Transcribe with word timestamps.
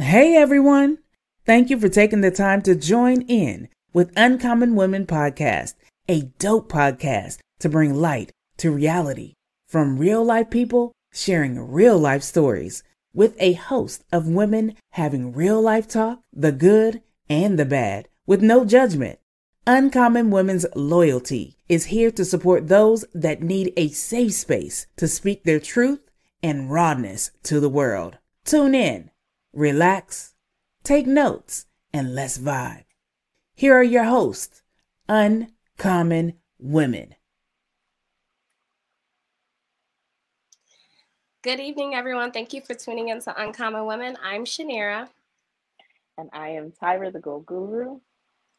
Hey 0.00 0.36
everyone! 0.36 0.98
Thank 1.44 1.70
you 1.70 1.80
for 1.80 1.88
taking 1.88 2.20
the 2.20 2.30
time 2.30 2.62
to 2.62 2.76
join 2.76 3.22
in 3.22 3.68
with 3.92 4.12
Uncommon 4.16 4.76
Women 4.76 5.06
Podcast, 5.06 5.74
a 6.06 6.30
dope 6.38 6.70
podcast 6.70 7.38
to 7.58 7.68
bring 7.68 7.94
light 7.94 8.30
to 8.58 8.70
reality 8.70 9.34
from 9.66 9.98
real 9.98 10.24
life 10.24 10.50
people 10.50 10.92
sharing 11.12 11.72
real 11.72 11.98
life 11.98 12.22
stories 12.22 12.84
with 13.12 13.34
a 13.40 13.54
host 13.54 14.04
of 14.12 14.28
women 14.28 14.76
having 14.92 15.32
real 15.32 15.60
life 15.60 15.88
talk, 15.88 16.20
the 16.32 16.52
good 16.52 17.02
and 17.28 17.58
the 17.58 17.64
bad, 17.64 18.08
with 18.24 18.40
no 18.40 18.64
judgment. 18.64 19.18
Uncommon 19.66 20.30
Women's 20.30 20.64
Loyalty 20.76 21.56
is 21.68 21.86
here 21.86 22.12
to 22.12 22.24
support 22.24 22.68
those 22.68 23.04
that 23.14 23.42
need 23.42 23.72
a 23.76 23.88
safe 23.88 24.34
space 24.34 24.86
to 24.96 25.08
speak 25.08 25.42
their 25.42 25.58
truth 25.58 26.08
and 26.40 26.70
rawness 26.70 27.32
to 27.42 27.58
the 27.58 27.68
world. 27.68 28.18
Tune 28.44 28.76
in, 28.76 29.10
relax, 29.52 30.34
take 30.82 31.06
notes, 31.06 31.66
and 31.92 32.14
let's 32.14 32.38
vibe. 32.38 32.84
Here 33.54 33.74
are 33.74 33.82
your 33.82 34.04
hosts, 34.04 34.62
Uncommon 35.08 36.34
Women. 36.58 37.14
Good 41.42 41.60
evening, 41.60 41.94
everyone. 41.94 42.32
Thank 42.32 42.52
you 42.52 42.60
for 42.60 42.74
tuning 42.74 43.08
in 43.08 43.20
to 43.22 43.42
Uncommon 43.42 43.86
Women. 43.86 44.16
I'm 44.22 44.44
Chaniera. 44.44 45.08
And 46.16 46.28
I 46.32 46.50
am 46.50 46.72
Tyra, 46.72 47.12
the 47.12 47.20
Gold 47.20 47.46
Guru. 47.46 48.00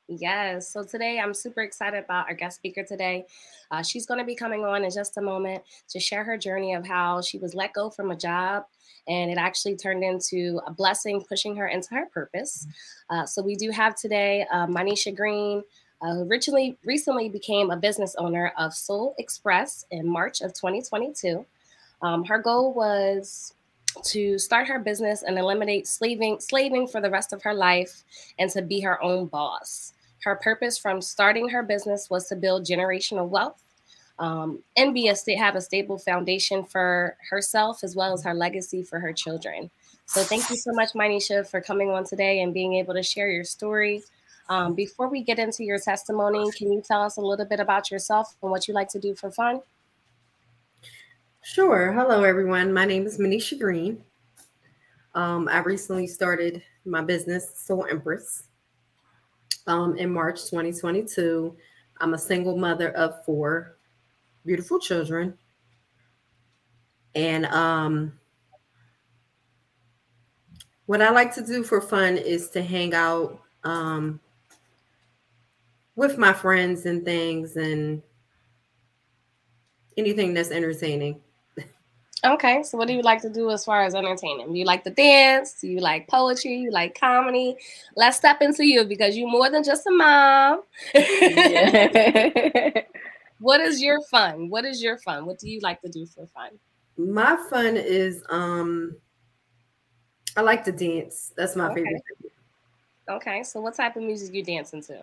Yes. 0.10 0.74
So 0.74 0.84
today 0.84 1.20
I'm 1.20 1.36
super 1.36 1.62
excited 1.62 2.04
about 2.04 2.28
our 2.28 2.34
guest 2.34 2.58
speaker 2.58 2.84
today. 2.84 3.28
Uh, 3.70 3.84
she's 3.84 4.08
going 4.08 4.20
to 4.20 4.26
be 4.26 4.34
coming 4.34 4.66
on 4.66 4.84
in 4.84 4.90
just 4.90 5.18
a 5.18 5.22
moment 5.22 5.62
to 5.90 6.00
share 6.00 6.24
her 6.24 6.36
journey 6.36 6.74
of 6.74 6.88
how 6.88 7.22
she 7.22 7.38
was 7.38 7.54
let 7.54 7.74
go 7.74 7.92
from 7.92 8.10
a 8.10 8.16
job 8.16 8.64
and 9.08 9.30
it 9.30 9.38
actually 9.38 9.76
turned 9.76 10.04
into 10.04 10.60
a 10.66 10.72
blessing, 10.74 11.24
pushing 11.30 11.56
her 11.56 11.68
into 11.68 11.94
her 11.94 12.08
purpose. 12.08 12.66
Uh, 13.12 13.24
so 13.28 13.44
we 13.44 13.56
do 13.56 13.70
have 13.70 13.96
today 13.96 14.48
uh, 14.52 14.66
Mineshia 14.66 15.16
Greene, 15.16 15.62
uh, 16.02 16.16
who 16.16 16.28
originally 16.28 16.76
recently 16.84 17.30
became 17.30 17.70
a 17.70 17.78
business 17.78 18.16
owner 18.18 18.52
of 18.58 18.74
Soul 18.74 19.16
Empress 19.20 19.86
in 19.92 20.08
March 20.08 20.42
of 20.42 20.54
2022. 20.54 21.46
Um, 22.02 22.26
her 22.26 22.40
goal 22.40 22.74
was 22.74 23.54
to 24.06 24.40
start 24.40 24.68
her 24.68 24.80
business 24.80 25.22
and 25.22 25.38
eliminate 25.38 25.88
slaving, 25.88 26.40
slaving 26.40 26.88
for 26.88 27.00
the 27.00 27.10
rest 27.12 27.32
of 27.32 27.44
her 27.44 27.54
life 27.54 28.04
and 28.40 28.50
to 28.52 28.64
be 28.64 28.80
her 28.80 29.02
own 29.04 29.28
boss. 29.28 29.94
Her 30.30 30.36
purpose 30.36 30.78
from 30.78 31.02
starting 31.02 31.50
her 31.50 31.64
business 31.64 32.08
was 32.08 32.28
to 32.28 32.36
build 32.36 32.64
generational 32.64 33.28
wealth 33.28 33.64
um, 34.20 34.62
and 34.78 34.94
be 34.94 35.08
a 35.08 35.16
sta- 35.16 35.36
have 35.36 35.56
a 35.56 35.62
stable 35.62 35.98
foundation 35.98 36.64
for 36.64 37.18
herself 37.32 37.84
as 37.84 37.96
well 37.96 38.14
as 38.14 38.24
her 38.24 38.36
legacy 38.36 38.84
for 38.84 39.00
her 39.00 39.12
children. 39.12 39.72
So 40.06 40.22
thank 40.22 40.48
you 40.52 40.56
so 40.56 40.72
much, 40.74 40.94
Mineshia, 40.94 41.50
for 41.50 41.62
coming 41.62 41.90
on 41.90 42.04
today 42.04 42.42
and 42.42 42.54
being 42.54 42.76
able 42.76 42.94
to 42.94 43.02
share 43.02 43.32
your 43.32 43.44
story. 43.44 44.04
Um, 44.50 44.76
before 44.76 45.10
we 45.10 45.24
get 45.24 45.40
into 45.40 45.64
your 45.64 45.80
testimony, 45.80 46.52
can 46.52 46.72
you 46.72 46.84
tell 46.88 47.02
us 47.02 47.18
a 47.18 47.22
little 47.22 47.46
bit 47.46 47.60
about 47.60 47.90
yourself 47.90 48.36
and 48.44 48.52
what 48.52 48.68
you 48.68 48.76
like 48.76 48.90
to 48.90 49.00
do 49.00 49.16
for 49.16 49.32
fun? 49.32 49.62
Sure. 51.42 51.92
Hello, 51.92 52.24
everyone. 52.24 52.72
My 52.72 52.86
name 52.86 53.08
is 53.08 53.18
Mineshia 53.18 53.60
Greene. 53.60 54.04
Um, 55.16 55.50
I 55.52 55.58
recently 55.62 56.06
started 56.06 56.62
my 56.86 57.02
business, 57.02 57.50
Soul 57.56 57.88
Empress, 57.90 58.44
um, 59.68 59.96
in 59.98 60.12
March 60.12 60.46
2022. 60.46 61.56
I'm 62.02 62.14
a 62.14 62.18
single 62.18 62.58
mother 62.58 62.92
of 62.92 63.24
four 63.26 63.78
beautiful 64.46 64.80
children. 64.80 65.38
And 67.16 67.46
um, 67.48 68.14
what 70.86 71.02
I 71.02 71.10
like 71.10 71.34
to 71.36 71.46
do 71.46 71.64
for 71.64 71.82
fun 71.82 72.18
is 72.18 72.50
to 72.52 72.62
hang 72.62 72.94
out 72.94 73.42
um, 73.64 74.20
with 75.96 76.18
my 76.18 76.34
friends 76.34 76.86
and 76.86 77.04
things 77.04 77.58
and 77.58 78.02
anything 79.98 80.34
that's 80.34 80.52
entertaining. 80.52 81.22
Okay, 82.26 82.64
so 82.64 82.78
what 82.78 82.88
do 82.90 82.94
you 82.94 83.02
like 83.02 83.22
to 83.22 83.30
do 83.30 83.50
as 83.50 83.64
far 83.64 83.84
as 83.84 83.96
entertaining? 83.96 84.52
Do 84.52 84.60
you 84.60 84.66
like 84.66 84.84
to 84.84 84.90
dance? 84.90 85.54
Do 85.62 85.68
you 85.70 85.80
like 85.80 86.08
poetry? 86.10 86.58
You 86.58 86.70
like 86.72 87.00
comedy? 87.00 87.56
Let's 87.96 88.18
step 88.18 88.42
into 88.42 88.66
you 88.66 88.84
because 88.84 89.16
you're 89.16 89.30
more 89.30 89.50
than 89.50 89.64
just 89.64 89.88
a 89.88 89.92
mom. 89.92 90.64
what 93.40 93.62
is 93.62 93.82
your 93.82 94.02
fun? 94.12 94.50
What 94.50 94.66
is 94.66 94.84
your 94.84 94.98
fun? 94.98 95.26
What 95.26 95.40
do 95.40 95.50
you 95.50 95.62
like 95.62 95.82
to 95.82 95.90
do 95.90 96.06
for 96.06 96.28
fun? 96.28 96.50
My 96.98 97.38
fun 97.50 97.78
is 97.78 98.22
um 98.30 98.98
I 100.36 100.42
like 100.42 100.66
to 100.66 100.74
dance. 100.74 101.32
That's 101.38 101.56
my 101.56 101.70
Okay. 101.72 101.84
favorite. 101.84 102.04
Okay, 103.10 103.44
so 103.44 103.62
what 103.62 103.76
type 103.76 103.96
of 103.96 104.04
music 104.04 104.34
you 104.34 104.44
dancing 104.44 104.84
to? 104.84 105.02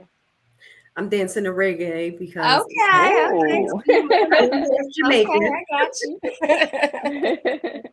I'm 0.99 1.11
dancing 1.11 1.45
to 1.45 1.51
reggae 1.51 2.19
because 2.19 2.63
Okay, 2.63 3.29
okay. 3.31 3.67
Oh. 3.71 3.83
I'm 3.89 4.89
Jamaican. 4.97 5.37
Okay, 5.37 5.53
I 5.53 5.65
got 5.71 5.93
you. 6.03 7.83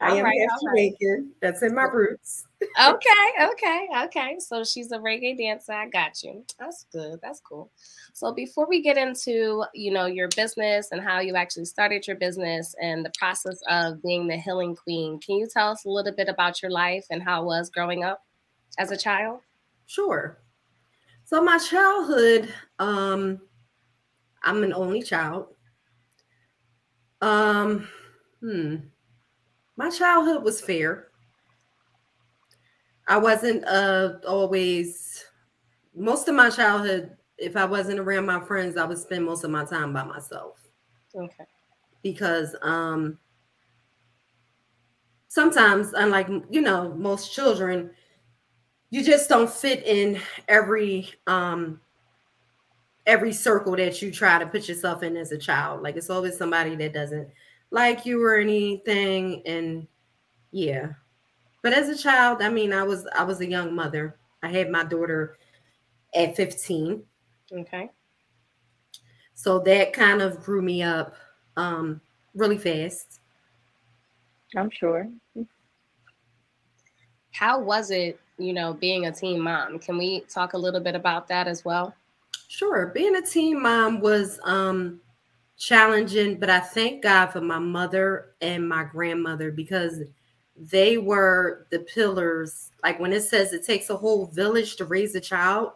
I 0.00 0.10
All 0.10 0.18
am 0.18 0.24
right, 0.24 0.38
half 0.40 0.58
all 0.60 0.68
right. 0.68 0.92
Jamaican. 1.00 1.32
That's 1.40 1.62
in 1.62 1.74
my 1.74 1.84
roots. 1.84 2.46
okay, 2.62 3.44
okay, 3.52 3.88
okay. 4.04 4.36
So 4.40 4.62
she's 4.62 4.92
a 4.92 4.98
reggae 4.98 5.38
dancer. 5.38 5.72
I 5.72 5.88
got 5.88 6.22
you. 6.22 6.44
That's 6.58 6.84
good. 6.92 7.18
That's 7.22 7.40
cool. 7.40 7.70
So 8.12 8.32
before 8.32 8.66
we 8.68 8.82
get 8.82 8.98
into, 8.98 9.64
you 9.72 9.90
know, 9.92 10.06
your 10.06 10.28
business 10.36 10.88
and 10.92 11.00
how 11.00 11.20
you 11.20 11.36
actually 11.36 11.64
started 11.66 12.06
your 12.06 12.16
business 12.16 12.74
and 12.80 13.04
the 13.04 13.12
process 13.18 13.58
of 13.70 14.02
being 14.02 14.26
the 14.26 14.36
healing 14.36 14.76
queen, 14.76 15.18
can 15.20 15.36
you 15.36 15.48
tell 15.50 15.70
us 15.70 15.84
a 15.86 15.90
little 15.90 16.12
bit 16.12 16.28
about 16.28 16.60
your 16.60 16.70
life 16.70 17.06
and 17.10 17.22
how 17.22 17.42
it 17.42 17.46
was 17.46 17.70
growing 17.70 18.04
up 18.04 18.22
as 18.78 18.90
a 18.90 18.96
child? 18.96 19.40
Sure. 19.86 20.38
So 21.34 21.42
my 21.42 21.58
childhood, 21.58 22.54
um, 22.78 23.40
I'm 24.44 24.62
an 24.62 24.72
only 24.72 25.02
child. 25.02 25.48
Um, 27.20 27.88
hmm. 28.38 28.76
My 29.76 29.90
childhood 29.90 30.44
was 30.44 30.60
fair. 30.60 31.08
I 33.08 33.18
wasn't 33.18 33.64
uh 33.64 34.18
always 34.28 35.24
most 35.96 36.28
of 36.28 36.36
my 36.36 36.50
childhood, 36.50 37.16
if 37.36 37.56
I 37.56 37.64
wasn't 37.64 37.98
around 37.98 38.26
my 38.26 38.40
friends, 38.44 38.76
I 38.76 38.84
would 38.84 38.98
spend 38.98 39.24
most 39.24 39.42
of 39.42 39.50
my 39.50 39.64
time 39.64 39.92
by 39.92 40.04
myself 40.04 40.60
Okay. 41.14 41.46
because 42.02 42.54
um 42.62 43.18
sometimes 45.28 45.92
unlike 45.94 46.28
you 46.50 46.60
know 46.60 46.94
most 46.94 47.32
children 47.34 47.90
you 48.94 49.02
just 49.02 49.28
don't 49.28 49.50
fit 49.50 49.84
in 49.84 50.20
every 50.46 51.12
um 51.26 51.80
every 53.06 53.32
circle 53.32 53.74
that 53.74 54.00
you 54.00 54.12
try 54.12 54.38
to 54.38 54.46
put 54.46 54.68
yourself 54.68 55.02
in 55.02 55.16
as 55.16 55.32
a 55.32 55.36
child. 55.36 55.82
Like 55.82 55.96
it's 55.96 56.10
always 56.10 56.38
somebody 56.38 56.76
that 56.76 56.94
doesn't 56.94 57.28
like 57.72 58.06
you 58.06 58.22
or 58.24 58.36
anything 58.36 59.42
and 59.46 59.88
yeah. 60.52 60.90
But 61.60 61.72
as 61.72 61.88
a 61.88 62.00
child 62.00 62.40
i 62.40 62.48
mean 62.48 62.72
i 62.72 62.84
was 62.84 63.04
i 63.18 63.24
was 63.24 63.40
a 63.40 63.50
young 63.50 63.74
mother. 63.74 64.16
I 64.44 64.48
had 64.48 64.70
my 64.70 64.84
daughter 64.84 65.38
at 66.14 66.36
15 66.36 67.02
Okay. 67.52 67.90
so 69.34 69.58
that 69.58 69.92
kind 69.92 70.22
of 70.22 70.40
grew 70.40 70.62
me 70.62 70.84
up 70.84 71.16
um 71.56 72.00
really 72.36 72.58
fast. 72.58 73.18
I'm 74.56 74.70
sure. 74.70 75.08
How 77.32 77.58
was 77.58 77.90
it, 77.90 78.20
you 78.38 78.52
know, 78.52 78.72
being 78.72 79.06
a 79.06 79.12
teen 79.12 79.40
mom? 79.40 79.78
Can 79.78 79.98
we 79.98 80.20
talk 80.22 80.54
a 80.54 80.58
little 80.58 80.80
bit 80.80 80.94
about 80.94 81.28
that 81.28 81.46
as 81.46 81.64
well? 81.64 81.94
Sure. 82.48 82.88
Being 82.94 83.16
a 83.16 83.22
teen 83.22 83.60
mom 83.62 84.00
was 84.00 84.38
um 84.44 85.00
challenging, 85.56 86.38
but 86.38 86.50
I 86.50 86.60
thank 86.60 87.02
God 87.02 87.26
for 87.26 87.40
my 87.40 87.58
mother 87.58 88.32
and 88.40 88.68
my 88.68 88.84
grandmother 88.84 89.50
because 89.50 90.00
they 90.56 90.98
were 90.98 91.66
the 91.70 91.80
pillars. 91.80 92.70
Like 92.82 93.00
when 93.00 93.12
it 93.12 93.22
says 93.22 93.52
it 93.52 93.64
takes 93.64 93.90
a 93.90 93.96
whole 93.96 94.26
village 94.26 94.76
to 94.76 94.84
raise 94.84 95.14
a 95.14 95.20
child, 95.20 95.72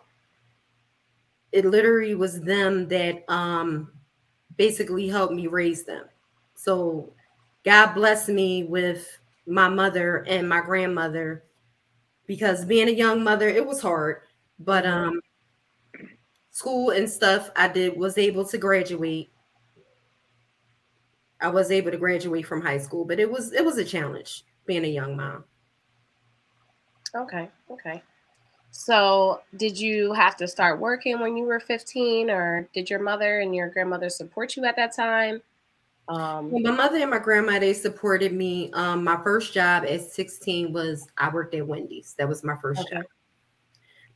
it 1.52 1.64
literally 1.64 2.14
was 2.14 2.40
them 2.40 2.88
that 2.88 3.24
um 3.28 3.92
basically 4.56 5.08
helped 5.08 5.34
me 5.34 5.46
raise 5.46 5.84
them. 5.84 6.04
So 6.54 7.12
God 7.64 7.94
blessed 7.94 8.28
me 8.28 8.64
with 8.64 9.18
my 9.46 9.68
mother 9.68 10.24
and 10.28 10.48
my 10.48 10.60
grandmother 10.60 11.44
because 12.28 12.64
being 12.64 12.86
a 12.86 12.92
young 12.92 13.24
mother, 13.24 13.48
it 13.48 13.66
was 13.66 13.82
hard. 13.82 14.20
But 14.60 14.86
um 14.86 15.20
school 16.52 16.90
and 16.90 17.10
stuff 17.10 17.50
I 17.56 17.66
did 17.66 17.96
was 17.96 18.16
able 18.16 18.44
to 18.44 18.58
graduate. 18.58 19.30
I 21.40 21.48
was 21.48 21.70
able 21.72 21.90
to 21.90 21.96
graduate 21.96 22.46
from 22.46 22.60
high 22.60 22.78
school, 22.78 23.04
but 23.04 23.18
it 23.18 23.28
was 23.28 23.52
it 23.52 23.64
was 23.64 23.78
a 23.78 23.84
challenge 23.84 24.44
being 24.66 24.84
a 24.84 24.88
young 24.88 25.16
mom. 25.16 25.44
Okay. 27.16 27.48
Okay. 27.70 28.02
So, 28.70 29.40
did 29.56 29.80
you 29.80 30.12
have 30.12 30.36
to 30.36 30.46
start 30.46 30.78
working 30.78 31.18
when 31.20 31.36
you 31.36 31.44
were 31.44 31.58
15, 31.58 32.30
or 32.30 32.68
did 32.74 32.90
your 32.90 32.98
mother 33.00 33.40
and 33.40 33.54
your 33.54 33.70
grandmother 33.70 34.10
support 34.10 34.56
you 34.56 34.64
at 34.66 34.76
that 34.76 34.94
time? 34.94 35.40
Um, 36.08 36.50
Well, 36.50 36.62
my 36.62 36.70
mother 36.70 36.96
and 36.98 37.10
my 37.10 37.18
grandma 37.18 37.58
they 37.58 37.74
supported 37.74 38.32
me. 38.32 38.70
Um, 38.72 39.04
my 39.04 39.22
first 39.22 39.52
job 39.52 39.84
at 39.84 40.00
16 40.00 40.72
was 40.72 41.06
I 41.18 41.28
worked 41.28 41.54
at 41.54 41.66
Wendy's. 41.66 42.14
That 42.18 42.28
was 42.28 42.42
my 42.42 42.56
first 42.62 42.80
Okay. 42.80 42.96
job. 42.96 43.04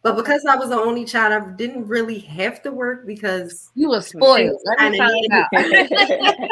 But 0.03 0.17
because 0.17 0.45
I 0.49 0.57
was 0.57 0.71
the 0.71 0.77
only 0.81 1.05
child, 1.05 1.33
I 1.33 1.55
didn't 1.57 1.87
really 1.87 2.19
have 2.19 2.61
to 2.63 2.73
work 2.73 3.07
because 3.07 3.71
you 3.75 3.89
were 3.91 4.01
spoiled. 4.01 4.61
Let 4.65 4.91
me 4.91 4.99
Kinda 4.99 5.09
find 5.31 5.33
out. 5.33 5.49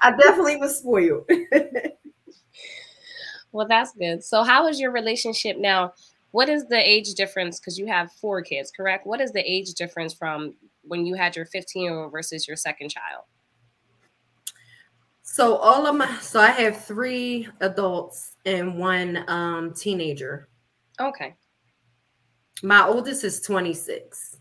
I 0.00 0.10
definitely 0.16 0.56
was 0.56 0.78
spoiled. 0.78 1.30
Well, 3.52 3.66
that's 3.66 3.92
good. 3.92 4.22
So, 4.22 4.42
how 4.42 4.68
is 4.68 4.78
your 4.78 4.90
relationship 4.90 5.56
now? 5.56 5.94
What 6.32 6.48
is 6.50 6.66
the 6.66 6.76
age 6.78 7.14
difference? 7.14 7.58
Because 7.58 7.78
you 7.78 7.86
have 7.86 8.12
four 8.12 8.42
kids, 8.42 8.70
correct? 8.76 9.06
What 9.06 9.20
is 9.22 9.32
the 9.32 9.40
age 9.40 9.72
difference 9.72 10.12
from 10.12 10.54
when 10.88 11.06
you 11.06 11.14
had 11.14 11.36
your 11.36 11.46
15 11.46 11.82
year 11.82 11.94
old 11.98 12.12
versus 12.12 12.46
your 12.48 12.56
second 12.56 12.88
child? 12.90 13.24
so 15.22 15.56
all 15.56 15.86
of 15.86 15.94
my 15.94 16.18
so 16.20 16.40
I 16.40 16.50
have 16.50 16.82
three 16.84 17.46
adults 17.60 18.34
and 18.46 18.78
one 18.78 19.24
um 19.28 19.72
teenager. 19.74 20.48
Okay. 21.00 21.34
My 22.62 22.84
oldest 22.86 23.22
is 23.24 23.40
26. 23.42 24.38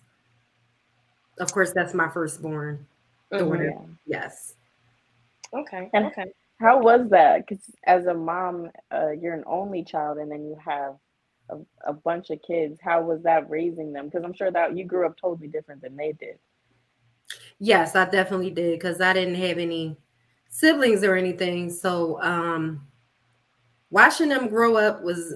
Of 1.40 1.52
course, 1.52 1.72
that's 1.76 1.94
my 1.94 2.10
firstborn. 2.10 2.88
Daughter. 3.32 3.66
Yeah. 3.70 3.86
Yes. 4.08 4.56
Okay. 5.54 5.90
And- 5.94 6.06
Okay. 6.08 6.26
How 6.60 6.80
was 6.80 7.08
that? 7.12 7.46
Because 7.46 7.64
as 7.86 8.08
a 8.08 8.14
mom, 8.16 8.72
uh, 8.92 9.12
you're 9.12 9.36
an 9.36 9.44
only 9.46 9.84
child, 9.84 10.18
and 10.18 10.32
then 10.32 10.44
you 10.44 10.58
have 10.66 10.96
a, 11.50 11.58
a 11.86 11.94
bunch 11.94 12.30
of 12.30 12.42
kids. 12.42 12.80
How 12.82 13.02
was 13.02 13.24
that 13.24 13.50
raising 13.50 13.94
them? 13.94 14.06
Because 14.06 14.24
I'm 14.24 14.34
sure 14.34 14.52
that 14.52 14.78
you 14.78 14.86
grew 14.86 15.06
up 15.06 15.18
totally 15.20 15.48
different 15.48 15.82
than 15.82 15.96
they 15.96 16.14
did. 16.14 16.38
Yes, 17.60 17.96
I 17.96 18.06
definitely 18.06 18.52
did 18.52 18.80
because 18.80 19.02
I 19.02 19.14
didn't 19.14 19.36
have 19.36 19.58
any 19.58 19.98
siblings 20.50 21.04
or 21.04 21.16
anything. 21.16 21.72
So 21.72 22.22
um 22.22 22.88
watching 23.90 24.30
them 24.30 24.48
grow 24.48 24.78
up 24.78 25.02
was 25.04 25.36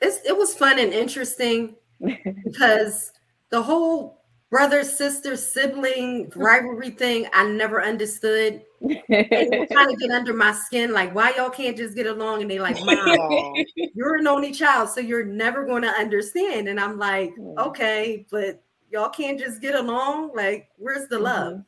it's, 0.00 0.18
it 0.26 0.36
was 0.36 0.54
fun 0.54 0.78
and 0.78 0.92
interesting 0.92 1.76
because 2.44 3.12
the 3.50 3.62
whole 3.62 4.22
brother 4.50 4.84
sister 4.84 5.36
sibling 5.36 6.30
rivalry 6.36 6.90
thing 6.90 7.26
I 7.32 7.48
never 7.48 7.82
understood. 7.82 8.62
Kind 8.88 9.92
of 9.92 9.98
get 9.98 10.10
under 10.10 10.34
my 10.34 10.52
skin, 10.52 10.92
like 10.92 11.14
why 11.14 11.34
y'all 11.36 11.50
can't 11.50 11.76
just 11.76 11.94
get 11.94 12.06
along? 12.06 12.42
And 12.42 12.50
they 12.50 12.58
like, 12.58 12.76
mom, 12.84 13.54
you're 13.94 14.16
an 14.16 14.26
only 14.26 14.52
child, 14.52 14.88
so 14.90 15.00
you're 15.00 15.24
never 15.24 15.64
going 15.64 15.82
to 15.82 15.88
understand. 15.88 16.68
And 16.68 16.78
I'm 16.78 16.98
like, 16.98 17.34
okay, 17.58 18.26
but 18.30 18.62
y'all 18.90 19.10
can't 19.10 19.38
just 19.38 19.60
get 19.60 19.74
along. 19.74 20.32
Like, 20.34 20.68
where's 20.76 21.08
the 21.08 21.16
mm-hmm. 21.16 21.24
love? 21.24 21.62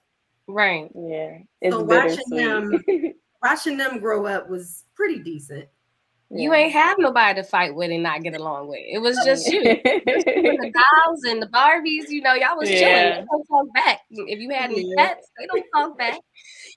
Right. 0.49 0.91
yeah, 0.95 1.39
it's 1.61 1.75
So 1.75 1.83
watching 1.83 2.31
them, 2.31 2.81
Watching 3.43 3.77
them 3.77 4.01
grow 4.01 4.27
up 4.27 4.49
was 4.49 4.85
pretty 4.95 5.21
decent. 5.21 5.69
You 6.31 6.53
ain't 6.55 6.73
have 6.73 6.97
nobody 6.99 7.41
to 7.41 7.47
fight 7.47 7.75
with 7.75 7.91
and 7.91 8.03
not 8.03 8.23
get 8.23 8.35
along 8.35 8.69
with. 8.69 8.81
It 8.81 8.99
was 8.99 9.17
just 9.25 9.47
you. 9.47 9.63
The 9.63 10.73
dolls 11.05 11.23
and 11.25 11.41
the 11.41 11.47
Barbies, 11.47 12.09
you 12.09 12.21
know, 12.21 12.35
y'all 12.35 12.57
was 12.57 12.69
chilling. 12.69 12.95
They 12.95 13.25
don't 13.31 13.47
talk 13.47 13.73
back. 13.73 14.01
If 14.11 14.41
you 14.41 14.51
had 14.51 14.71
any 14.71 14.93
Yeah. 14.97 15.07
pets, 15.15 15.31
they 15.39 15.47
don't 15.47 15.65
talk 15.73 15.97
back. 15.97 16.21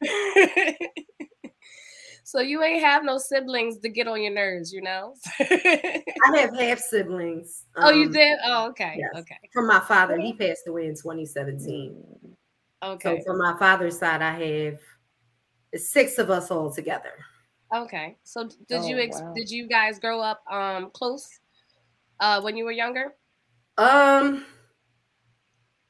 so 2.24 2.42
you 2.42 2.62
ain't 2.62 2.84
have 2.84 3.04
no 3.04 3.18
siblings 3.18 3.80
to 3.80 3.90
get 3.90 4.08
on 4.08 4.22
your 4.22 4.34
nerves, 4.34 4.72
you 4.72 4.82
know. 4.82 5.16
I 5.40 6.04
have 6.36 6.56
half 6.56 6.80
siblings. 6.80 7.66
oh, 7.76 7.90
you 7.90 8.06
um, 8.06 8.12
did? 8.12 8.38
Oh, 8.46 8.68
okay. 8.70 8.98
yes. 9.00 9.10
Okay. 9.22 9.40
From 9.52 9.66
my 9.66 9.80
father, 9.80 10.20
he 10.20 10.34
passed 10.34 10.68
away 10.68 10.86
in 10.86 10.94
2017. 10.94 12.04
Okay. 12.84 13.18
So 13.18 13.24
from 13.26 13.40
my 13.40 13.58
father's 13.58 13.98
side, 13.98 14.22
I 14.22 14.32
have 14.46 14.80
six 15.76 16.20
of 16.20 16.30
us 16.30 16.52
all 16.52 16.72
together. 16.72 17.14
Okay. 17.74 18.18
So 18.24 18.46
did 18.68 18.84
you 18.86 18.98
Oh, 18.98 19.02
ex- 19.02 19.22
wow. 19.22 19.34
did 19.36 19.50
you 19.52 19.68
guys 19.68 20.00
grow 20.00 20.22
up 20.22 20.42
um 20.52 20.90
close 20.92 21.28
uh 22.20 22.42
when 22.42 22.58
you 22.58 22.66
were 22.66 22.72
younger? 22.72 23.14
Um, 23.78 24.46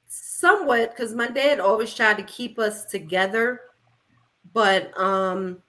somewhat, 0.08 0.92
because 0.92 1.16
my 1.16 1.28
dad 1.28 1.60
always 1.60 1.94
tried 1.94 2.18
to 2.18 2.24
keep 2.24 2.60
us 2.60 2.86
together, 2.86 3.62
but 4.54 4.96
um, 5.00 5.62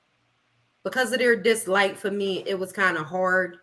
because 0.84 1.12
of 1.12 1.18
their 1.18 1.36
dislike 1.36 1.96
for 1.96 2.10
me, 2.10 2.42
it 2.46 2.58
was 2.58 2.72
kind 2.72 2.96
of 2.96 3.06
hard. 3.06 3.58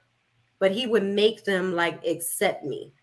But 0.60 0.72
he 0.72 0.88
would 0.88 1.04
make 1.04 1.44
them 1.44 1.76
like 1.76 2.04
accept 2.06 2.64
me, 2.64 2.94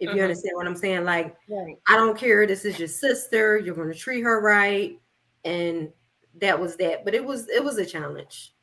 if 0.00 0.10
you 0.10 0.16
Mhm. 0.16 0.22
understand 0.22 0.56
what 0.56 0.66
I'm 0.66 0.74
saying. 0.76 1.04
Like, 1.04 1.36
Right. 1.48 1.76
I 1.88 1.94
don't 1.96 2.18
care. 2.18 2.46
This 2.46 2.64
is 2.64 2.78
your 2.80 2.88
sister. 2.88 3.58
You're 3.58 3.76
going 3.76 3.92
to 3.92 3.98
treat 3.98 4.22
her 4.22 4.40
right, 4.40 4.98
and 5.44 5.92
that 6.40 6.58
was 6.58 6.76
that. 6.76 7.04
But 7.04 7.14
it 7.14 7.24
was 7.24 7.48
it 7.48 7.62
was 7.62 7.78
a 7.78 7.86
challenge. 7.86 8.54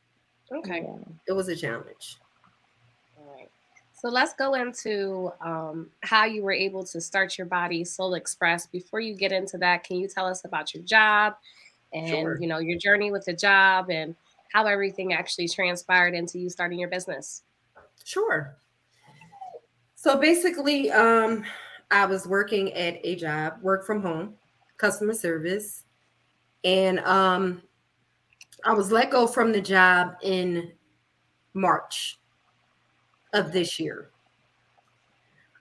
Okay. 0.52 0.84
Yeah. 0.84 1.14
It 1.28 1.34
was 1.34 1.48
a 1.50 1.56
challenge. 1.56 2.18
All 3.18 3.34
right. 3.36 3.50
So 3.94 4.10
let's 4.10 4.34
go 4.34 4.54
into 4.54 5.32
um, 5.42 5.90
how 6.04 6.26
you 6.26 6.44
were 6.44 6.52
able 6.52 6.84
to 6.86 7.02
start 7.02 7.38
your 7.38 7.48
body 7.48 7.84
Soul 7.84 8.16
Empress. 8.16 8.68
Before 8.68 9.00
you 9.00 9.16
get 9.16 9.32
into 9.32 9.58
that, 9.58 9.84
can 9.84 9.98
you 9.98 10.08
tell 10.08 10.26
us 10.26 10.46
about 10.46 10.74
your 10.74 10.84
job 10.84 11.36
and 11.94 12.10
Sure. 12.10 12.38
you 12.40 12.48
know 12.48 12.60
your 12.60 12.78
journey 12.78 13.12
with 13.12 13.26
the 13.26 13.34
job 13.34 13.90
and 13.90 14.16
how 14.54 14.66
everything 14.66 15.14
actually 15.14 15.48
transpired 15.48 16.14
into 16.14 16.40
you 16.40 16.50
starting 16.50 16.80
your 16.80 16.90
business? 16.90 17.44
Sure. 18.06 18.56
So 19.96 20.18
basically, 20.18 20.92
um, 20.92 21.44
I 21.92 22.06
was 22.06 22.28
working 22.28 22.72
at 22.74 23.00
a 23.04 23.16
job, 23.16 23.60
work 23.62 23.86
from 23.86 24.02
home, 24.02 24.36
customer 24.78 25.14
service, 25.14 25.84
and 26.64 27.00
um, 27.00 27.62
I 28.68 28.74
was 28.74 28.92
let 28.92 29.12
go 29.12 29.28
from 29.28 29.54
the 29.54 29.62
job 29.62 30.16
in 30.22 30.74
March 31.54 32.20
of 33.32 33.54
this 33.54 33.80
year. 33.80 34.10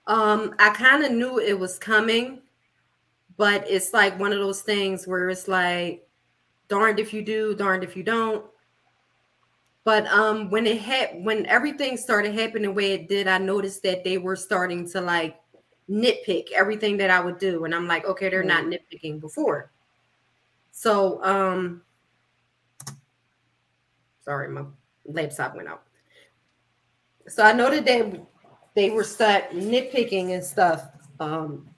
Um, 0.07 0.53
I 0.59 0.71
kind 0.71 1.05
of 1.05 1.13
knew 1.13 1.39
it 1.39 1.57
was 1.57 1.79
coming, 1.79 2.41
but 3.37 3.63
it's 3.65 3.93
like 3.93 4.19
one 4.19 4.33
of 4.33 4.39
those 4.39 4.61
things 4.61 5.07
where 5.07 5.29
it's 5.29 5.47
like, 5.47 6.05
darned 6.67 6.99
if 6.99 7.13
you 7.13 7.21
do, 7.21 7.55
darned 7.55 7.85
if 7.85 7.95
you 7.95 8.03
don't. 8.03 8.45
But 9.85 10.05
um, 10.07 10.49
when 10.49 10.67
it 10.67 10.81
had 10.81 11.23
when 11.23 11.45
everything 11.45 11.95
started 11.95 12.33
happening 12.33 12.63
the 12.63 12.71
way 12.73 12.91
it 12.91 13.07
did, 13.07 13.29
I 13.29 13.37
noticed 13.37 13.83
that 13.83 14.03
they 14.03 14.17
were 14.17 14.35
starting 14.35 14.85
to 14.89 14.99
like 14.99 15.39
nitpick 15.89 16.51
everything 16.51 16.97
that 16.97 17.09
I 17.09 17.21
would 17.21 17.39
do, 17.39 17.63
and 17.63 17.73
I'm 17.73 17.87
like, 17.87 18.03
okay, 18.03 18.27
they're 18.27 18.43
not 18.43 18.65
nitpicking 18.65 19.21
before. 19.21 19.71
So 20.71 21.23
um, 21.23 21.83
sorry, 24.27 24.49
my 24.49 24.63
laptop 25.05 25.55
went 25.55 25.69
out. 25.69 25.83
So 27.29 27.43
I 27.43 27.53
noted 27.53 27.85
that 27.85 28.11
they 28.11 28.21
they 28.75 28.89
were 28.89 29.05
start 29.05 29.51
nitpicking 29.51 30.33
and 30.33 30.43
stuff. 30.43 30.85
Um, 31.19 31.69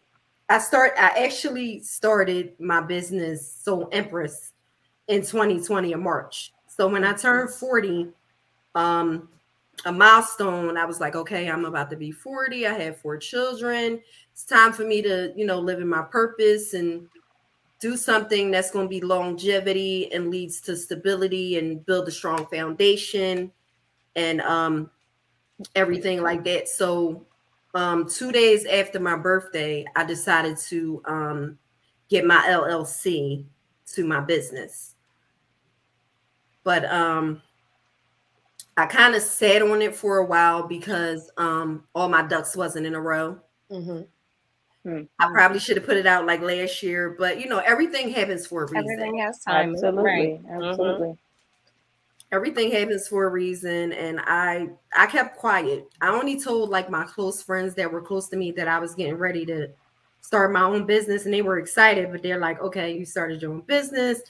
I 0.50 0.58
start. 0.58 0.94
I 0.98 1.26
actually 1.26 1.82
started 1.84 2.60
my 2.60 2.82
business, 2.82 3.54
Soul 3.64 3.88
Empress, 3.92 4.52
in 5.08 5.22
2020 5.22 5.92
in 5.92 6.04
March. 6.04 6.52
So 6.68 6.88
when 6.88 7.04
I 7.04 7.14
turned 7.14 7.52
40, 7.52 8.10
um, 8.74 9.30
a 9.86 9.92
milestone, 9.92 10.76
I 10.76 10.86
was 10.86 11.00
like, 11.00 11.16
okay, 11.16 11.50
I'm 11.50 11.66
about 11.66 11.90
to 11.92 11.96
be 11.96 12.12
40. 12.12 12.66
I 12.66 12.74
have 12.74 12.98
four 12.98 13.18
children. 13.18 14.02
It's 14.32 14.44
time 14.44 14.74
for 14.74 14.84
me 14.84 15.02
to, 15.04 15.34
you 15.36 15.46
know, 15.46 15.60
live 15.60 15.82
in 15.82 15.88
my 15.88 16.02
purpose 16.02 16.74
and 16.74 17.08
do 17.80 17.96
something 17.96 18.52
that's 18.52 18.72
going 18.72 18.86
to 18.86 18.90
be 18.90 19.02
longevity 19.02 20.12
and 20.12 20.30
leads 20.30 20.60
to 20.62 20.76
stability 20.76 21.58
and 21.58 21.86
build 21.86 22.08
a 22.08 22.12
strong 22.12 22.46
foundation 22.48 23.52
and 24.16 24.42
um 24.42 24.90
everything 25.76 26.22
like 26.22 26.44
that. 26.44 26.68
So 26.68 27.26
um 27.74 28.08
two 28.08 28.32
days 28.32 28.66
after 28.66 29.00
my 29.00 29.16
birthday, 29.16 29.86
I 29.96 30.04
decided 30.04 30.58
to 30.70 31.02
um 31.06 31.58
get 32.10 32.26
my 32.26 32.44
LLC 32.48 33.46
to 33.94 34.06
my 34.06 34.20
business. 34.20 34.96
But 36.64 36.86
um 36.86 37.42
I 38.76 38.86
kind 38.86 39.16
of 39.16 39.22
sat 39.22 39.62
on 39.62 39.82
it 39.82 39.96
for 39.96 40.18
a 40.18 40.26
while 40.26 40.64
because 40.64 41.32
um 41.38 41.84
all 41.94 42.10
my 42.10 42.24
ducks 42.24 42.56
wasn't 42.56 42.86
in 42.86 42.96
a 42.96 43.02
row. 43.02 43.40
Mm-hmm. 43.72 44.02
Mm, 44.86 45.08
I 45.20 45.26
mm. 45.26 45.34
probably 45.34 45.60
should 45.60 45.78
have 45.78 45.86
put 45.86 45.98
it 45.98 46.06
out 46.08 46.26
like 46.26 46.42
last 46.42 46.82
year, 46.82 47.16
but 47.20 47.40
you 47.40 47.48
know, 47.50 47.60
everything 47.60 48.10
happens 48.10 48.48
for 48.48 48.64
a 48.64 48.66
reason. 48.72 48.78
Everything 48.92 49.18
has 49.20 49.40
time. 49.40 49.74
Absolutely, 49.74 50.04
Right. 50.04 50.44
Mm-hmm. 50.44 50.64
absolutely. 50.64 51.18
everything 52.32 52.72
happens 52.72 53.08
for 53.08 53.26
a 53.26 53.30
reason 53.30 53.92
and 53.94 54.20
i 54.26 54.68
i 54.96 55.08
kept 55.08 55.36
quiet 55.38 55.88
i 56.02 56.08
only 56.10 56.40
told 56.40 56.70
like 56.70 56.90
my 56.90 57.04
close 57.06 57.42
friends 57.42 57.74
that 57.74 57.92
were 57.92 58.02
close 58.02 58.28
to 58.30 58.36
me 58.38 58.52
that 58.52 58.68
i 58.68 58.78
was 58.78 58.94
getting 58.94 59.16
ready 59.16 59.46
to 59.46 59.68
start 60.22 60.52
my 60.52 60.62
own 60.62 60.86
business 60.86 61.26
and 61.26 61.34
they 61.34 61.42
were 61.42 61.58
excited 61.58 62.12
but 62.12 62.22
they're 62.22 62.40
like 62.40 62.62
okay 62.62 62.96
you 62.96 63.04
started 63.04 63.42
your 63.42 63.52
own 63.52 63.62
business 63.62 64.22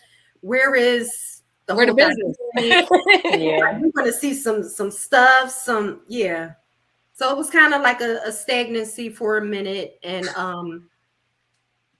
where 0.41 0.75
is 0.75 1.41
the 1.65 1.75
Where 1.75 1.85
the 1.85 1.93
business? 1.93 2.37
dynamic? 2.55 2.87
Yeah. 3.37 3.77
you're 3.79 3.91
gonna 3.91 4.13
see 4.13 4.33
some 4.33 4.63
some 4.63 4.91
stuff 4.91 5.49
some 5.51 6.01
yeah 6.07 6.51
so 7.19 7.29
it 7.29 7.37
was 7.37 7.49
kind 7.49 7.73
of 7.73 7.81
like 7.81 7.99
a, 7.99 8.21
a 8.25 8.31
stagnancy 8.31 9.09
for 9.09 9.37
a 9.37 9.45
minute 9.45 9.99
and 10.03 10.27
um 10.29 10.89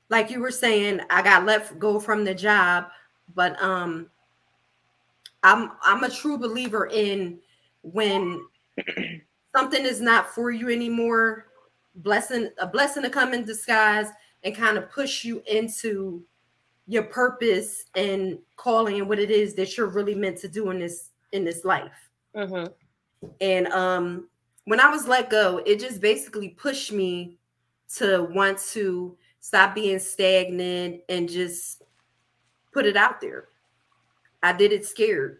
like 0.09 0.31
you 0.31 0.39
were 0.39 0.51
saying, 0.51 1.01
I 1.09 1.21
got 1.21 1.45
let 1.45 1.77
go 1.79 1.99
from 1.99 2.23
the 2.23 2.33
job, 2.33 2.87
but 3.35 3.61
um, 3.61 4.07
I'm 5.43 5.71
I'm 5.81 6.03
a 6.03 6.09
true 6.09 6.37
believer 6.37 6.87
in 6.87 7.39
when 7.83 8.41
something 9.55 9.85
is 9.85 10.01
not 10.01 10.33
for 10.33 10.51
you 10.51 10.69
anymore. 10.69 11.45
Blessing 11.95 12.49
a 12.59 12.67
blessing 12.67 13.03
to 13.03 13.09
come 13.09 13.33
in 13.33 13.45
disguise 13.45 14.07
and 14.43 14.55
kind 14.55 14.77
of 14.77 14.91
push 14.91 15.23
you 15.23 15.43
into 15.47 16.23
your 16.87 17.03
purpose 17.03 17.85
and 17.95 18.39
calling 18.55 18.99
and 18.99 19.07
what 19.07 19.19
it 19.19 19.29
is 19.29 19.53
that 19.53 19.77
you're 19.77 19.87
really 19.87 20.15
meant 20.15 20.37
to 20.39 20.47
do 20.47 20.71
in 20.71 20.79
this 20.79 21.11
in 21.33 21.45
this 21.45 21.63
life. 21.63 22.09
Mm-hmm. 22.35 22.71
And 23.41 23.67
um, 23.67 24.27
when 24.69 24.79
I 24.79 24.87
was 24.87 25.07
let 25.07 25.31
go, 25.31 25.63
it 25.65 25.79
just 25.79 25.99
basically 25.99 26.49
pushed 26.49 26.91
me 26.91 27.39
to 27.95 28.29
want 28.29 28.59
to 28.73 29.17
stop 29.39 29.73
being 29.73 29.97
stagnant 29.97 31.01
and 31.09 31.27
just 31.27 31.81
put 32.71 32.85
it 32.85 32.95
out 32.95 33.19
there. 33.19 33.45
I 34.43 34.53
did 34.53 34.71
it 34.71 34.85
scared. 34.85 35.39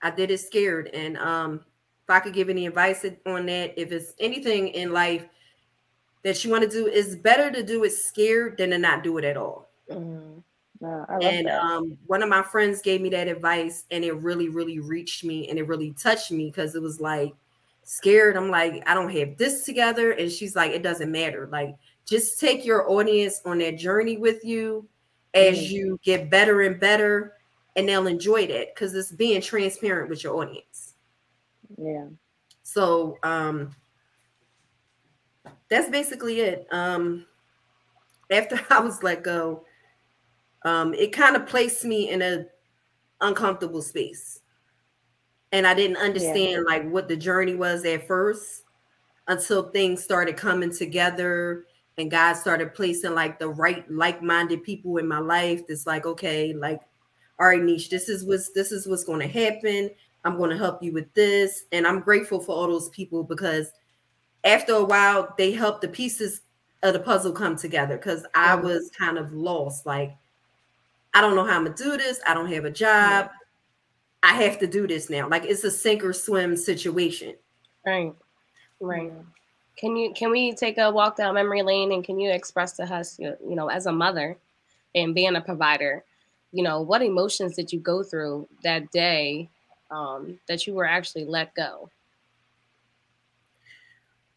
I 0.00 0.10
did 0.10 0.30
it 0.30 0.38
scared. 0.38 0.88
And 0.94 1.18
um, 1.18 1.60
if 2.02 2.08
I 2.08 2.20
could 2.20 2.32
give 2.32 2.48
any 2.48 2.66
advice 2.66 3.04
on 3.26 3.44
that, 3.44 3.78
if 3.78 3.92
it's 3.92 4.14
anything 4.18 4.68
in 4.68 4.94
life 4.94 5.26
that 6.22 6.42
you 6.42 6.50
want 6.50 6.62
to 6.62 6.70
do, 6.70 6.86
it's 6.86 7.14
better 7.14 7.50
to 7.50 7.62
do 7.62 7.84
it 7.84 7.92
scared 7.92 8.56
than 8.56 8.70
to 8.70 8.78
not 8.78 9.02
do 9.02 9.18
it 9.18 9.24
at 9.24 9.36
all. 9.36 9.68
Mm-hmm. 9.90 10.38
No, 10.80 11.04
and 11.20 11.46
um, 11.50 11.98
one 12.06 12.22
of 12.22 12.30
my 12.30 12.42
friends 12.42 12.80
gave 12.80 13.02
me 13.02 13.10
that 13.10 13.28
advice, 13.28 13.84
and 13.90 14.02
it 14.02 14.14
really, 14.14 14.48
really 14.48 14.78
reached 14.78 15.24
me 15.24 15.46
and 15.50 15.58
it 15.58 15.68
really 15.68 15.92
touched 15.92 16.32
me 16.32 16.46
because 16.46 16.74
it 16.74 16.80
was 16.80 17.02
like 17.02 17.34
scared. 17.82 18.36
I'm 18.36 18.50
like, 18.50 18.82
I 18.86 18.94
don't 18.94 19.10
have 19.10 19.36
this 19.36 19.64
together. 19.64 20.12
And 20.12 20.30
she's 20.30 20.56
like, 20.56 20.72
it 20.72 20.82
doesn't 20.82 21.10
matter. 21.10 21.48
Like, 21.50 21.74
just 22.06 22.40
take 22.40 22.64
your 22.64 22.90
audience 22.90 23.40
on 23.44 23.58
that 23.58 23.78
journey 23.78 24.16
with 24.16 24.44
you 24.44 24.88
as 25.34 25.58
mm-hmm. 25.58 25.72
you 25.72 26.00
get 26.02 26.30
better 26.30 26.62
and 26.62 26.80
better, 26.80 27.34
and 27.76 27.88
they'll 27.88 28.06
enjoy 28.06 28.46
that 28.48 28.74
because 28.74 28.94
it's 28.94 29.12
being 29.12 29.40
transparent 29.40 30.10
with 30.10 30.24
your 30.24 30.36
audience. 30.36 30.94
Yeah. 31.78 32.06
So 32.62 33.18
um 33.22 33.74
that's 35.68 35.88
basically 35.88 36.40
it. 36.40 36.66
Um 36.72 37.26
after 38.30 38.60
I 38.70 38.80
was 38.80 39.02
let 39.02 39.22
go, 39.22 39.64
um, 40.64 40.94
it 40.94 41.12
kind 41.12 41.36
of 41.36 41.46
placed 41.46 41.84
me 41.84 42.10
in 42.10 42.22
a 42.22 42.46
uncomfortable 43.20 43.82
space. 43.82 44.40
And 45.52 45.66
I 45.66 45.74
didn't 45.74 45.96
understand 45.96 46.64
yeah. 46.64 46.64
like 46.66 46.88
what 46.88 47.08
the 47.08 47.16
journey 47.16 47.54
was 47.54 47.84
at 47.84 48.06
first 48.06 48.62
until 49.26 49.70
things 49.70 50.02
started 50.02 50.36
coming 50.36 50.72
together 50.72 51.64
and 51.98 52.10
God 52.10 52.34
started 52.34 52.74
placing 52.74 53.14
like 53.14 53.38
the 53.38 53.48
right 53.48 53.88
like-minded 53.90 54.64
people 54.64 54.96
in 54.96 55.06
my 55.06 55.18
life. 55.18 55.66
That's 55.66 55.86
like, 55.86 56.06
okay, 56.06 56.52
like, 56.52 56.80
all 57.38 57.46
right, 57.46 57.62
Niche, 57.62 57.90
this 57.90 58.08
is 58.08 58.24
what's 58.24 58.50
this 58.50 58.72
is 58.72 58.86
what's 58.86 59.04
going 59.04 59.20
to 59.20 59.28
happen. 59.28 59.90
I'm 60.24 60.36
going 60.36 60.50
to 60.50 60.58
help 60.58 60.82
you 60.82 60.92
with 60.92 61.12
this. 61.14 61.64
And 61.72 61.86
I'm 61.86 62.00
grateful 62.00 62.40
for 62.40 62.54
all 62.54 62.68
those 62.68 62.88
people 62.90 63.22
because 63.22 63.72
after 64.44 64.74
a 64.74 64.84
while, 64.84 65.34
they 65.36 65.52
helped 65.52 65.82
the 65.82 65.88
pieces 65.88 66.42
of 66.82 66.92
the 66.94 67.00
puzzle 67.00 67.32
come 67.32 67.56
together 67.56 67.96
because 67.96 68.26
I 68.34 68.54
was 68.54 68.90
kind 68.96 69.18
of 69.18 69.32
lost. 69.32 69.86
Like, 69.86 70.16
I 71.14 71.20
don't 71.20 71.36
know 71.36 71.44
how 71.44 71.56
I'm 71.56 71.64
gonna 71.64 71.76
do 71.76 71.96
this. 71.96 72.20
I 72.26 72.34
don't 72.34 72.52
have 72.52 72.64
a 72.64 72.70
job. 72.70 73.30
Yeah. 73.30 73.39
I 74.22 74.42
have 74.42 74.58
to 74.58 74.66
do 74.66 74.86
this 74.86 75.08
now. 75.08 75.28
Like 75.28 75.44
it's 75.44 75.64
a 75.64 75.70
sink 75.70 76.04
or 76.04 76.12
swim 76.12 76.56
situation. 76.56 77.34
Right. 77.86 78.14
Right. 78.80 79.12
Can 79.76 79.96
you 79.96 80.12
can 80.14 80.30
we 80.30 80.54
take 80.54 80.78
a 80.78 80.90
walk 80.90 81.16
down 81.16 81.34
memory 81.34 81.62
lane 81.62 81.92
and 81.92 82.04
can 82.04 82.20
you 82.20 82.30
express 82.30 82.72
to 82.72 82.84
us, 82.84 83.18
you 83.18 83.36
know, 83.42 83.68
as 83.68 83.86
a 83.86 83.92
mother 83.92 84.36
and 84.94 85.14
being 85.14 85.36
a 85.36 85.40
provider, 85.40 86.04
you 86.52 86.62
know, 86.62 86.82
what 86.82 87.02
emotions 87.02 87.54
did 87.54 87.72
you 87.72 87.80
go 87.80 88.02
through 88.02 88.48
that 88.62 88.90
day 88.90 89.48
um, 89.90 90.38
that 90.48 90.66
you 90.66 90.74
were 90.74 90.84
actually 90.84 91.24
let 91.24 91.54
go? 91.54 91.90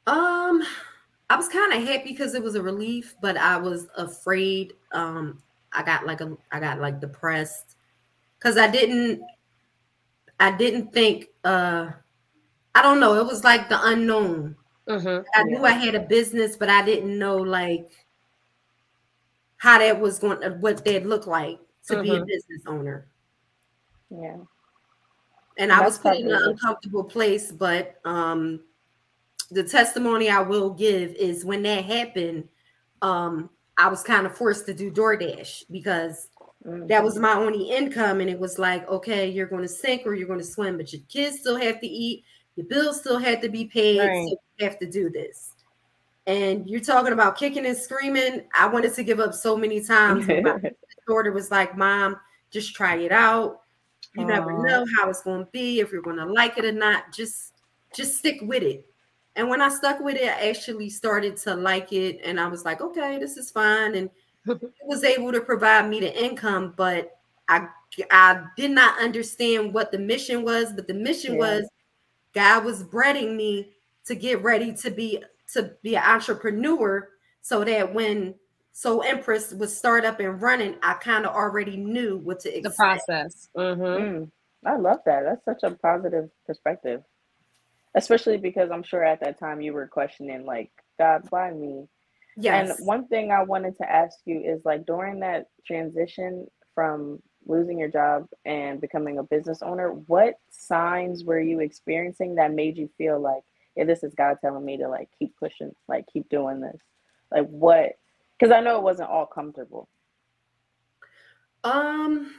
Um, 0.06 0.64
I 1.30 1.36
was 1.36 1.48
kind 1.48 1.74
of 1.74 1.84
happy 1.84 2.12
because 2.12 2.36
it 2.36 2.44
was 2.44 2.56
a 2.56 2.62
relief, 2.62 3.16
but 3.22 3.38
I 3.38 3.58
was 3.58 3.88
afraid. 3.98 4.74
Um, 4.92 5.42
I 5.72 5.84
got 5.84 6.06
like 6.06 6.22
a 6.22 6.38
I 6.52 6.60
got 6.60 6.80
like 6.80 7.00
depressed 7.00 7.76
because 8.38 8.58
I 8.58 8.68
didn't 8.68 9.22
I 10.40 10.52
didn't 10.52 10.94
think 10.94 11.28
uh 11.44 11.90
I 12.76 12.82
don't 12.82 13.00
know, 13.00 13.16
it 13.16 13.26
was 13.26 13.44
like 13.44 13.70
the 13.70 13.80
unknown. 13.82 14.56
Mm-hmm. 14.88 15.26
I 15.34 15.44
knew 15.44 15.64
I 15.64 15.72
had 15.72 15.96
a 15.96 16.00
business, 16.00 16.56
but 16.56 16.70
I 16.70 16.84
didn't 16.84 17.18
know 17.18 17.38
like 17.38 17.92
how 19.58 19.78
that 19.78 20.00
was 20.00 20.20
going 20.20 20.42
to 20.42 20.50
what 20.52 20.84
that 20.84 21.06
looked 21.06 21.28
like 21.28 21.60
to 21.88 21.94
mm-hmm. 21.94 22.04
be 22.04 22.10
a 22.10 22.14
mm-hmm. 22.14 22.26
business 22.26 22.62
owner. 22.68 23.08
Yeah. 24.10 24.38
And 25.58 25.72
I 25.72 25.82
was 25.82 26.00
put 26.00 26.18
in 26.18 26.32
an 26.32 26.42
uncomfortable 26.44 27.04
place, 27.04 27.52
but 27.52 27.96
um 28.06 28.62
the 29.54 29.64
testimony 29.64 30.30
I 30.30 30.42
will 30.42 30.72
give 30.72 31.14
is 31.14 31.46
when 31.46 31.62
that 31.64 31.86
happened, 31.86 32.50
um, 33.02 33.50
I 33.78 33.88
was 33.88 34.04
kind 34.04 34.26
of 34.26 34.36
forced 34.36 34.66
to 34.66 34.74
do 34.74 34.92
DoorDash 34.92 35.66
because 35.72 36.30
mm-hmm. 36.66 36.88
that 36.88 37.04
was 37.04 37.18
my 37.18 37.34
only 37.34 37.70
income. 37.70 38.22
And 38.22 38.30
it 38.30 38.40
was 38.40 38.60
like, 38.60 38.88
okay, 38.90 39.30
you're 39.30 39.48
going 39.48 39.62
to 39.62 39.68
sink 39.68 40.06
or 40.06 40.14
you're 40.14 40.28
going 40.28 40.40
to 40.40 40.46
swim, 40.46 40.78
but 40.78 40.92
your 40.94 41.02
kids 41.10 41.40
still 41.40 41.58
have 41.58 41.80
to 41.82 41.88
eat, 41.88 42.24
your 42.56 42.66
bills 42.66 43.00
still 43.00 43.20
have 43.20 43.42
to 43.42 43.50
be 43.50 43.66
paid. 43.66 44.00
Right. 44.00 44.28
So 44.28 44.38
you 44.60 44.66
have 44.66 44.80
to 44.80 44.90
do 44.90 45.10
this. 45.10 45.54
And 46.26 46.70
you're 46.70 46.80
talking 46.80 47.14
about 47.14 47.38
kicking 47.38 47.66
and 47.66 47.78
screaming. 47.78 48.44
I 48.58 48.68
wanted 48.68 48.94
to 48.94 49.04
give 49.04 49.20
up 49.20 49.34
so 49.34 49.58
many 49.58 49.84
times. 49.84 50.28
my 50.28 50.72
daughter 51.08 51.32
was 51.32 51.52
like, 51.52 51.78
Mom, 51.78 52.18
just 52.50 52.76
try 52.76 52.96
it 52.98 53.12
out. 53.12 53.62
You 54.16 54.24
Aww. 54.24 54.28
never 54.28 54.68
know 54.68 54.86
how 54.98 55.10
it's 55.10 55.24
going 55.24 55.46
to 55.46 55.52
be, 55.52 55.80
if 55.80 55.92
you're 55.92 56.02
going 56.02 56.18
to 56.18 56.26
like 56.26 56.58
it 56.58 56.66
or 56.66 56.72
not. 56.72 57.12
Just 57.12 57.54
just 57.94 58.18
stick 58.18 58.40
with 58.42 58.64
it. 58.64 58.86
And 59.36 59.50
when 59.50 59.62
I 59.62 59.70
stuck 59.70 60.00
with 60.00 60.16
it, 60.16 60.30
I 60.30 60.50
actually 60.50 60.90
started 60.90 61.38
to 61.38 61.56
like 61.56 61.92
it. 61.92 62.20
And 62.24 62.40
I 62.40 62.48
was 62.48 62.66
like, 62.66 62.82
okay, 62.82 63.18
this 63.18 63.38
is 63.38 63.52
fine. 63.52 63.96
And 63.96 64.10
was 64.86 65.04
able 65.04 65.32
to 65.32 65.42
provide 65.42 65.90
me 65.90 66.00
the 66.00 66.24
income, 66.24 66.74
but 66.76 67.18
I 67.48 67.68
I 68.12 68.44
did 68.58 68.72
not 68.72 69.00
understand 69.00 69.74
what 69.74 69.92
the 69.92 70.00
mission 70.00 70.44
was. 70.44 70.74
But 70.74 70.88
the 70.88 70.94
mission 70.94 71.34
yeah. 71.34 71.40
was 71.40 71.70
God 72.34 72.66
was 72.66 72.84
breading 72.84 73.36
me 73.36 73.72
to 74.06 74.16
get 74.16 74.44
ready 74.44 74.74
to 74.74 74.92
be 74.92 75.24
to 75.54 75.74
be 75.82 75.96
an 75.96 76.04
entrepreneur 76.04 77.10
so 77.42 77.64
that 77.64 77.94
when 77.94 78.36
Soul 78.72 79.04
Empress 79.04 79.54
would 79.54 79.70
start 79.70 80.06
up 80.06 80.20
and 80.20 80.42
running, 80.42 80.76
I 80.82 80.94
kind 80.96 81.26
of 81.26 81.36
already 81.36 81.78
knew 81.78 82.18
what 82.18 82.40
to 82.42 82.58
expect. 82.58 82.78
The 82.78 82.84
process. 82.84 83.50
Mm-hmm. 83.56 83.82
Mm, 83.84 84.32
I 84.66 84.78
love 84.78 85.00
that. 85.06 85.24
That's 85.24 85.46
such 85.46 85.64
a 85.64 85.76
positive 85.76 86.30
perspective 86.48 87.04
especially 87.96 88.38
because 88.38 88.72
I'm 88.72 88.84
sure 88.84 89.04
at 89.04 89.20
that 89.22 89.40
time 89.40 89.62
you 89.62 89.74
were 89.74 89.88
questioning 89.88 90.46
like 90.46 90.72
God, 91.00 91.24
why 91.30 91.52
me? 91.52 91.88
Yes. 92.36 92.78
And 92.78 92.88
one 92.88 93.08
thing 93.08 93.32
I 93.32 93.44
wanted 93.44 93.78
to 93.78 93.92
ask 93.92 94.20
you 94.26 94.40
is 94.40 94.66
like 94.66 94.86
during 94.86 95.20
that 95.20 95.48
transition 95.66 96.48
from 96.74 97.22
losing 97.46 97.78
your 97.78 97.90
job 97.90 98.28
and 98.46 98.82
becoming 98.82 99.20
a 99.20 99.24
business 99.24 99.62
owner, 99.62 99.90
what 99.90 100.40
signs 100.50 101.24
were 101.24 101.40
you 101.40 101.60
experiencing 101.60 102.36
that 102.36 102.54
made 102.54 102.78
you 102.78 102.90
feel 102.98 103.20
like, 103.20 103.44
yeah, 103.76 103.84
this 103.84 104.04
is 104.04 104.14
God 104.16 104.38
telling 104.42 104.66
me 104.66 104.78
to 104.78 104.88
like 104.88 105.10
keep 105.18 105.36
pushing, 105.38 105.76
like 105.88 106.06
keep 106.12 106.30
doing 106.30 106.62
this? 106.62 106.80
Like 107.32 107.48
what? 107.48 107.98
Because 108.40 108.52
I 108.52 108.62
know 108.62 108.78
it 108.78 108.84
wasn't 108.84 109.10
all 109.10 109.26
comfortable. 109.26 109.88
Um. 111.64 112.34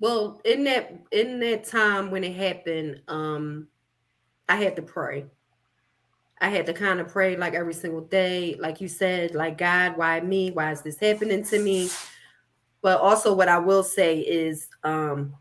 Well, 0.00 0.40
in 0.46 0.64
that 0.64 0.98
in 1.12 1.40
that 1.40 1.64
time 1.64 2.10
when 2.10 2.24
it 2.24 2.34
happened, 2.34 3.02
um, 3.06 3.68
I 4.48 4.56
had 4.56 4.76
to 4.76 4.82
pray. 4.82 5.26
I 6.40 6.48
had 6.48 6.66
to 6.66 6.72
kind 6.72 7.00
of 7.00 7.08
pray 7.08 7.36
like 7.36 7.54
every 7.54 7.74
single 7.74 8.00
day, 8.00 8.56
like 8.58 8.80
you 8.80 8.88
said, 8.88 9.34
like 9.34 9.58
God, 9.58 9.96
why 9.96 10.20
me? 10.20 10.50
Why 10.50 10.72
is 10.72 10.80
this 10.80 10.98
happening 10.98 11.44
to 11.44 11.58
me? 11.58 11.90
But 12.80 13.00
also, 13.00 13.34
what 13.34 13.48
I 13.48 13.58
will 13.58 13.82
say 13.82 14.20
is, 14.20 14.68
um, 14.82 15.34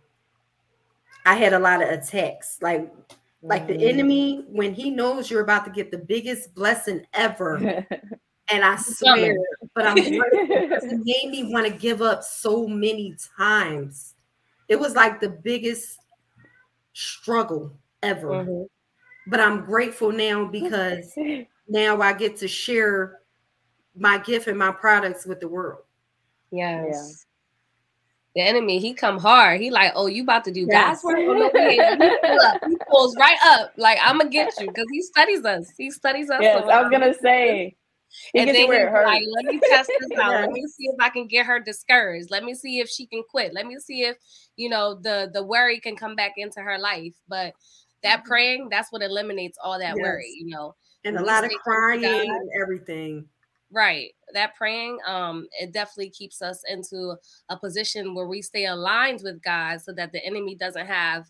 I 1.25 1.35
had 1.35 1.53
a 1.53 1.59
lot 1.59 1.81
of 1.81 1.89
attacks, 1.89 2.59
like 2.61 2.91
like 3.41 3.67
the 3.67 3.87
enemy 3.87 4.43
when 4.49 4.73
he 4.73 4.89
knows 4.89 5.31
you're 5.31 5.41
about 5.41 5.63
to 5.63 5.71
get 5.71 5.89
the 5.89 5.97
biggest 5.97 6.53
blessing 6.53 7.05
ever. 7.13 7.55
and 8.51 8.65
I 8.65 8.75
swear, 8.75 9.37
but 9.73 9.87
I'm 9.87 9.97
it 9.97 10.81
made 10.83 11.31
me 11.31 11.53
want 11.53 11.65
to 11.65 11.71
give 11.71 12.01
up 12.01 12.23
so 12.23 12.67
many 12.67 13.15
times. 13.37 14.15
It 14.67 14.77
was 14.77 14.95
like 14.95 15.21
the 15.21 15.29
biggest 15.29 15.99
struggle 16.91 17.71
ever. 18.03 18.27
Mm-hmm 18.27 18.63
but 19.29 19.39
I'm 19.39 19.65
grateful 19.65 20.11
now 20.11 20.45
because 20.45 21.13
now 21.67 22.01
I 22.01 22.13
get 22.13 22.37
to 22.37 22.47
share 22.47 23.19
my 23.95 24.17
gift 24.17 24.47
and 24.47 24.57
my 24.57 24.71
products 24.71 25.25
with 25.25 25.39
the 25.39 25.47
world. 25.47 25.83
Yes. 26.51 26.85
Yeah. 26.85 27.25
The 28.35 28.47
enemy, 28.47 28.79
he 28.79 28.93
come 28.93 29.17
hard. 29.17 29.59
He 29.59 29.71
like, 29.71 29.91
oh, 29.95 30.05
you 30.05 30.23
about 30.23 30.45
to 30.45 30.51
do 30.51 30.67
yes. 30.69 31.01
God's 31.01 31.03
work? 31.03 31.17
Oh, 31.19 32.67
he, 32.67 32.77
pulls 32.89 33.15
right 33.17 33.37
up. 33.43 33.73
Like, 33.75 33.97
I'm 34.01 34.19
gonna 34.19 34.29
get 34.29 34.53
you 34.59 34.67
because 34.67 34.85
he 34.91 35.01
studies 35.01 35.43
us. 35.43 35.67
He 35.77 35.89
studies 35.89 36.29
us. 36.29 36.39
Yes, 36.41 36.63
I 36.69 36.81
was 36.81 36.91
gonna 36.91 37.13
say 37.13 37.75
and 38.33 38.49
then 38.49 38.67
like, 38.67 39.23
let 39.35 39.45
me 39.45 39.59
test 39.69 39.91
this 39.99 40.19
out. 40.19 40.31
Let 40.31 40.51
me 40.51 40.65
see 40.67 40.85
if 40.85 40.95
I 40.99 41.09
can 41.09 41.27
get 41.27 41.45
her 41.45 41.59
discouraged. 41.59 42.31
Let 42.31 42.43
me 42.43 42.53
see 42.53 42.79
if 42.79 42.89
she 42.89 43.05
can 43.05 43.23
quit. 43.29 43.53
Let 43.53 43.65
me 43.65 43.77
see 43.79 44.03
if 44.03 44.17
you 44.55 44.69
know 44.69 44.95
the 44.95 45.29
the 45.33 45.43
worry 45.43 45.79
can 45.79 45.95
come 45.95 46.15
back 46.15 46.33
into 46.37 46.61
her 46.61 46.77
life. 46.79 47.13
But 47.27 47.53
that 48.03 48.19
mm-hmm. 48.19 48.27
praying, 48.27 48.67
that's 48.69 48.91
what 48.91 49.01
eliminates 49.01 49.57
all 49.63 49.79
that 49.79 49.95
yes. 49.95 50.03
worry, 50.03 50.31
you 50.37 50.47
know. 50.47 50.75
And 51.05 51.17
a 51.17 51.23
lot 51.23 51.45
of 51.45 51.51
crying 51.63 52.03
and 52.03 52.49
everything. 52.61 53.25
Right. 53.71 54.11
That 54.33 54.55
praying, 54.55 54.97
um, 55.07 55.47
it 55.59 55.71
definitely 55.71 56.09
keeps 56.09 56.41
us 56.41 56.61
into 56.69 57.15
a 57.49 57.57
position 57.57 58.15
where 58.15 58.27
we 58.27 58.41
stay 58.41 58.65
aligned 58.65 59.21
with 59.23 59.41
God 59.43 59.81
so 59.81 59.93
that 59.93 60.11
the 60.11 60.25
enemy 60.25 60.55
doesn't 60.55 60.87
have 60.87 61.25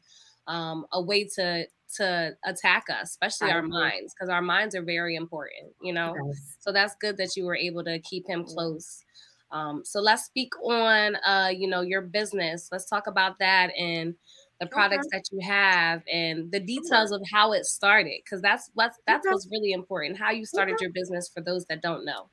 um 0.47 0.85
a 0.93 1.01
way 1.01 1.25
to 1.35 1.65
to 1.95 2.35
attack 2.45 2.85
us, 2.89 3.09
especially 3.09 3.51
our 3.51 3.61
minds, 3.61 4.13
because 4.13 4.29
our 4.29 4.41
minds 4.41 4.75
are 4.75 4.83
very 4.83 5.15
important, 5.15 5.73
you 5.81 5.93
know. 5.93 6.15
Yes. 6.27 6.55
So 6.59 6.71
that's 6.71 6.95
good 7.01 7.17
that 7.17 7.35
you 7.35 7.45
were 7.45 7.55
able 7.55 7.83
to 7.83 7.99
keep 7.99 8.27
him 8.27 8.45
close. 8.45 9.03
Um, 9.51 9.81
so 9.83 9.99
let's 9.99 10.25
speak 10.25 10.51
on 10.61 11.15
uh, 11.25 11.49
you 11.55 11.67
know, 11.67 11.81
your 11.81 12.01
business. 12.01 12.69
Let's 12.71 12.85
talk 12.85 13.07
about 13.07 13.39
that 13.39 13.71
and 13.77 14.13
the 14.59 14.67
products 14.67 15.07
okay. 15.07 15.17
that 15.17 15.23
you 15.31 15.39
have 15.41 16.03
and 16.11 16.51
the 16.51 16.59
details 16.59 17.11
of 17.11 17.21
how 17.31 17.53
it 17.53 17.65
started 17.65 18.19
because 18.23 18.41
that's 18.41 18.69
what's 18.73 18.97
that's 19.07 19.25
okay. 19.25 19.33
what's 19.33 19.47
really 19.51 19.71
important 19.71 20.17
how 20.17 20.31
you 20.31 20.45
started 20.45 20.73
okay. 20.73 20.85
your 20.85 20.91
business 20.91 21.29
for 21.33 21.41
those 21.41 21.65
that 21.65 21.81
don't 21.81 22.03
know 22.03 22.29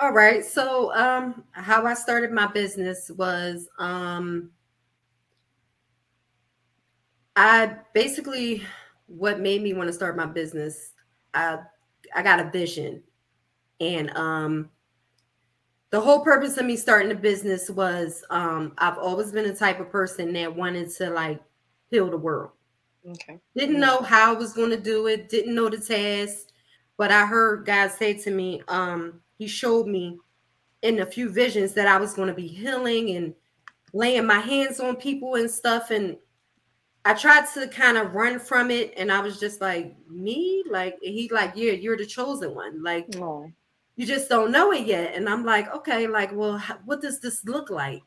all 0.00 0.12
right 0.12 0.44
so 0.44 0.94
um 0.94 1.44
how 1.52 1.86
i 1.86 1.94
started 1.94 2.32
my 2.32 2.46
business 2.46 3.10
was 3.16 3.68
um 3.78 4.50
I 7.36 7.76
basically 7.92 8.62
what 9.06 9.40
made 9.40 9.62
me 9.62 9.74
want 9.74 9.88
to 9.88 9.92
start 9.92 10.16
my 10.16 10.26
business. 10.26 10.92
I 11.32 11.58
I 12.14 12.22
got 12.22 12.40
a 12.40 12.50
vision, 12.50 13.02
and 13.80 14.10
um, 14.16 14.70
the 15.90 16.00
whole 16.00 16.24
purpose 16.24 16.56
of 16.56 16.66
me 16.66 16.76
starting 16.76 17.08
the 17.08 17.14
business 17.14 17.70
was 17.70 18.24
um, 18.30 18.72
I've 18.78 18.98
always 18.98 19.30
been 19.30 19.46
a 19.46 19.54
type 19.54 19.80
of 19.80 19.90
person 19.90 20.32
that 20.32 20.54
wanted 20.54 20.90
to 20.96 21.10
like 21.10 21.40
heal 21.90 22.10
the 22.10 22.16
world. 22.16 22.50
Okay. 23.08 23.38
Didn't 23.56 23.80
know 23.80 24.00
how 24.00 24.34
I 24.34 24.36
was 24.36 24.52
going 24.52 24.70
to 24.70 24.80
do 24.80 25.06
it. 25.06 25.28
Didn't 25.28 25.54
know 25.54 25.68
the 25.68 25.78
task, 25.78 26.48
but 26.96 27.10
I 27.10 27.26
heard 27.26 27.66
God 27.66 27.90
say 27.90 28.14
to 28.14 28.30
me, 28.30 28.62
um, 28.68 29.20
He 29.38 29.46
showed 29.46 29.86
me 29.86 30.18
in 30.82 31.00
a 31.00 31.06
few 31.06 31.30
visions 31.30 31.74
that 31.74 31.88
I 31.88 31.98
was 31.98 32.14
going 32.14 32.28
to 32.28 32.34
be 32.34 32.46
healing 32.46 33.16
and 33.16 33.34
laying 33.92 34.26
my 34.26 34.38
hands 34.38 34.80
on 34.80 34.96
people 34.96 35.36
and 35.36 35.50
stuff. 35.50 35.90
And 35.90 36.16
I 37.04 37.14
tried 37.14 37.46
to 37.54 37.68
kind 37.68 37.98
of 37.98 38.14
run 38.14 38.38
from 38.38 38.70
it, 38.70 38.94
and 38.96 39.12
I 39.12 39.20
was 39.20 39.38
just 39.38 39.60
like, 39.60 39.94
me, 40.08 40.64
like 40.70 40.98
he 41.02 41.28
like, 41.32 41.52
yeah, 41.54 41.72
you're 41.72 41.96
the 41.96 42.06
chosen 42.06 42.54
one, 42.54 42.82
like 42.82 43.06
oh. 43.16 43.50
You 43.96 44.06
just 44.06 44.28
don't 44.28 44.50
know 44.50 44.72
it 44.72 44.86
yet. 44.86 45.14
And 45.14 45.28
I'm 45.28 45.44
like, 45.44 45.72
okay, 45.74 46.06
like, 46.06 46.30
well, 46.32 46.58
what 46.84 47.00
does 47.00 47.20
this 47.20 47.44
look 47.44 47.70
like? 47.70 48.02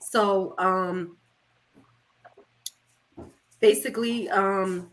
So, 0.00 0.54
um, 0.58 1.16
basically, 3.60 4.28
um, 4.30 4.90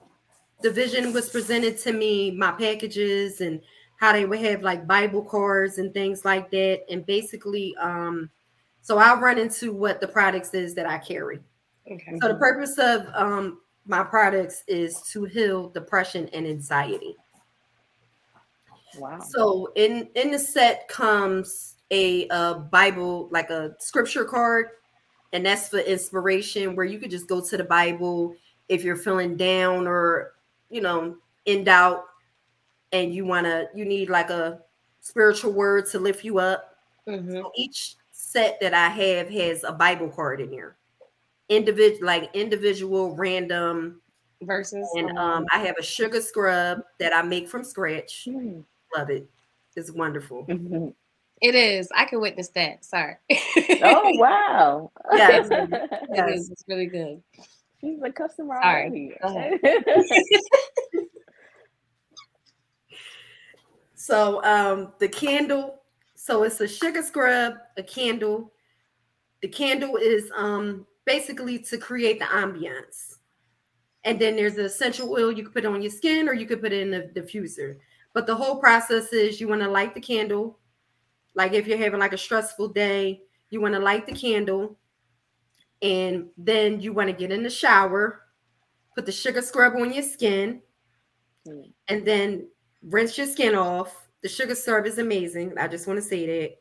the 0.62 0.72
vision 0.72 1.14
was 1.14 1.30
presented 1.30 1.78
to 1.80 1.94
me, 1.94 2.32
my 2.32 2.52
packages, 2.52 3.42
and 3.42 3.62
how 3.98 4.12
they 4.12 4.26
would 4.26 4.40
have 4.40 4.62
like 4.62 4.88
Bible 4.88 5.24
cards 5.24 5.78
and 5.78 5.94
things 5.94 6.26
like 6.26 6.52
that, 6.52 6.82
and 6.90 7.06
basically, 7.06 7.76
um, 7.78 8.30
so 8.82 8.98
I'll 8.98 9.20
run 9.20 9.38
into 9.38 9.74
what 9.74 10.02
the 10.02 10.08
products 10.08 10.54
is 10.54 10.76
that 10.76 10.86
I 10.86 10.98
carry. 10.98 11.40
Okay. 11.92 12.20
So 12.22 12.28
the 12.28 12.36
purpose 12.36 12.78
of 12.78 13.08
um, 13.14 13.60
my 13.86 14.04
products 14.04 14.64
is 14.68 15.02
to 15.12 15.26
heal 15.26 15.70
depression 15.70 16.30
and 16.34 16.46
anxiety. 16.46 17.16
Wow. 19.00 19.20
So 19.20 19.72
in 19.75 20.10
in 20.16 20.32
the 20.32 20.40
set 20.40 20.88
comes 20.88 21.75
a, 21.92 22.28
a 22.30 22.56
Bible, 22.56 23.30
like 23.32 23.50
a 23.50 23.75
scripture 23.80 24.25
card, 24.25 24.68
and 25.34 25.46
that's 25.46 25.70
for 25.70 25.80
inspiration, 25.80 26.75
where 26.75 26.86
you 26.86 27.00
could 27.00 27.12
just 27.12 27.28
go 27.28 27.42
to 27.42 27.58
the 27.58 27.64
Bible 27.64 28.36
if 28.70 28.84
you're 28.84 28.96
feeling 28.96 29.38
down 29.38 29.88
or 29.88 30.34
you 30.70 30.82
know 30.82 31.16
in 31.46 31.64
doubt, 31.64 32.05
and 32.92 33.14
you 33.14 33.25
wanna 33.25 33.66
you 33.75 33.86
need 33.86 34.10
like 34.10 34.29
a 34.29 34.60
spiritual 35.01 35.51
word 35.51 35.86
to 35.92 36.00
lift 36.00 36.24
you 36.24 36.40
up. 36.40 36.77
Mm-hmm. 37.08 37.34
So 37.34 37.51
each 37.55 37.96
set 38.12 38.60
that 38.62 38.74
I 38.74 38.90
have 38.90 39.29
has 39.29 39.64
a 39.64 39.72
Bible 39.72 40.10
card 40.10 40.42
in 40.42 40.50
here 40.50 40.77
individual 41.50 42.05
like 42.05 42.29
individual 42.34 43.16
random 43.16 44.01
verses 44.42 44.88
and 44.96 45.10
um, 45.12 45.18
um 45.18 45.46
i 45.51 45.60
have 45.60 45.75
a 45.79 45.84
sugar 45.84 46.22
scrub 46.22 46.81
that 47.00 47.16
i 47.16 47.22
make 47.22 47.48
from 47.48 47.64
scratch 47.64 48.27
mm. 48.27 48.64
Love 48.98 49.10
it 49.10 49.29
it's 49.75 49.92
wonderful. 49.92 50.46
Mm-hmm. 50.46 50.90
it 51.42 51.55
is. 51.55 51.90
I 51.94 52.05
can 52.05 52.22
witness 52.22 52.48
that. 52.50 52.86
Sorry. 52.86 53.16
Oh 53.84 54.12
wow. 54.16 54.92
Yes. 55.14 55.48
it 55.51 56.34
is. 56.34 56.50
It's 56.50 56.64
really 56.68 56.86
good. 56.88 57.22
She's 57.81 58.01
a 58.01 58.12
customer 58.12 58.58
sorry. 58.62 59.18
so 63.96 64.44
um 64.44 64.94
the 65.00 65.08
candle 65.08 65.81
so 66.16 66.44
it's 66.44 66.60
a 66.62 66.68
sugar 66.68 67.01
scrub 67.03 67.55
a 67.77 67.84
candle. 67.84 68.51
The 69.42 69.50
candle 69.50 69.98
is 69.98 70.31
um 70.36 70.88
basically 71.05 71.60
to 71.60 71.77
create 71.77 72.20
the 72.20 72.25
ambiance. 72.25 73.16
And 74.05 74.20
then 74.20 74.36
there's 74.36 74.55
the 74.55 74.66
essential 74.66 75.12
oil 75.12 75.31
you 75.31 75.44
could 75.44 75.53
put 75.53 75.66
on 75.66 75.81
your 75.81 75.92
skin 75.92 76.29
or 76.29 76.34
you 76.34 76.46
could 76.46 76.62
put 76.62 76.72
it 76.72 76.81
in 76.81 76.92
the 76.92 77.10
diffuser. 77.20 77.77
But 78.16 78.28
the 78.28 78.36
whole 78.36 78.56
process 78.56 79.12
is 79.12 79.42
you 79.42 79.50
want 79.50 79.62
to 79.62 79.68
light 79.68 79.94
the 79.94 80.00
candle. 80.00 80.58
Like 81.36 81.51
if 81.51 81.68
you're 81.68 81.78
having 81.78 82.00
like 82.00 82.14
a 82.14 82.18
stressful 82.18 82.70
day, 82.70 83.22
you 83.50 83.60
want 83.60 83.74
to 83.74 83.80
light 83.80 84.08
the 84.08 84.14
candle 84.14 84.78
and 85.82 86.30
then 86.38 86.80
you 86.80 86.94
want 86.94 87.10
to 87.10 87.16
get 87.16 87.30
in 87.30 87.44
the 87.44 87.50
shower, 87.50 88.22
put 88.96 89.06
the 89.06 89.12
sugar 89.12 89.42
scrub 89.42 89.75
on 89.75 89.94
your 89.94 90.01
skin, 90.01 90.62
mm. 91.46 91.70
and 91.90 92.08
then 92.08 92.48
rinse 92.84 93.18
your 93.18 93.28
skin 93.28 93.54
off. 93.54 94.08
The 94.24 94.30
sugar 94.30 94.56
scrub 94.56 94.86
is 94.86 94.98
amazing. 94.98 95.58
I 95.60 95.68
just 95.68 95.86
want 95.86 95.98
to 95.98 96.01
say 96.01 96.25
that. 96.25 96.58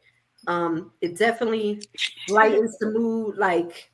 Um, 0.52 0.90
it 1.00 1.16
definitely 1.16 1.82
lightens 2.28 2.76
the 2.78 2.90
mood. 2.90 3.38
Like 3.38 3.90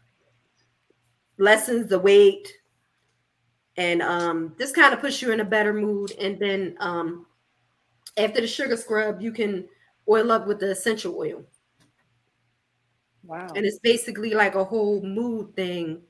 lessens 1.36 1.88
the 1.88 1.98
weight 1.98 2.50
and 3.76 4.02
um, 4.02 4.54
this 4.58 4.72
kind 4.72 4.92
of 4.92 5.00
puts 5.00 5.22
you 5.22 5.32
in 5.32 5.40
a 5.40 5.44
better 5.44 5.72
mood. 5.72 6.12
And 6.12 6.38
then 6.38 6.76
um, 6.80 7.26
after 8.16 8.40
the 8.40 8.46
sugar 8.46 8.76
scrub, 8.76 9.20
you 9.20 9.32
can 9.32 9.66
oil 10.08 10.32
up 10.32 10.46
with 10.46 10.60
the 10.60 10.70
essential 10.70 11.16
oil. 11.16 11.44
Wow. 13.24 13.48
And 13.54 13.64
it's 13.64 13.78
basically 13.78 14.34
like 14.34 14.54
a 14.54 14.64
whole 14.64 15.02
mood 15.02 15.54
thing 15.54 16.02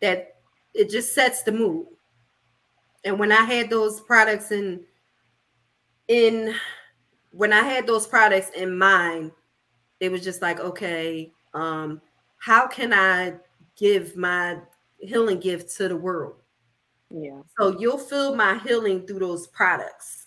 that 0.00 0.36
it 0.74 0.90
just 0.90 1.14
sets 1.14 1.42
the 1.42 1.52
mood. 1.52 1.86
And 3.04 3.18
when 3.18 3.32
I 3.32 3.42
had 3.42 3.68
those 3.68 4.00
products 4.00 4.52
in 4.52 4.84
in 6.08 6.54
when 7.32 7.52
I 7.52 7.60
had 7.60 7.86
those 7.86 8.06
products 8.06 8.50
in 8.50 8.76
mind, 8.76 9.32
it 10.00 10.10
was 10.10 10.22
just 10.22 10.42
like, 10.42 10.60
okay, 10.60 11.32
um, 11.54 12.00
how 12.38 12.66
can 12.66 12.92
I 12.92 13.34
give 13.76 14.16
my 14.16 14.58
healing 15.02 15.40
gift 15.40 15.76
to 15.76 15.88
the 15.88 15.96
world. 15.96 16.36
Yeah. 17.10 17.42
So 17.58 17.78
you'll 17.78 17.98
feel 17.98 18.34
my 18.34 18.58
healing 18.58 19.06
through 19.06 19.20
those 19.20 19.46
products. 19.48 20.21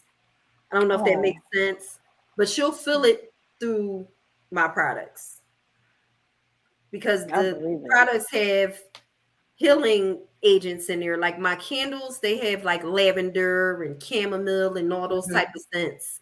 I 0.71 0.79
don't 0.79 0.87
know 0.87 0.95
if 0.95 1.05
that 1.05 1.19
makes 1.19 1.41
sense, 1.53 1.99
but 2.37 2.57
you'll 2.57 2.71
feel 2.71 3.03
it 3.03 3.33
through 3.59 4.07
my 4.51 4.67
products 4.67 5.41
because 6.91 7.25
the 7.25 7.83
products 7.89 8.31
have 8.31 8.79
healing 9.55 10.19
agents 10.43 10.89
in 10.89 10.99
there. 10.99 11.17
Like 11.17 11.39
my 11.39 11.55
candles, 11.55 12.19
they 12.19 12.37
have 12.51 12.63
like 12.63 12.83
lavender 12.83 13.83
and 13.83 14.01
chamomile 14.01 14.77
and 14.77 14.91
all 14.93 15.07
those 15.07 15.25
mm-hmm. 15.25 15.35
type 15.35 15.49
of 15.55 15.61
scents. 15.73 16.21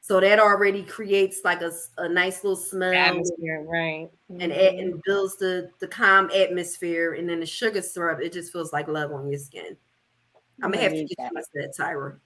So 0.00 0.20
that 0.20 0.38
already 0.38 0.84
creates 0.84 1.40
like 1.44 1.60
a, 1.60 1.70
a 1.98 2.08
nice 2.08 2.42
little 2.42 2.56
smell, 2.56 2.94
atmosphere, 2.94 3.62
right? 3.68 4.08
And 4.30 4.52
mm-hmm. 4.52 4.78
and 4.78 5.02
builds 5.04 5.36
the 5.36 5.70
the 5.80 5.88
calm 5.88 6.30
atmosphere. 6.34 7.12
And 7.14 7.28
then 7.28 7.40
the 7.40 7.46
sugar 7.46 7.82
scrub, 7.82 8.20
it 8.20 8.32
just 8.32 8.50
feels 8.52 8.72
like 8.72 8.88
love 8.88 9.12
on 9.12 9.28
your 9.28 9.38
skin. 9.38 9.76
I'm 10.62 10.70
gonna 10.72 10.82
have 10.82 10.92
to 10.92 11.04
get 11.04 11.16
that. 11.18 11.32
you 11.54 11.62
that, 11.62 11.74
Tyra. 11.78 12.18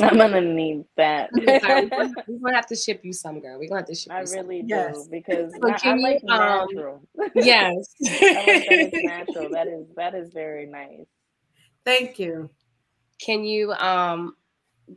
I'm 0.02 0.16
gonna 0.16 0.40
need 0.40 0.84
that. 0.96 1.30
We're 1.34 2.38
gonna 2.38 2.54
have 2.54 2.66
to 2.68 2.76
ship 2.76 3.00
you 3.04 3.12
some, 3.12 3.40
girl. 3.40 3.58
We're 3.58 3.68
gonna 3.68 3.80
have 3.80 3.88
to 3.88 3.94
ship. 3.94 4.12
I 4.12 4.22
you 4.22 4.32
really 4.32 4.60
some. 4.60 4.68
do 4.68 4.74
yes. 4.74 5.08
because 5.08 5.52
so 5.52 5.68
I, 5.68 5.90
I 5.90 5.94
like 5.96 6.22
you, 6.22 6.28
um, 6.30 6.66
natural. 6.68 7.02
yes, 7.34 7.94
I 8.06 8.08
like 8.08 8.46
that 8.46 8.66
it's 8.70 9.04
natural. 9.04 9.50
That 9.50 9.68
is 9.68 9.86
that 9.96 10.14
is 10.14 10.32
very 10.32 10.66
nice. 10.66 11.06
Thank 11.84 12.18
you. 12.18 12.50
Can 13.20 13.44
you 13.44 13.72
um 13.72 14.34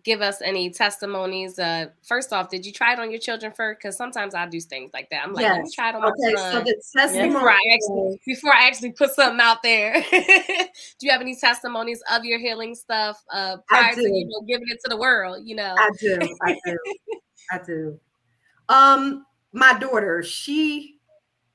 give 0.03 0.21
us 0.21 0.41
any 0.41 0.69
testimonies. 0.69 1.57
Uh, 1.57 1.87
first 2.03 2.31
off, 2.31 2.49
did 2.49 2.65
you 2.65 2.71
try 2.71 2.93
it 2.93 2.99
on 2.99 3.09
your 3.11 3.19
children 3.19 3.51
first? 3.51 3.79
Because 3.79 3.97
sometimes 3.97 4.35
I 4.35 4.45
do 4.47 4.59
things 4.59 4.91
like 4.93 5.09
that. 5.09 5.23
I'm 5.23 5.33
like, 5.33 5.43
yes. 5.43 5.55
let 5.55 5.63
me 5.63 5.71
try 5.73 5.89
it 5.89 5.95
on 5.95 6.01
my 6.01 6.07
okay, 6.09 6.35
son. 6.35 6.53
So 6.53 6.59
the 6.61 6.81
testimony 6.95 7.33
before 7.33 7.51
I 7.51 7.59
actually 7.73 8.21
before 8.25 8.53
I 8.53 8.67
actually 8.67 8.91
put 8.91 9.11
something 9.11 9.39
out 9.39 9.63
there. 9.63 9.93
do 10.11 10.69
you 11.01 11.11
have 11.11 11.21
any 11.21 11.35
testimonies 11.35 12.01
of 12.11 12.23
your 12.23 12.39
healing 12.39 12.75
stuff 12.75 13.23
uh, 13.33 13.57
prior 13.67 13.95
to 13.95 14.01
you 14.01 14.27
know 14.27 14.41
giving 14.47 14.67
it 14.69 14.79
to 14.83 14.89
the 14.89 14.97
world? 14.97 15.41
You 15.45 15.55
know, 15.55 15.75
I 15.77 15.89
do, 15.99 16.19
I 16.43 16.59
do, 16.65 16.77
I 17.51 17.59
do. 17.65 17.99
Um, 18.69 19.25
my 19.51 19.77
daughter, 19.77 20.23
she. 20.23 20.95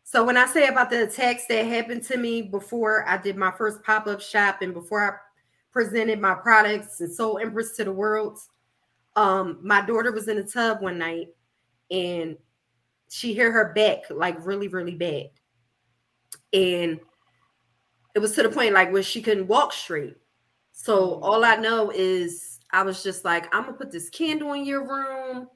So 0.02 0.22
when 0.22 0.36
I 0.36 0.46
say 0.46 0.68
about 0.68 0.90
the 0.90 1.04
attacks 1.04 1.46
that 1.48 1.64
happened 1.66 2.04
to 2.04 2.16
me 2.16 2.42
before 2.42 3.08
I 3.08 3.16
did 3.16 3.36
my 3.36 3.50
first 3.50 3.82
pop 3.82 4.06
up 4.06 4.20
shop 4.20 4.62
and 4.62 4.72
before 4.72 5.02
I 5.02 5.16
presented 5.74 6.20
my 6.20 6.34
products 6.34 7.00
and 7.00 7.12
Soul 7.12 7.38
Empress 7.38 7.76
to 7.76 7.84
the 7.84 7.92
world. 7.92 8.38
Um, 9.16 9.58
my 9.62 9.84
daughter 9.84 10.12
was 10.12 10.28
in 10.28 10.38
a 10.38 10.44
tub 10.44 10.80
one 10.80 10.98
night 10.98 11.28
and 11.90 12.36
she 13.10 13.34
hit 13.34 13.52
her 13.52 13.72
back 13.74 14.04
like 14.08 14.46
really, 14.46 14.68
really 14.68 14.94
bad. 14.94 15.30
And 16.52 17.00
it 18.14 18.20
was 18.20 18.32
to 18.36 18.44
the 18.44 18.48
point 18.48 18.72
like 18.72 18.92
where 18.92 19.02
she 19.02 19.20
couldn't 19.20 19.48
walk 19.48 19.72
straight. 19.72 20.16
So 20.72 21.20
all 21.20 21.44
I 21.44 21.56
know 21.56 21.90
is 21.94 22.60
I 22.72 22.82
was 22.82 23.02
just 23.02 23.24
like, 23.24 23.52
I'm 23.54 23.64
gonna 23.64 23.76
put 23.76 23.90
this 23.90 24.08
candle 24.08 24.52
in 24.52 24.64
your 24.64 24.86
room. 24.86 25.48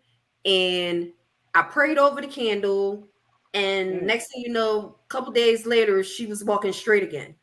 And 0.44 1.12
I 1.54 1.62
prayed 1.62 1.98
over 1.98 2.20
the 2.20 2.26
candle. 2.26 3.08
And 3.54 3.94
mm. 3.94 4.02
next 4.02 4.32
thing 4.32 4.42
you 4.42 4.52
know, 4.52 4.96
a 5.04 5.08
couple 5.08 5.32
days 5.32 5.64
later, 5.64 6.02
she 6.02 6.26
was 6.26 6.44
walking 6.44 6.72
straight 6.72 7.04
again. 7.04 7.34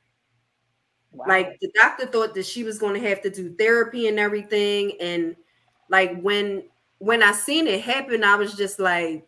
Wow. 1.15 1.25
Like 1.27 1.59
the 1.61 1.71
doctor 1.81 2.05
thought 2.05 2.33
that 2.35 2.45
she 2.45 2.63
was 2.63 2.77
going 2.77 2.99
to 2.99 3.07
have 3.07 3.21
to 3.21 3.29
do 3.29 3.55
therapy 3.55 4.07
and 4.07 4.19
everything. 4.19 4.93
And 4.99 5.35
like 5.89 6.19
when 6.21 6.63
when 6.99 7.23
I 7.23 7.31
seen 7.31 7.67
it 7.67 7.81
happen, 7.81 8.23
I 8.23 8.35
was 8.35 8.55
just 8.55 8.79
like, 8.79 9.27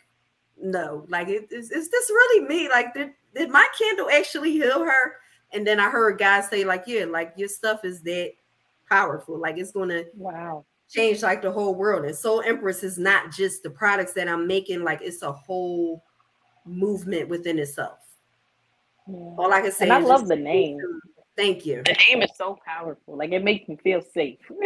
no, 0.62 1.06
like 1.10 1.28
is, 1.30 1.72
is 1.72 1.90
this 1.90 2.10
really 2.10 2.48
me? 2.48 2.70
Like 2.70 2.94
did 2.94 3.12
did 3.36 3.50
my 3.50 3.68
candle 3.78 4.10
actually 4.10 4.52
heal 4.52 4.84
her? 4.84 5.16
And 5.54 5.66
then 5.66 5.80
I 5.80 5.90
heard 5.90 6.20
guys 6.20 6.50
say 6.50 6.66
like, 6.66 6.84
yeah, 6.88 7.06
like 7.06 7.34
your 7.38 7.48
stuff 7.48 7.86
is 7.86 8.02
that 8.02 8.34
powerful. 8.90 9.40
Like 9.40 9.58
it's 9.58 9.72
going 9.72 9.90
to 9.90 10.06
wow 10.16 10.66
change 10.90 11.22
like 11.22 11.42
the 11.42 11.52
whole 11.52 11.76
world. 11.76 12.06
And 12.06 12.16
Soul 12.16 12.42
Empress 12.42 12.84
is 12.84 12.98
not 12.98 13.32
just 13.32 13.64
the 13.64 13.70
products 13.70 14.14
that 14.14 14.28
I'm 14.28 14.48
making. 14.48 14.84
Like 14.84 15.02
it's 15.02 15.22
a 15.22 15.32
whole 15.32 16.04
movement 16.66 17.30
within 17.30 17.60
itself. 17.60 18.00
Yeah. 19.08 19.16
All 19.38 19.54
I 19.54 19.62
can 19.62 19.72
say. 19.72 19.86
And 19.86 19.94
I 19.94 20.00
love 20.00 20.28
the 20.28 20.36
name. 20.36 20.80
Thank 21.38 21.66
you. 21.66 21.84
The 21.86 21.96
name 22.10 22.24
is 22.24 22.32
so 22.36 22.58
powerful. 22.66 23.16
Like 23.16 23.32
it 23.32 23.44
makes 23.44 23.70
me 23.70 23.78
feel 23.84 24.02
safe. 24.02 24.40
so 24.50 24.58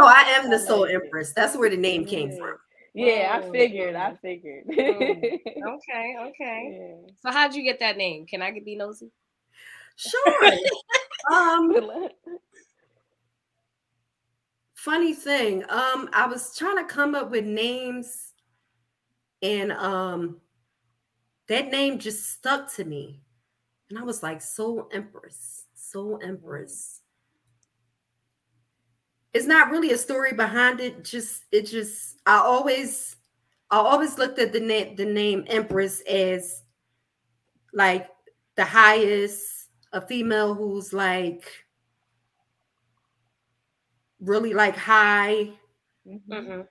I 0.00 0.22
am 0.38 0.50
the 0.50 0.58
soul 0.58 0.84
empress. 0.84 1.32
That's 1.32 1.56
where 1.56 1.70
the 1.70 1.78
name 1.78 2.04
came 2.04 2.30
from. 2.36 2.58
Yeah, 2.92 3.40
I 3.40 3.50
figured. 3.50 3.96
I 3.96 4.14
figured. 4.16 4.64
okay, 4.68 4.76
okay. 6.20 6.70
Yeah. 6.72 7.10
So 7.22 7.30
how'd 7.30 7.54
you 7.54 7.62
get 7.62 7.80
that 7.80 7.96
name? 7.96 8.26
Can 8.26 8.42
I 8.42 8.50
get 8.50 8.66
be 8.66 8.76
nosy? 8.76 9.10
Sure. 9.96 10.52
um 11.32 11.74
funny 14.74 15.14
thing. 15.14 15.64
Um, 15.68 16.08
I 16.12 16.28
was 16.28 16.56
trying 16.56 16.76
to 16.76 16.84
come 16.84 17.14
up 17.14 17.30
with 17.30 17.44
names 17.44 18.34
and 19.42 19.72
um 19.72 20.40
that 21.48 21.70
name 21.70 21.98
just 21.98 22.30
stuck 22.30 22.72
to 22.74 22.84
me. 22.84 23.20
And 23.88 23.98
I 23.98 24.02
was 24.02 24.22
like, 24.22 24.42
Soul 24.42 24.88
Empress, 24.92 25.66
Soul 25.74 26.18
Empress. 26.22 27.02
It's 29.32 29.46
not 29.46 29.70
really 29.70 29.92
a 29.92 29.98
story 29.98 30.32
behind 30.32 30.80
it. 30.80 31.04
Just 31.04 31.44
it 31.52 31.66
just 31.66 32.16
I 32.24 32.38
always 32.38 33.16
I 33.70 33.76
always 33.76 34.18
looked 34.18 34.38
at 34.38 34.52
the 34.52 34.60
name 34.60 34.96
the 34.96 35.04
name 35.04 35.44
Empress 35.46 36.00
as 36.08 36.62
like 37.72 38.08
the 38.56 38.64
highest, 38.64 39.68
a 39.92 40.00
female 40.00 40.54
who's 40.54 40.92
like 40.92 41.44
really 44.20 44.54
like 44.54 44.76
high. 44.76 45.50
Mm-hmm. 46.06 46.62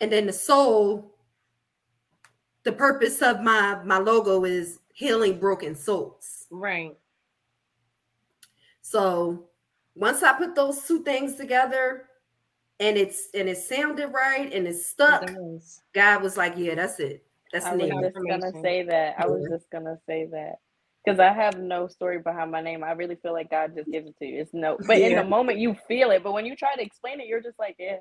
And 0.00 0.12
then 0.12 0.26
the 0.26 0.32
soul, 0.32 1.14
the 2.64 2.72
purpose 2.72 3.22
of 3.22 3.40
my 3.40 3.80
my 3.84 3.98
logo 3.98 4.44
is 4.44 4.80
healing 4.98 5.38
broken 5.38 5.76
souls. 5.76 6.46
Right. 6.50 6.96
So 8.82 9.44
once 9.94 10.24
I 10.24 10.32
put 10.32 10.56
those 10.56 10.82
two 10.82 11.04
things 11.04 11.36
together 11.36 12.06
and 12.80 12.96
it's 12.96 13.28
and 13.32 13.48
it 13.48 13.58
sounded 13.58 14.08
right 14.08 14.52
and 14.52 14.66
it 14.66 14.74
stuck, 14.74 15.30
God 15.94 16.22
was 16.22 16.36
like, 16.36 16.54
Yeah, 16.56 16.74
that's 16.74 16.98
it. 16.98 17.24
That's 17.52 17.64
I 17.64 17.76
name. 17.76 17.92
I 17.92 18.00
was 18.00 18.12
just 18.12 18.26
gonna 18.28 18.60
say 18.60 18.82
that. 18.82 19.14
I 19.18 19.26
was 19.26 19.46
just 19.48 19.70
gonna 19.70 19.98
say 20.06 20.26
that. 20.32 20.56
Because 21.04 21.20
I 21.20 21.32
have 21.32 21.60
no 21.60 21.86
story 21.86 22.18
behind 22.18 22.50
my 22.50 22.60
name. 22.60 22.82
I 22.82 22.90
really 22.90 23.14
feel 23.14 23.32
like 23.32 23.52
God 23.52 23.74
just 23.76 23.88
gives 23.90 24.08
it 24.08 24.18
to 24.18 24.26
you. 24.26 24.40
It's 24.40 24.52
no, 24.52 24.78
but 24.86 24.98
yeah. 24.98 25.06
in 25.06 25.14
the 25.14 25.24
moment 25.24 25.58
you 25.58 25.76
feel 25.86 26.10
it. 26.10 26.24
But 26.24 26.32
when 26.32 26.44
you 26.44 26.56
try 26.56 26.74
to 26.74 26.82
explain 26.82 27.20
it, 27.20 27.28
you're 27.28 27.40
just 27.40 27.58
like, 27.58 27.76
yeah, 27.78 27.98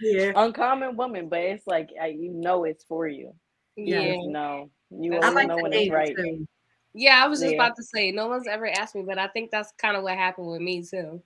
yeah, 0.00 0.32
uncommon 0.36 0.96
woman. 0.96 1.28
But 1.28 1.40
it's 1.40 1.66
like 1.66 1.90
you 1.90 2.30
know 2.32 2.62
it's 2.62 2.84
for 2.84 3.08
you. 3.08 3.34
You 3.74 3.96
yeah, 3.96 4.16
know. 4.28 4.70
You 4.98 5.14
always 5.16 5.34
like 5.34 5.48
know 5.48 5.56
when 5.56 5.72
it's 5.72 5.90
right. 5.90 6.16
Too. 6.16 6.46
Yeah, 6.94 7.22
I 7.24 7.26
was 7.26 7.40
just 7.40 7.52
yeah. 7.52 7.56
about 7.56 7.76
to 7.76 7.82
say, 7.82 8.12
no 8.12 8.28
one's 8.28 8.46
ever 8.46 8.68
asked 8.68 8.94
me, 8.94 9.02
but 9.02 9.18
I 9.18 9.26
think 9.28 9.50
that's 9.50 9.72
kind 9.78 9.96
of 9.96 10.04
what 10.04 10.16
happened 10.16 10.46
with 10.46 10.60
me 10.60 10.84
too. 10.84 11.20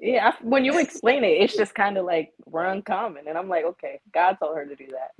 Yeah, 0.00 0.32
when 0.42 0.64
you 0.64 0.78
explain 0.78 1.24
it, 1.24 1.28
it's 1.42 1.56
just 1.58 1.74
kind 1.74 1.98
of 1.98 2.04
like 2.04 2.32
we're 2.46 2.64
uncommon, 2.64 3.28
and 3.28 3.36
I'm 3.38 3.48
like, 3.48 3.64
okay, 3.64 4.00
God 4.12 4.38
told 4.40 4.56
her 4.56 4.66
to 4.66 4.74
do 4.74 4.86
that. 4.88 5.12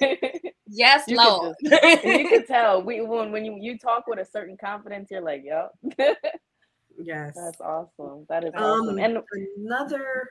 yes, 0.66 1.04
you 1.06 1.16
Lord. 1.16 1.56
Can 1.60 1.70
just, 1.70 2.04
you 2.04 2.28
can 2.28 2.46
tell 2.46 2.82
we 2.82 3.00
when 3.02 3.32
when 3.32 3.44
you 3.44 3.58
you 3.60 3.78
talk 3.78 4.06
with 4.06 4.18
a 4.18 4.24
certain 4.24 4.56
confidence, 4.56 5.10
you're 5.10 5.20
like, 5.20 5.42
yep. 5.44 5.72
yes, 6.98 7.34
that's 7.36 7.60
awesome. 7.60 8.26
That 8.28 8.44
is 8.44 8.52
awesome. 8.54 8.88
Um, 8.88 8.98
and 8.98 9.18
another 9.58 10.30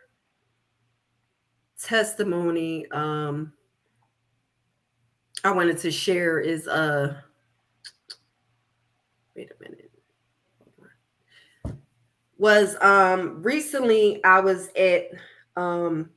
testimony. 1.81 2.89
Um, 2.91 3.53
I 5.45 5.51
wanted 5.51 5.77
to 5.77 5.91
share 5.91 6.39
is 6.39 6.67
uh 6.67 7.15
wait 9.35 9.51
a 9.51 9.63
minute. 9.63 9.91
Was 12.39 12.75
um 12.81 13.43
recently 13.43 14.23
I 14.23 14.39
was 14.39 14.69
at 14.75 15.11
um 15.55 16.09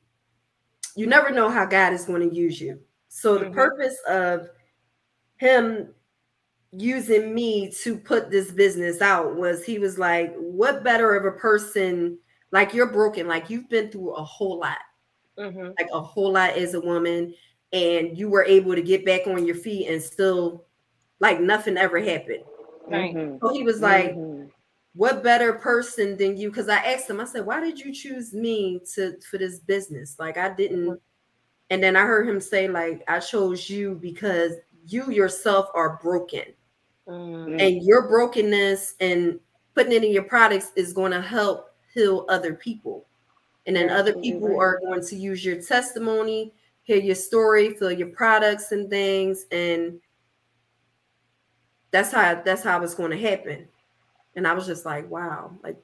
you 0.95 1.05
never 1.05 1.29
know 1.29 1.47
how 1.47 1.63
God 1.65 1.93
is 1.93 2.05
going 2.05 2.27
to 2.27 2.35
use 2.35 2.59
you. 2.59 2.79
So 3.07 3.37
the 3.37 3.45
mm-hmm. 3.45 3.53
purpose 3.53 3.97
of 4.09 4.49
him 5.37 5.93
using 6.71 7.33
me 7.35 7.71
to 7.83 7.97
put 7.97 8.31
this 8.31 8.51
business 8.51 8.99
out 8.99 9.35
was 9.35 9.63
he 9.63 9.77
was 9.77 9.99
like, 9.99 10.35
what 10.37 10.83
better 10.83 11.15
of 11.15 11.25
a 11.25 11.37
person 11.37 12.17
like 12.51 12.73
you're 12.73 12.91
broken, 12.91 13.27
like 13.27 13.49
you've 13.49 13.69
been 13.69 13.91
through 13.91 14.15
a 14.15 14.23
whole 14.23 14.59
lot, 14.59 14.79
mm-hmm. 15.37 15.69
like 15.77 15.89
a 15.93 16.01
whole 16.01 16.33
lot 16.33 16.57
as 16.57 16.73
a 16.73 16.81
woman 16.81 17.33
and 17.71 18.17
you 18.17 18.29
were 18.29 18.43
able 18.43 18.75
to 18.75 18.81
get 18.81 19.05
back 19.05 19.27
on 19.27 19.45
your 19.45 19.55
feet 19.55 19.87
and 19.87 20.01
still 20.01 20.65
like 21.19 21.39
nothing 21.39 21.77
ever 21.77 21.99
happened. 21.99 22.43
Right. 22.87 23.15
Mm-hmm. 23.15 23.37
So 23.41 23.53
he 23.53 23.63
was 23.63 23.81
like, 23.81 24.11
mm-hmm. 24.11 24.47
What 24.95 25.23
better 25.23 25.53
person 25.53 26.17
than 26.17 26.35
you? 26.35 26.49
Because 26.49 26.67
I 26.67 26.77
asked 26.77 27.09
him, 27.09 27.21
I 27.21 27.25
said, 27.25 27.45
Why 27.45 27.61
did 27.61 27.79
you 27.79 27.93
choose 27.93 28.33
me 28.33 28.81
to 28.95 29.19
for 29.21 29.37
this 29.37 29.59
business? 29.59 30.17
Like 30.19 30.37
I 30.37 30.49
didn't, 30.49 30.85
mm-hmm. 30.85 30.95
and 31.69 31.83
then 31.83 31.95
I 31.95 32.01
heard 32.01 32.27
him 32.27 32.41
say, 32.41 32.67
like, 32.67 33.03
I 33.07 33.19
chose 33.19 33.69
you 33.69 33.99
because 34.01 34.53
you 34.87 35.11
yourself 35.11 35.69
are 35.75 35.99
broken. 36.01 36.45
Mm-hmm. 37.07 37.59
And 37.59 37.83
your 37.83 38.07
brokenness 38.07 38.95
and 38.99 39.39
putting 39.75 39.93
it 39.93 40.03
in 40.03 40.11
your 40.11 40.23
products 40.23 40.71
is 40.75 40.91
going 40.91 41.11
to 41.11 41.21
help 41.21 41.73
heal 41.93 42.25
other 42.27 42.53
people. 42.53 43.05
And 43.67 43.75
then 43.75 43.89
other 43.89 44.13
people 44.13 44.59
are 44.59 44.79
going 44.79 45.05
to 45.05 45.15
use 45.15 45.45
your 45.45 45.61
testimony 45.61 46.53
hear 46.89 46.97
your 46.97 47.13
story, 47.13 47.75
feel 47.75 47.91
your 47.91 48.07
products 48.07 48.71
and 48.71 48.89
things, 48.89 49.45
and 49.51 49.99
that's 51.91 52.11
how 52.11 52.41
that's 52.43 52.63
how 52.63 52.81
it's 52.81 52.95
going 52.95 53.11
to 53.11 53.29
happen. 53.29 53.67
And 54.35 54.47
I 54.47 54.53
was 54.53 54.65
just 54.65 54.85
like, 54.85 55.07
wow, 55.07 55.51
like 55.63 55.77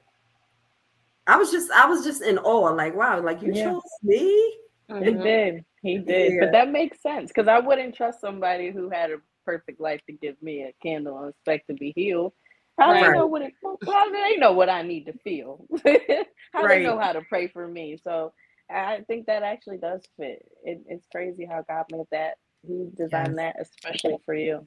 I 1.28 1.36
was 1.36 1.52
just 1.52 1.70
I 1.70 1.86
was 1.86 2.04
just 2.04 2.22
in 2.22 2.38
awe, 2.38 2.72
like 2.74 2.96
wow, 2.96 3.22
like 3.22 3.40
you 3.40 3.52
yeah. 3.54 3.70
chose 3.70 3.82
me. 4.02 4.56
Mm-hmm. 4.90 5.04
He 5.04 5.12
did, 5.12 5.64
he 5.82 5.98
did, 5.98 6.32
yeah. 6.32 6.40
but 6.40 6.52
that 6.52 6.70
makes 6.70 7.00
sense 7.00 7.30
because 7.30 7.46
I 7.46 7.60
wouldn't 7.60 7.94
trust 7.94 8.20
somebody 8.20 8.72
who 8.72 8.90
had 8.90 9.12
a 9.12 9.18
perfect 9.44 9.80
life 9.80 10.00
to 10.06 10.12
give 10.12 10.40
me 10.42 10.62
a 10.62 10.74
candle 10.82 11.18
and 11.20 11.30
expect 11.30 11.68
to 11.68 11.74
be 11.74 11.92
healed. 11.94 12.32
How 12.80 12.90
right. 12.90 13.04
do 13.04 13.06
they 13.06 13.18
know 13.18 13.26
what 13.26 13.42
it, 13.42 13.52
how 13.62 14.06
do 14.06 14.12
they 14.12 14.36
know 14.38 14.52
what 14.52 14.68
I 14.68 14.82
need 14.82 15.04
to 15.06 15.12
feel? 15.24 15.66
how 15.84 16.62
right. 16.62 16.62
do 16.62 16.68
they 16.68 16.82
know 16.82 16.98
how 16.98 17.12
to 17.12 17.22
pray 17.28 17.46
for 17.46 17.68
me? 17.68 17.96
So 18.02 18.32
I 18.70 19.04
think 19.06 19.26
that 19.26 19.42
actually 19.42 19.78
does 19.78 20.02
fit. 20.18 20.44
It, 20.64 20.82
it's 20.88 21.06
crazy 21.12 21.46
how 21.46 21.64
God 21.68 21.84
made 21.90 22.06
that. 22.10 22.34
He 22.66 22.88
designed 22.96 23.36
yes. 23.36 23.54
that 23.54 23.56
especially 23.60 24.16
for 24.24 24.34
you. 24.34 24.66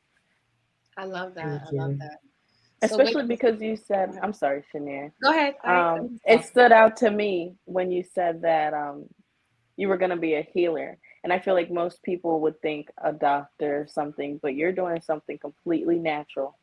I 0.97 1.05
love 1.05 1.35
that. 1.35 1.67
I 1.67 1.69
love 1.71 1.97
that. 1.99 2.19
Especially 2.81 3.23
so 3.23 3.27
because 3.27 3.61
you 3.61 3.75
said, 3.75 4.17
I'm 4.23 4.31
sorry, 4.33 4.63
Chaniera. 4.73 5.11
Go 5.21 5.31
ahead. 5.31 5.55
Um, 5.65 6.19
it 6.25 6.45
stood 6.45 6.71
out 6.71 6.97
to 6.97 7.11
me 7.11 7.55
when 7.65 7.91
you 7.91 8.03
said 8.03 8.41
that 8.43 8.73
um, 8.73 9.05
you 9.75 9.89
were 9.89 9.97
going 9.97 10.11
to 10.11 10.17
be 10.17 10.35
a 10.35 10.47
healer. 10.53 10.97
And 11.23 11.33
I 11.33 11.39
feel 11.39 11.53
like 11.53 11.69
most 11.69 12.01
people 12.03 12.39
would 12.41 12.61
think 12.61 12.89
a 13.03 13.11
doctor 13.11 13.81
or 13.81 13.87
something, 13.87 14.39
but 14.41 14.55
you're 14.55 14.71
doing 14.71 15.01
something 15.01 15.37
completely 15.37 15.99
natural. 15.99 16.57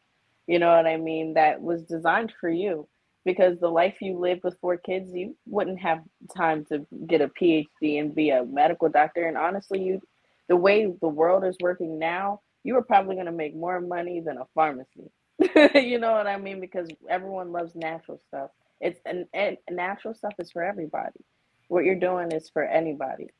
You 0.46 0.58
know 0.58 0.74
what 0.74 0.86
I 0.86 0.96
mean? 0.96 1.34
That 1.34 1.60
was 1.60 1.82
designed 1.82 2.32
for 2.40 2.48
you 2.48 2.88
because 3.26 3.58
the 3.58 3.68
life 3.68 3.96
you 4.00 4.16
live 4.16 4.38
with 4.44 4.56
four 4.60 4.76
kids, 4.76 5.12
you 5.12 5.36
wouldn't 5.46 5.80
have 5.80 6.00
time 6.34 6.64
to 6.66 6.86
get 7.08 7.20
a 7.20 7.28
PhD 7.28 8.00
and 8.00 8.14
be 8.14 8.30
a 8.30 8.44
medical 8.44 8.88
doctor. 8.88 9.26
And 9.26 9.36
honestly, 9.36 9.82
you, 9.82 10.00
the 10.48 10.54
way 10.54 10.86
the 11.00 11.08
world 11.08 11.44
is 11.44 11.56
working 11.60 11.98
now, 11.98 12.40
you 12.62 12.76
are 12.76 12.82
probably 12.82 13.16
going 13.16 13.26
to 13.26 13.32
make 13.32 13.54
more 13.54 13.80
money 13.80 14.20
than 14.20 14.38
a 14.38 14.46
pharmacy. 14.54 15.10
you 15.74 15.98
know 15.98 16.12
what 16.12 16.28
I 16.28 16.38
mean? 16.38 16.60
Because 16.60 16.88
everyone 17.10 17.50
loves 17.50 17.74
natural 17.74 18.20
stuff. 18.28 18.50
It's 18.80 19.00
and, 19.04 19.26
and 19.34 19.56
natural 19.70 20.14
stuff 20.14 20.34
is 20.38 20.52
for 20.52 20.62
everybody. 20.62 21.20
What 21.66 21.84
you're 21.84 21.96
doing 21.96 22.30
is 22.30 22.48
for 22.48 22.62
anybody. 22.62 23.30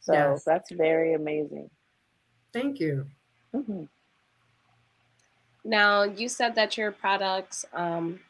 So 0.00 0.14
yes. 0.14 0.44
that's 0.44 0.72
very 0.72 1.12
amazing. 1.12 1.68
Thank 2.54 2.80
you. 2.80 3.06
Mm-hmm. 3.54 3.84
Now, 5.64 6.04
you 6.04 6.30
said 6.30 6.54
that 6.54 6.78
your 6.78 6.92
products 6.92 7.64
um, 7.74 8.20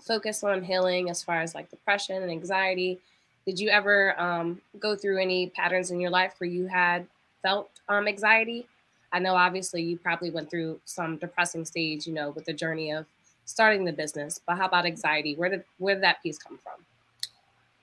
focus 0.00 0.42
on 0.42 0.62
healing 0.62 1.10
as 1.10 1.22
far 1.22 1.40
as 1.40 1.54
like 1.54 1.70
depression 1.70 2.22
and 2.22 2.30
anxiety. 2.30 2.98
Did 3.46 3.58
you 3.58 3.68
ever 3.70 4.18
um, 4.20 4.60
go 4.78 4.96
through 4.96 5.20
any 5.20 5.48
patterns 5.48 5.90
in 5.90 6.00
your 6.00 6.10
life 6.10 6.34
where 6.38 6.48
you 6.48 6.66
had 6.66 7.06
felt 7.42 7.70
um, 7.88 8.06
anxiety? 8.06 8.66
I 9.12 9.18
know 9.18 9.34
obviously 9.34 9.82
you 9.82 9.98
probably 9.98 10.30
went 10.30 10.50
through 10.50 10.80
some 10.84 11.18
depressing 11.18 11.64
stage, 11.64 12.06
you 12.06 12.14
know, 12.14 12.30
with 12.30 12.46
the 12.46 12.52
journey 12.52 12.92
of 12.92 13.04
starting 13.44 13.84
the 13.84 13.92
business. 13.92 14.40
But 14.46 14.56
how 14.56 14.66
about 14.66 14.86
anxiety? 14.86 15.34
Where 15.34 15.48
did 15.48 15.64
where 15.78 15.94
did 15.94 16.04
that 16.04 16.22
piece 16.22 16.38
come 16.38 16.58
from? 16.58 16.84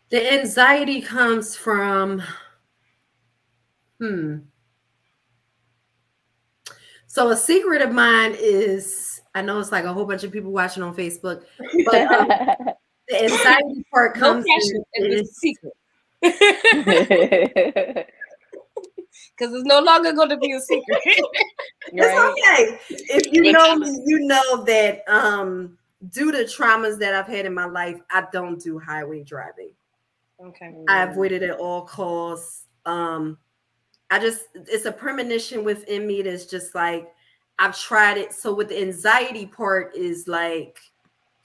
The 0.09 0.33
anxiety 0.39 1.01
comes 1.01 1.55
from 1.55 2.23
hmm. 3.99 4.37
So 7.09 7.31
a 7.31 7.35
secret 7.35 7.81
of 7.81 7.91
mine 7.91 8.35
is 8.39 9.21
I 9.33 9.41
know 9.41 9.59
it's 9.59 9.71
like 9.71 9.83
a 9.83 9.91
whole 9.91 10.05
bunch 10.05 10.23
of 10.23 10.31
people 10.31 10.51
watching 10.51 10.83
on 10.83 10.95
Facebook, 10.95 11.43
but 11.85 12.11
um, 12.11 12.27
the 13.07 13.23
anxiety 13.23 13.83
part 13.91 14.13
comes 14.13 14.45
no 14.47 14.85
in, 14.93 15.11
is 15.13 15.35
secret. 15.35 15.73
because 16.21 16.35
it's 19.39 19.65
no 19.65 19.79
longer 19.79 20.13
going 20.13 20.29
to 20.29 20.37
be 20.37 20.51
a 20.51 20.59
secret. 20.59 21.01
it's 21.05 21.97
okay. 21.97 22.79
If 22.89 23.33
you 23.33 23.53
know 23.53 23.75
me, 23.75 23.89
you 24.05 24.19
know 24.27 24.63
that 24.65 25.03
um, 25.07 25.79
due 26.11 26.31
to 26.31 26.43
traumas 26.43 26.99
that 26.99 27.15
I've 27.15 27.25
had 27.25 27.47
in 27.47 27.55
my 27.55 27.65
life, 27.65 27.99
I 28.11 28.25
don't 28.31 28.61
do 28.61 28.77
highway 28.77 29.23
driving. 29.23 29.71
Okay. 30.39 30.75
I 30.87 31.05
avoid 31.05 31.31
it 31.31 31.41
at 31.41 31.57
all 31.57 31.81
costs. 31.81 32.67
Um, 32.85 33.39
I 34.11 34.19
just 34.19 34.47
it's 34.55 34.85
a 34.85 34.91
premonition 34.91 35.63
within 35.63 36.07
me 36.07 36.21
that's 36.21 36.45
just 36.45 36.73
like 36.73 37.07
I've 37.59 37.77
tried 37.77 38.17
it. 38.17 38.33
So 38.33 38.53
with 38.53 38.69
the 38.69 38.81
anxiety 38.81 39.45
part 39.45 39.95
is 39.95 40.27
like 40.27 40.79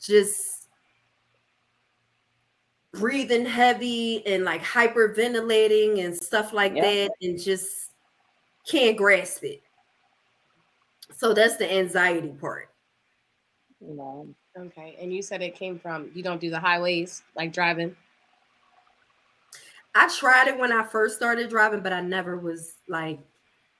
just 0.01 0.69
breathing 2.93 3.45
heavy 3.45 4.25
and 4.27 4.45
like 4.45 4.63
hyperventilating 4.63 6.05
and 6.05 6.17
stuff 6.17 6.53
like 6.53 6.75
yep. 6.77 6.85
that 6.85 7.11
and 7.23 7.41
just 7.41 7.91
can't 8.67 8.97
grasp 8.97 9.43
it. 9.43 9.63
So 11.13 11.35
that's 11.35 11.57
the 11.57 11.71
anxiety 11.71 12.33
part. 12.41 12.71
No. 13.81 14.29
Okay. 14.57 14.97
And 15.01 15.13
you 15.13 15.21
said 15.21 15.43
it 15.43 15.55
came 15.55 15.79
from 15.79 16.11
you 16.15 16.23
don't 16.23 16.41
do 16.41 16.51
the 16.51 16.61
highways 16.61 17.23
like 17.37 17.53
driving. 17.53 17.95
I 19.95 20.09
tried 20.19 20.49
it 20.49 20.59
when 20.59 20.73
I 20.73 20.83
first 20.85 21.17
started 21.17 21.51
driving, 21.51 21.81
but 21.81 21.93
I 21.93 22.01
never 22.01 22.37
was 22.37 22.75
like 22.89 23.21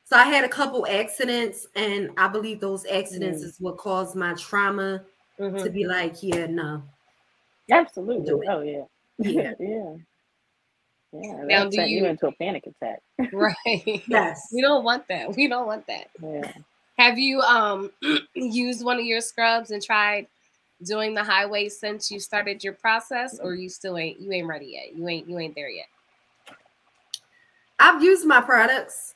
so 0.07 0.17
I 0.17 0.25
had 0.25 0.45
a 0.45 0.49
couple 0.49 0.87
accidents, 0.87 1.67
and 1.75 2.11
I 2.19 2.29
believe 2.29 2.61
those 2.61 2.85
accidents 2.87 3.43
mm. 3.43 3.47
is 3.47 3.57
what 3.59 3.79
caused 3.79 4.15
my 4.15 4.35
trauma 4.35 5.03
mm-hmm. 5.41 5.65
to 5.65 5.71
be 5.71 5.87
like, 5.87 6.23
yeah, 6.23 6.47
no. 6.47 6.83
Absolutely. 7.71 8.47
Oh 8.47 8.61
yeah. 8.61 8.85
Yeah. 9.19 9.53
yeah. 9.61 9.95
Yeah, 11.17 11.45
now, 11.45 11.69
do 11.69 11.81
you, 11.83 12.01
you 12.01 12.07
into 12.07 12.27
a 12.27 12.33
panic 12.33 12.65
attack. 12.67 13.01
right. 13.33 14.03
Yes. 14.09 14.49
We 14.53 14.61
don't 14.61 14.83
want 14.83 15.07
that. 15.09 15.35
We 15.37 15.47
don't 15.47 15.67
want 15.67 15.87
that. 15.87 16.09
Yeah. 16.21 16.53
Have 16.99 17.19
you 17.19 17.41
um 17.41 17.91
used 18.35 18.85
one 18.85 18.99
of 18.99 19.05
your 19.05 19.21
scrubs 19.21 19.71
and 19.71 19.81
tried 19.83 20.27
doing 20.85 21.15
the 21.15 21.23
highway 21.23 21.69
since 21.69 22.11
you 22.11 22.19
started 22.19 22.65
your 22.65 22.73
process, 22.73 23.39
or 23.41 23.55
you 23.55 23.69
still 23.69 23.97
ain't 23.97 24.21
you 24.21 24.33
ain't 24.33 24.49
ready 24.49 24.67
yet? 24.67 24.97
You 24.97 25.09
ain't 25.09 25.29
you 25.29 25.39
ain't 25.39 25.55
there 25.55 25.71
yet. 25.71 25.87
I've 27.79 28.03
used 28.03 28.27
my 28.27 28.41
products, 28.41 29.15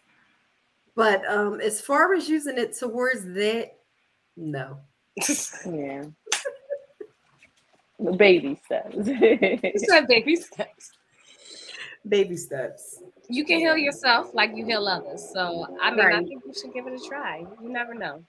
but 0.95 1.27
um 1.29 1.61
as 1.61 1.81
far 1.81 2.15
as 2.15 2.29
using 2.29 2.59
it 2.59 2.77
towards 2.77 3.25
that, 3.25 3.79
no. 4.37 4.79
yeah. 5.67 6.05
baby 8.17 8.61
steps. 8.65 8.97
baby 8.97 10.37
steps 10.37 10.93
baby 12.09 12.37
steps. 12.37 13.03
You 13.29 13.45
can 13.45 13.59
heal 13.59 13.77
yourself 13.77 14.35
like 14.35 14.53
you 14.55 14.65
heal 14.65 14.87
others. 14.87 15.29
So 15.33 15.67
I 15.81 15.91
mean, 15.91 15.99
right. 15.99 16.15
I 16.17 16.23
think 16.23 16.43
you 16.47 16.55
should 16.55 16.73
give 16.73 16.87
it 16.87 16.95
a 16.95 17.09
try. 17.09 17.45
You 17.63 17.69
never 17.69 17.95
know. 17.95 18.23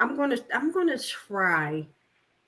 I'm 0.00 0.16
gonna 0.16 0.38
I'm 0.52 0.72
gonna 0.72 0.98
try. 0.98 1.86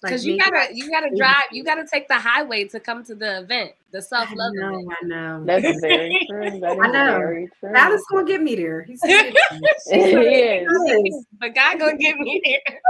Because 0.03 0.27
like 0.27 0.33
you 0.33 0.39
gotta 0.39 0.75
you 0.75 0.91
gotta 0.91 1.11
drive, 1.17 1.45
you 1.53 1.65
gotta 1.65 1.87
take 1.91 2.07
the 2.07 2.19
highway 2.19 2.65
to 2.65 2.79
come 2.79 3.03
to 3.05 3.15
the 3.15 3.41
event, 3.41 3.73
the 3.93 4.03
self 4.03 4.29
love 4.35 4.53
event. 4.55 4.87
I 5.03 5.07
know. 5.07 5.43
That's 5.47 5.81
very 5.81 6.27
true. 6.29 6.61
That 6.61 6.73
is 6.77 6.79
I 6.83 6.89
know. 6.89 7.19
very 7.19 7.49
true. 7.61 7.73
God 7.73 7.99
gonna 8.13 8.27
get 8.27 8.43
me 8.43 8.55
there. 8.57 8.83
He's 8.83 9.03
he 9.03 9.13
is. 9.93 11.27
But 11.41 11.55
God 11.55 11.79
gonna 11.79 11.97
get 11.97 12.19
me 12.19 12.41
there. 12.45 12.81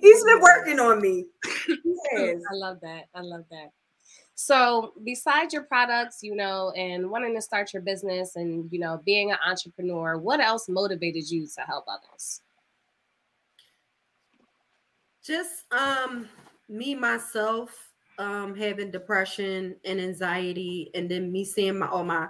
He's 0.00 0.24
been 0.24 0.40
working 0.40 0.80
on 0.80 1.00
me. 1.02 1.26
I 2.16 2.34
love 2.52 2.78
that. 2.82 3.04
I 3.14 3.20
love 3.20 3.44
that. 3.50 3.70
So, 4.40 4.92
besides 5.04 5.52
your 5.52 5.64
products, 5.64 6.20
you 6.22 6.36
know, 6.36 6.70
and 6.76 7.10
wanting 7.10 7.34
to 7.34 7.42
start 7.42 7.72
your 7.72 7.82
business 7.82 8.36
and, 8.36 8.72
you 8.72 8.78
know, 8.78 9.02
being 9.04 9.32
an 9.32 9.36
entrepreneur, 9.44 10.16
what 10.16 10.38
else 10.38 10.68
motivated 10.68 11.28
you 11.28 11.48
to 11.56 11.60
help 11.62 11.86
others? 11.88 12.40
Just 15.28 15.70
um 15.72 16.26
me 16.70 16.94
myself 16.94 17.92
um 18.18 18.54
having 18.54 18.90
depression 18.90 19.76
and 19.84 20.00
anxiety 20.00 20.90
and 20.94 21.06
then 21.06 21.30
me 21.30 21.44
seeing 21.44 21.78
my 21.78 21.86
all 21.86 22.02
my 22.02 22.28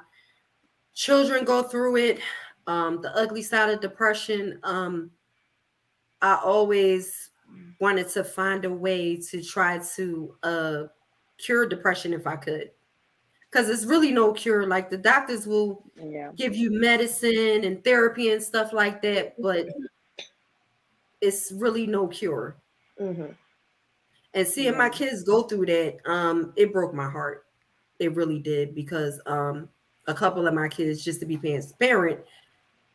children 0.94 1.44
go 1.44 1.62
through 1.62 1.94
it 1.96 2.18
um 2.66 3.00
the 3.00 3.16
ugly 3.16 3.40
side 3.40 3.70
of 3.70 3.80
depression 3.80 4.58
um 4.64 5.12
I 6.20 6.40
always 6.42 7.30
wanted 7.80 8.08
to 8.08 8.24
find 8.24 8.64
a 8.64 8.70
way 8.70 9.16
to 9.30 9.44
try 9.44 9.78
to 9.94 10.34
uh 10.42 10.82
cure 11.38 11.68
depression 11.68 12.12
if 12.12 12.26
I 12.26 12.34
could. 12.34 12.72
Because 13.48 13.68
it's 13.70 13.84
really 13.84 14.10
no 14.10 14.32
cure. 14.32 14.66
Like 14.66 14.90
the 14.90 14.98
doctors 14.98 15.46
will 15.46 15.84
yeah. 15.96 16.32
give 16.34 16.56
you 16.56 16.72
medicine 16.72 17.62
and 17.62 17.84
therapy 17.84 18.32
and 18.32 18.42
stuff 18.42 18.72
like 18.72 19.00
that, 19.02 19.40
but 19.40 19.68
it's 21.20 21.52
really 21.52 21.86
no 21.86 22.08
cure. 22.08 22.56
Mm-hmm. 23.00 23.32
And 24.34 24.46
seeing 24.46 24.72
yeah. 24.72 24.78
my 24.78 24.88
kids 24.88 25.22
go 25.22 25.42
through 25.42 25.66
that, 25.66 25.98
um, 26.06 26.52
it 26.56 26.72
broke 26.72 26.94
my 26.94 27.08
heart. 27.08 27.46
It 27.98 28.14
really 28.14 28.38
did 28.38 28.74
because 28.74 29.20
um, 29.26 29.68
a 30.06 30.14
couple 30.14 30.46
of 30.46 30.54
my 30.54 30.68
kids, 30.68 31.02
just 31.02 31.20
to 31.20 31.26
be 31.26 31.36
transparent, 31.36 32.20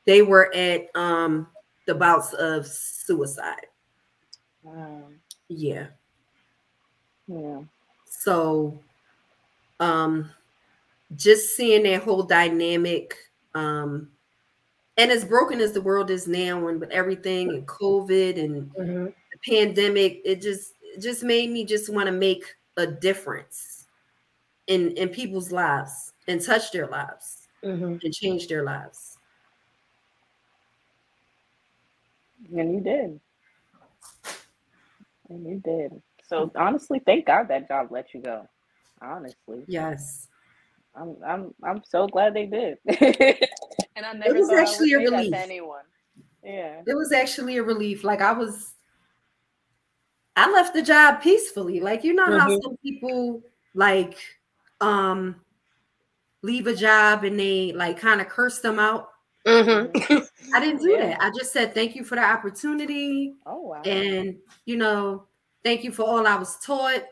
they 0.05 0.21
were 0.21 0.53
at 0.53 0.87
um, 0.95 1.47
the 1.87 1.95
bouts 1.95 2.33
of 2.33 2.67
suicide. 2.67 3.67
Wow. 4.61 5.07
Yeah. 5.49 5.87
Yeah. 7.27 7.61
So 8.05 8.79
um 9.79 10.29
just 11.15 11.55
seeing 11.55 11.83
that 11.83 12.03
whole 12.03 12.23
dynamic 12.23 13.15
um 13.53 14.09
and 14.97 15.11
as 15.11 15.25
broken 15.25 15.59
as 15.59 15.73
the 15.73 15.81
world 15.81 16.09
is 16.09 16.27
now 16.27 16.67
and 16.67 16.79
with 16.79 16.91
everything 16.91 17.49
and 17.49 17.67
covid 17.67 18.39
and 18.39 18.71
mm-hmm. 18.71 19.07
The 19.45 19.55
pandemic 19.55 20.21
it 20.25 20.41
just 20.41 20.73
it 20.81 21.01
just 21.01 21.23
made 21.23 21.49
me 21.49 21.65
just 21.65 21.91
want 21.91 22.05
to 22.05 22.11
make 22.11 22.43
a 22.77 22.87
difference 22.87 23.87
in 24.67 24.91
in 24.91 25.09
people's 25.09 25.51
lives 25.51 26.13
and 26.27 26.41
touch 26.41 26.71
their 26.71 26.87
lives 26.87 27.47
mm-hmm. 27.63 27.97
and 28.03 28.13
change 28.13 28.47
their 28.47 28.63
lives 28.63 29.17
and 32.55 32.73
you 32.73 32.81
did 32.81 33.19
and 35.29 35.45
you 35.45 35.61
did 35.63 36.01
so 36.33 36.51
honestly, 36.55 36.99
thank 37.05 37.27
God 37.27 37.47
that 37.49 37.67
job 37.67 37.87
let 37.91 38.13
you 38.13 38.21
go. 38.21 38.47
Honestly. 39.01 39.63
Yes. 39.67 40.29
I'm 40.95 41.15
I'm 41.25 41.53
I'm 41.63 41.83
so 41.83 42.07
glad 42.07 42.33
they 42.33 42.45
did. 42.45 42.77
and 43.95 44.05
I 44.05 44.13
never 44.13 44.35
it 44.35 44.39
was 44.39 44.51
actually 44.51 44.93
a 44.93 44.99
relief. 44.99 45.33
anyone. 45.33 45.83
Yeah. 46.43 46.81
It 46.85 46.95
was 46.95 47.11
actually 47.11 47.57
a 47.57 47.63
relief. 47.63 48.03
Like 48.03 48.21
I 48.21 48.31
was 48.31 48.72
I 50.35 50.51
left 50.51 50.73
the 50.73 50.81
job 50.81 51.21
peacefully. 51.21 51.79
Like 51.79 52.03
you 52.03 52.13
know 52.13 52.27
mm-hmm. 52.27 52.39
how 52.39 52.59
some 52.61 52.77
people 52.77 53.41
like 53.73 54.17
um 54.81 55.35
leave 56.41 56.67
a 56.67 56.75
job 56.75 57.23
and 57.23 57.39
they 57.39 57.71
like 57.73 57.99
kind 57.99 58.21
of 58.21 58.29
curse 58.29 58.59
them 58.59 58.79
out. 58.79 59.09
Mm-hmm. 59.45 60.17
I 60.55 60.59
didn't 60.59 60.81
do 60.81 60.97
that. 60.97 61.21
I 61.21 61.31
just 61.37 61.51
said 61.51 61.73
thank 61.73 61.95
you 61.95 62.03
for 62.03 62.15
the 62.15 62.23
opportunity. 62.23 63.33
Oh 63.45 63.61
wow. 63.61 63.81
And 63.81 64.37
you 64.65 64.77
know, 64.77 65.25
thank 65.63 65.83
you 65.83 65.91
for 65.91 66.03
all 66.03 66.25
I 66.25 66.35
was 66.35 66.57
taught. 66.59 67.03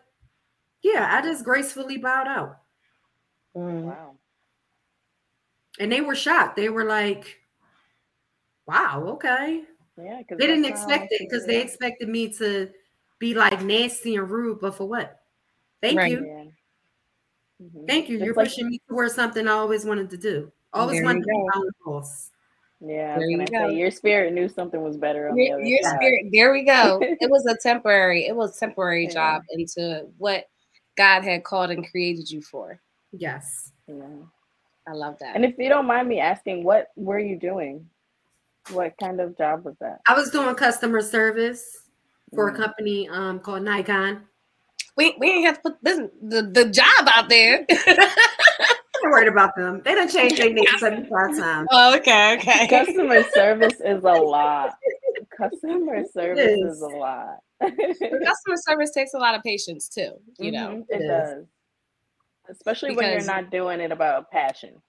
Yeah, 0.81 1.07
I 1.12 1.21
just 1.21 1.45
gracefully 1.45 1.97
bowed 1.97 2.27
out. 2.27 2.57
Mm. 3.55 3.84
Wow. 3.84 4.15
And 5.79 5.91
they 5.91 6.01
were 6.01 6.15
shocked. 6.15 6.55
They 6.55 6.69
were 6.69 6.84
like, 6.84 7.39
wow, 8.67 9.03
okay. 9.13 9.63
Yeah, 10.01 10.21
they 10.29 10.47
didn't 10.47 10.65
expect 10.65 11.07
it 11.12 11.19
because 11.19 11.45
they 11.45 11.62
expected 11.62 12.10
me 12.10 12.29
to 12.34 12.69
be 13.21 13.36
like 13.36 13.62
nasty 13.62 14.15
and 14.15 14.29
rude, 14.29 14.60
but 14.60 14.75
for 14.75 14.89
what? 14.89 15.21
Thank 15.81 15.97
right. 15.97 16.12
you. 16.12 16.25
Yeah. 16.25 17.65
Mm-hmm. 17.65 17.86
Thank 17.86 18.10
you. 18.10 18.17
It's 18.17 18.25
You're 18.25 18.34
like, 18.34 18.47
pushing 18.47 18.67
me 18.67 18.81
towards 18.89 19.13
something 19.13 19.47
I 19.47 19.51
always 19.51 19.86
wanted 19.86 20.10
to 20.10 20.17
do. 20.17 20.51
Always 20.73 21.03
wanted 21.03 21.21
to 21.21 21.27
be 21.27 21.34
my 21.34 21.51
own 21.55 21.69
boss. 21.86 22.31
Yeah, 22.84 23.19
there 23.19 23.29
you 23.29 23.45
say, 23.45 23.75
your 23.75 23.91
spirit 23.91 24.34
knew 24.34 24.49
something 24.49 24.81
was 24.81 24.97
better. 24.97 25.29
On 25.29 25.38
your, 25.38 25.60
your 25.60 25.84
spirit, 25.84 26.29
there 26.31 26.51
we 26.51 26.63
go. 26.63 26.97
it 27.01 27.29
was 27.29 27.45
a 27.45 27.55
temporary, 27.62 28.25
it 28.25 28.36
was 28.36 28.57
temporary 28.57 29.03
yeah. 29.03 29.13
job 29.13 29.43
into 29.51 30.07
what 30.17 30.45
God 30.97 31.23
had 31.23 31.43
called 31.43 31.69
and 31.69 31.88
created 31.88 32.31
you 32.31 32.41
for. 32.41 32.81
Yes. 33.12 33.71
Yeah. 33.86 34.07
I 34.88 34.93
love 34.93 35.19
that. 35.19 35.36
And 35.36 35.45
if 35.45 35.60
you 35.60 35.69
don't 35.69 35.86
mind 35.86 36.10
me 36.10 36.19
asking, 36.19 36.63
what 36.63 36.88
were 36.95 37.19
you 37.19 37.38
doing? 37.38 37.88
What 38.71 38.95
kind 38.99 39.19
of 39.19 39.38
job 39.38 39.63
was 39.63 39.75
that? 39.79 39.99
I 40.07 40.15
was 40.15 40.31
doing 40.31 40.55
customer 40.55 41.01
service 41.01 41.84
for 42.34 42.52
mm. 42.52 42.56
a 42.56 42.58
company 42.58 43.10
um, 43.10 43.39
called 43.39 43.63
Nikon. 43.63 44.24
We 44.98 45.15
we 45.20 45.30
ain't 45.30 45.46
have 45.46 45.62
to 45.62 45.62
put 45.62 45.84
this 45.84 46.00
the, 46.22 46.44
the 46.44 46.70
job 46.70 47.08
out 47.15 47.30
there. 47.30 47.65
I'm 49.04 49.10
worried 49.10 49.30
about 49.30 49.56
them. 49.56 49.82
They 49.84 49.96
don't 49.96 50.12
change 50.12 50.38
their 50.38 50.54
name 50.54 50.65
75 50.78 51.10
times. 51.38 51.67
Oh, 51.72 51.96
okay, 51.98 52.38
okay. 52.38 52.67
Customer 52.86 53.24
service 53.34 53.80
is 53.84 54.04
a 54.04 54.12
lot. 54.12 54.76
Customer 55.36 56.04
service 56.13 56.52
is. 56.52 56.76
is 56.76 56.82
a 56.82 56.88
lot. 56.88 57.38
customer 57.62 58.58
service 58.58 58.91
takes 58.91 59.13
a 59.13 59.17
lot 59.17 59.36
of 59.36 59.44
patience 59.44 59.88
too, 59.88 60.12
you 60.39 60.52
know. 60.52 60.70
Mm-hmm, 60.70 60.94
it, 60.94 61.02
it 61.02 61.08
does. 61.08 61.46
Especially 62.50 62.89
because, 62.89 63.04
when 63.04 63.12
you're 63.12 63.26
not 63.26 63.50
doing 63.50 63.80
it 63.80 63.91
about 63.91 64.30
passion. 64.30 64.82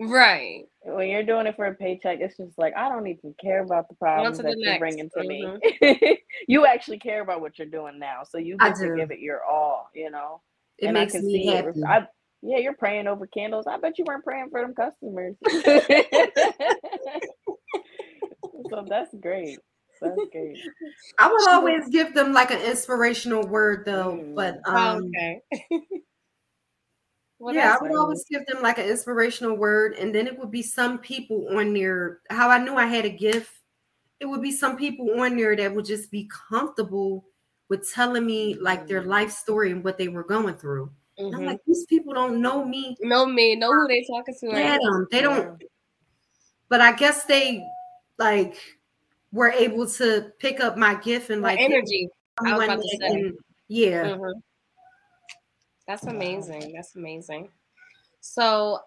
Right. 0.00 0.64
When 0.82 1.08
you're 1.08 1.22
doing 1.22 1.46
it 1.46 1.56
for 1.56 1.66
a 1.66 1.74
paycheck, 1.74 2.18
it's 2.20 2.36
just 2.36 2.58
like 2.58 2.74
I 2.76 2.88
don't 2.88 3.06
even 3.06 3.34
care 3.40 3.62
about 3.62 3.88
the 3.88 3.94
problems 3.94 4.38
that 4.38 4.56
you're 4.58 4.70
next. 4.70 4.80
bringing 4.80 5.10
to 5.10 5.20
mm-hmm. 5.20 6.00
me. 6.00 6.18
you 6.48 6.66
actually 6.66 6.98
care 6.98 7.22
about 7.22 7.40
what 7.40 7.58
you're 7.58 7.68
doing 7.68 7.98
now, 7.98 8.22
so 8.28 8.38
you 8.38 8.56
get 8.58 8.76
to 8.76 8.96
give 8.96 9.10
it 9.10 9.20
your 9.20 9.44
all. 9.44 9.88
You 9.94 10.10
know, 10.10 10.42
it 10.78 10.86
and 10.86 10.94
makes 10.94 11.14
me 11.14 11.46
happy. 11.46 11.68
It. 11.68 11.84
I, 11.86 12.06
yeah, 12.42 12.58
you're 12.58 12.74
praying 12.74 13.06
over 13.06 13.26
candles. 13.26 13.66
I 13.66 13.78
bet 13.78 13.98
you 13.98 14.04
weren't 14.06 14.24
praying 14.24 14.50
for 14.50 14.60
them 14.60 14.74
customers. 14.74 15.36
so 18.70 18.84
that's 18.86 19.14
great. 19.20 19.58
That's 20.02 20.20
great. 20.30 20.58
I 21.18 21.32
would 21.32 21.48
always 21.48 21.88
give 21.88 22.14
them 22.14 22.34
like 22.34 22.50
an 22.50 22.60
inspirational 22.60 23.46
word 23.46 23.84
though, 23.86 24.20
mm. 24.22 24.34
but 24.34 24.60
um, 24.68 25.04
okay. 25.04 25.40
Well, 27.38 27.54
yeah, 27.54 27.74
I 27.74 27.82
would 27.82 27.94
always 27.94 28.24
give 28.30 28.46
them 28.46 28.62
like 28.62 28.78
an 28.78 28.88
inspirational 28.88 29.56
word, 29.56 29.94
and 29.94 30.14
then 30.14 30.26
it 30.26 30.38
would 30.38 30.50
be 30.50 30.62
some 30.62 30.98
people 30.98 31.48
on 31.58 31.74
there. 31.74 32.20
How 32.30 32.48
I 32.48 32.58
knew 32.58 32.76
I 32.76 32.86
had 32.86 33.04
a 33.04 33.10
gift, 33.10 33.50
it 34.20 34.26
would 34.26 34.40
be 34.40 34.52
some 34.52 34.76
people 34.76 35.20
on 35.20 35.36
there 35.36 35.54
that 35.56 35.74
would 35.74 35.84
just 35.84 36.10
be 36.10 36.30
comfortable 36.48 37.24
with 37.68 37.90
telling 37.92 38.24
me 38.24 38.56
like 38.60 38.86
their 38.86 39.02
life 39.02 39.30
story 39.30 39.72
and 39.72 39.82
what 39.82 39.98
they 39.98 40.08
were 40.08 40.24
going 40.24 40.54
through. 40.54 40.90
Mm-hmm. 41.18 41.36
I'm 41.36 41.44
like, 41.44 41.60
these 41.66 41.84
people 41.86 42.14
don't 42.14 42.40
know 42.40 42.64
me, 42.64 42.96
know 43.00 43.26
me, 43.26 43.56
know 43.56 43.72
who 43.72 43.88
they 43.88 44.04
talking 44.08 44.34
to. 44.40 44.46
Yeah, 44.46 44.78
them. 44.80 45.06
They 45.10 45.20
don't. 45.20 45.62
But 46.68 46.80
I 46.80 46.92
guess 46.92 47.24
they 47.24 47.64
like 48.18 48.56
were 49.32 49.50
able 49.50 49.88
to 49.88 50.32
pick 50.38 50.60
up 50.60 50.76
my 50.76 50.94
gift 50.94 51.30
and 51.30 51.42
like 51.42 51.58
energy. 51.58 52.08
I 52.38 52.56
was 52.56 52.64
about 52.64 52.80
to 52.80 52.98
say. 53.00 53.06
And, 53.06 53.34
yeah. 53.68 54.04
Mm-hmm. 54.04 54.38
That's 55.86 56.04
amazing. 56.04 56.72
That's 56.74 56.96
amazing. 56.96 57.48
So, 58.20 58.80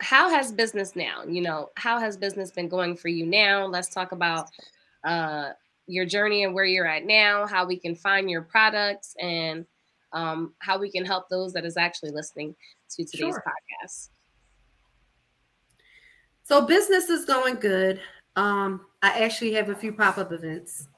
how 0.00 0.30
has 0.30 0.52
business 0.52 0.96
now? 0.96 1.24
You 1.24 1.42
know, 1.42 1.70
how 1.76 1.98
has 1.98 2.16
business 2.16 2.50
been 2.50 2.68
going 2.68 2.96
for 2.96 3.08
you 3.08 3.26
now? 3.26 3.66
Let's 3.66 3.88
talk 3.88 4.12
about 4.12 4.48
uh, 5.04 5.50
your 5.86 6.06
journey 6.06 6.44
and 6.44 6.54
where 6.54 6.64
you're 6.64 6.86
at 6.86 7.04
now, 7.04 7.46
how 7.46 7.66
we 7.66 7.78
can 7.78 7.94
find 7.94 8.30
your 8.30 8.42
products, 8.42 9.14
and 9.20 9.66
um, 10.12 10.54
how 10.60 10.78
we 10.78 10.90
can 10.90 11.04
help 11.04 11.28
those 11.28 11.52
that 11.52 11.64
is 11.64 11.76
actually 11.76 12.10
listening 12.10 12.54
to 12.90 13.04
today's 13.04 13.34
sure. 13.34 13.44
podcast. 13.84 14.08
So, 16.44 16.62
business 16.62 17.10
is 17.10 17.26
going 17.26 17.56
good. 17.56 18.00
Um, 18.34 18.86
I 19.02 19.24
actually 19.24 19.52
have 19.52 19.68
a 19.68 19.74
few 19.74 19.92
pop 19.92 20.16
up 20.16 20.32
events 20.32 20.88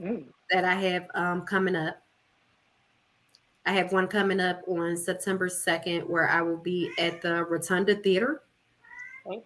mm. 0.00 0.24
that 0.50 0.64
I 0.64 0.74
have 0.74 1.06
um, 1.14 1.42
coming 1.42 1.76
up. 1.76 2.02
I 3.66 3.72
have 3.72 3.92
one 3.92 4.08
coming 4.08 4.40
up 4.40 4.62
on 4.66 4.96
September 4.96 5.48
2nd 5.48 6.08
where 6.08 6.28
I 6.28 6.40
will 6.42 6.56
be 6.56 6.90
at 6.98 7.20
the 7.20 7.44
Rotunda 7.44 7.94
Theater. 7.94 8.42
Okay. 9.26 9.42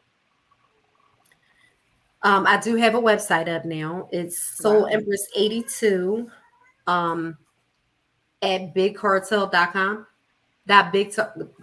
Um, 2.23 2.47
I 2.47 2.59
do 2.59 2.77
have 2.77 2.95
a 2.95 3.01
website 3.01 3.49
up 3.49 3.65
now. 3.65 4.09
It's 4.13 4.39
Soul 4.39 4.83
wow. 4.83 4.89
Empress 4.89 5.27
82 5.35 6.31
um, 6.87 7.37
at 8.41 8.75
bigcartel.com. 8.75 10.07
That 10.67 10.93
big 10.93 11.15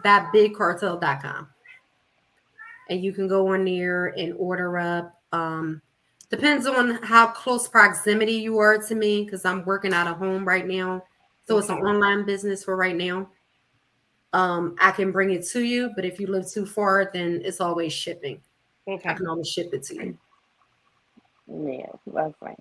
that 0.04 0.32
bigcartel.com. 0.34 1.48
And 2.90 3.04
you 3.04 3.14
can 3.14 3.28
go 3.28 3.54
on 3.54 3.66
there 3.66 4.08
and 4.08 4.36
order 4.38 4.78
up. 4.78 5.20
Um, 5.32 5.82
depends 6.30 6.68
on 6.68 7.02
how 7.02 7.28
close 7.28 7.68
proximity 7.68 8.34
you 8.34 8.60
are 8.60 8.78
to 8.78 8.96
me 8.96 9.24
because 9.24 9.46
I'm 9.46 9.64
working 9.64 9.94
out 9.94 10.08
of 10.08 10.18
home 10.18 10.46
right 10.46 10.68
now. 10.68 11.04
So 11.52 11.58
it's 11.58 11.68
an 11.68 11.80
online 11.80 12.24
business 12.24 12.64
for 12.64 12.78
right 12.78 12.96
now. 12.96 13.28
Um, 14.32 14.78
I 14.80 14.92
can 14.92 15.12
bring 15.12 15.32
it 15.32 15.46
to 15.48 15.62
you, 15.62 15.92
but 15.98 16.06
if 16.06 16.18
you 16.18 16.28
live 16.28 16.50
too 16.50 16.66
far, 16.66 17.12
then 17.14 17.42
it's 17.44 17.60
always 17.60 17.92
shipping. 17.92 18.40
Okay. 18.88 19.10
I 19.10 19.14
can 19.16 19.28
always 19.28 19.50
ship 19.50 19.74
it 19.74 19.84
to 19.84 19.96
you. 19.96 20.18
Yeah, 21.48 21.92
that's 22.08 22.42
right. 22.42 22.58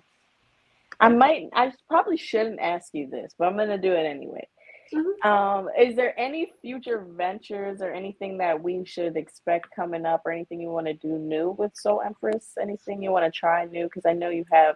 I 0.99 1.07
might, 1.07 1.47
I 1.53 1.71
probably 1.87 2.17
shouldn't 2.17 2.59
ask 2.59 2.93
you 2.93 3.07
this, 3.09 3.33
but 3.39 3.47
I'm 3.47 3.55
going 3.55 3.69
to 3.69 3.77
do 3.77 3.93
it 3.93 4.05
anyway. 4.05 4.45
Mm-hmm. 4.93 5.25
Um, 5.25 5.69
is 5.79 5.95
there 5.95 6.13
any 6.19 6.51
future 6.61 7.07
ventures 7.15 7.81
or 7.81 7.93
anything 7.93 8.37
that 8.39 8.61
we 8.61 8.83
should 8.83 9.15
expect 9.15 9.73
coming 9.73 10.05
up 10.05 10.23
or 10.25 10.33
anything 10.33 10.59
you 10.59 10.67
want 10.67 10.87
to 10.87 10.93
do 10.95 11.17
new 11.17 11.51
with 11.51 11.73
Soul 11.77 12.01
Empress? 12.05 12.55
Anything 12.61 13.01
you 13.01 13.11
want 13.11 13.23
to 13.23 13.31
try 13.31 13.63
new? 13.63 13.85
Because 13.85 14.05
I 14.05 14.11
know 14.11 14.27
you 14.27 14.43
have 14.51 14.75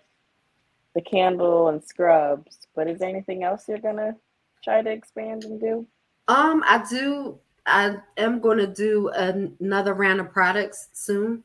the 0.95 1.01
candle 1.01 1.67
and 1.67 1.83
scrubs. 1.83 2.67
But 2.75 2.87
is 2.87 2.99
there 2.99 3.09
anything 3.09 3.43
else 3.43 3.67
you're 3.67 3.77
gonna 3.77 4.15
try 4.63 4.81
to 4.81 4.89
expand 4.89 5.43
and 5.43 5.59
do? 5.59 5.85
Um, 6.27 6.63
I 6.65 6.83
do. 6.89 7.37
I 7.67 7.97
am 8.17 8.39
going 8.39 8.59
to 8.59 8.67
do 8.67 9.09
another 9.09 9.93
round 9.95 10.19
of 10.19 10.31
products 10.31 10.89
soon. 10.93 11.43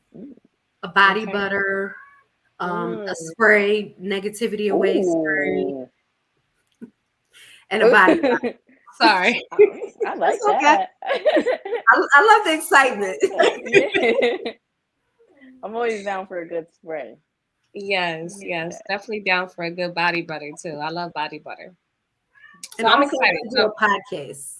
A 0.82 0.88
body 0.88 1.22
okay. 1.22 1.32
butter, 1.32 1.96
um, 2.58 2.96
mm. 2.96 3.10
a 3.10 3.14
spray, 3.14 3.94
negativity 4.00 4.70
away 4.70 4.98
Ooh. 5.00 5.88
spray, 6.78 6.88
and 7.70 7.82
a 7.82 7.90
body. 7.90 8.20
Sorry, 9.00 9.42
I 10.06 10.14
like 10.14 10.38
that. 10.60 10.90
I, 11.04 12.06
I, 12.14 12.22
love 12.26 12.44
the 12.44 12.54
excitement. 12.54 13.18
I'm 15.62 15.74
always 15.74 16.04
down 16.04 16.26
for 16.26 16.40
a 16.40 16.48
good 16.48 16.66
spray. 16.74 17.16
Yes, 17.72 18.38
yes, 18.42 18.80
definitely 18.88 19.20
down 19.20 19.48
for 19.48 19.64
a 19.64 19.70
good 19.70 19.94
body 19.94 20.22
butter 20.22 20.50
too. 20.60 20.78
I 20.82 20.90
love 20.90 21.12
body 21.12 21.38
butter. 21.38 21.74
So 22.76 22.84
and 22.84 22.88
I'm 22.88 23.02
excited. 23.02 23.38
To 23.50 23.56
do 23.56 23.62
a 23.62 23.74
podcast. 23.74 24.56